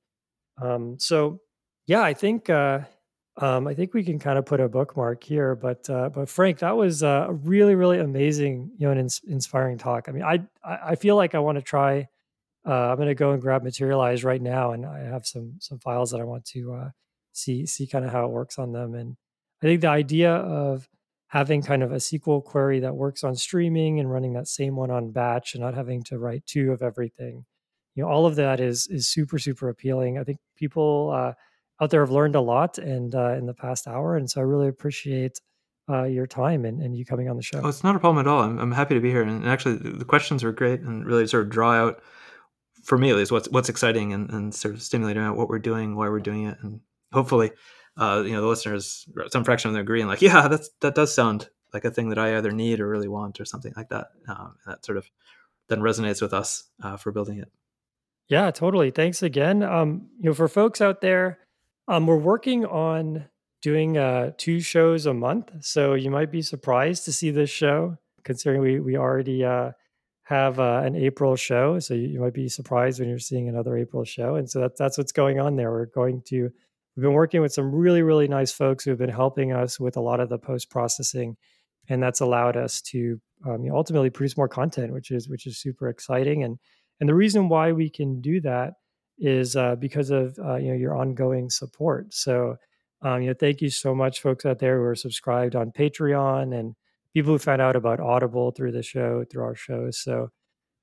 [0.60, 1.40] Um, so
[1.86, 2.80] yeah, I think uh,
[3.36, 5.54] um, I think we can kind of put a bookmark here.
[5.54, 9.78] But uh, but Frank, that was a really really amazing, you know, an ins- inspiring
[9.78, 10.08] talk.
[10.08, 12.08] I mean, I I feel like I want to try.
[12.66, 15.78] Uh, I'm going to go and grab Materialize right now, and I have some some
[15.78, 16.90] files that I want to uh,
[17.40, 18.94] see see kind of how it works on them.
[18.94, 19.16] And
[19.62, 20.88] I think the idea of
[21.28, 24.90] having kind of a SQL query that works on streaming and running that same one
[24.90, 27.44] on batch and not having to write two of everything.
[27.94, 30.18] You know, all of that is is super super appealing.
[30.18, 31.32] I think people uh,
[31.82, 34.44] out there have learned a lot and uh, in the past hour, and so I
[34.44, 35.40] really appreciate
[35.88, 37.60] uh, your time and, and you coming on the show.
[37.62, 38.42] Oh, it's not a problem at all.
[38.42, 41.44] I'm, I'm happy to be here, and actually the questions were great and really sort
[41.44, 42.02] of draw out
[42.82, 45.58] for me at least what's what's exciting and, and sort of stimulating out what we're
[45.58, 46.80] doing, why we're doing it, and
[47.12, 47.50] hopefully
[47.96, 50.94] uh, you know the listeners some fraction of them agree and like yeah that's that
[50.94, 53.88] does sound like a thing that I either need or really want or something like
[53.90, 54.08] that.
[54.28, 55.10] Um, that sort of
[55.68, 57.50] then resonates with us uh, for building it.
[58.28, 58.90] Yeah, totally.
[58.90, 59.62] Thanks again.
[59.62, 61.38] Um, you know, for folks out there,
[61.88, 63.26] um, we're working on
[63.62, 67.98] doing uh, two shows a month, so you might be surprised to see this show,
[68.24, 69.72] considering we we already uh,
[70.22, 71.78] have uh, an April show.
[71.80, 74.76] So you, you, might be surprised when you're seeing another April show, and so that,
[74.76, 75.72] that's what's going on there.
[75.72, 76.52] We're going to
[76.96, 79.96] We've been working with some really, really nice folks who have been helping us with
[79.96, 81.36] a lot of the post processing,
[81.88, 85.46] and that's allowed us to um, you know, ultimately produce more content, which is which
[85.46, 86.42] is super exciting.
[86.42, 86.58] And
[86.98, 88.74] and the reason why we can do that
[89.18, 92.12] is uh, because of uh, you know your ongoing support.
[92.12, 92.56] So
[93.02, 96.58] um, you know, thank you so much, folks out there who are subscribed on Patreon
[96.58, 96.74] and
[97.14, 99.98] people who found out about Audible through the show, through our shows.
[99.98, 100.28] So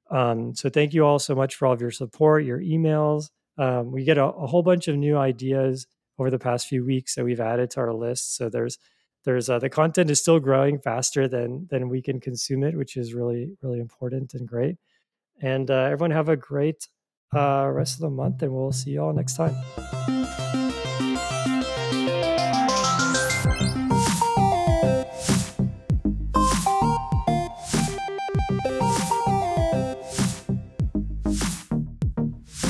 [0.09, 3.29] um, so thank you all so much for all of your support, your emails.
[3.57, 5.87] Um, we get a, a, whole bunch of new ideas
[6.19, 8.35] over the past few weeks that we've added to our list.
[8.35, 8.77] So there's
[9.25, 12.95] there's uh, the content is still growing faster than than we can consume it, which
[12.95, 14.77] is really really important and great.
[15.41, 16.87] And uh, everyone have a great
[17.35, 19.55] uh, rest of the month, and we'll see you all next time.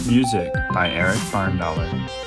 [0.09, 2.26] Music by Eric Barndollar.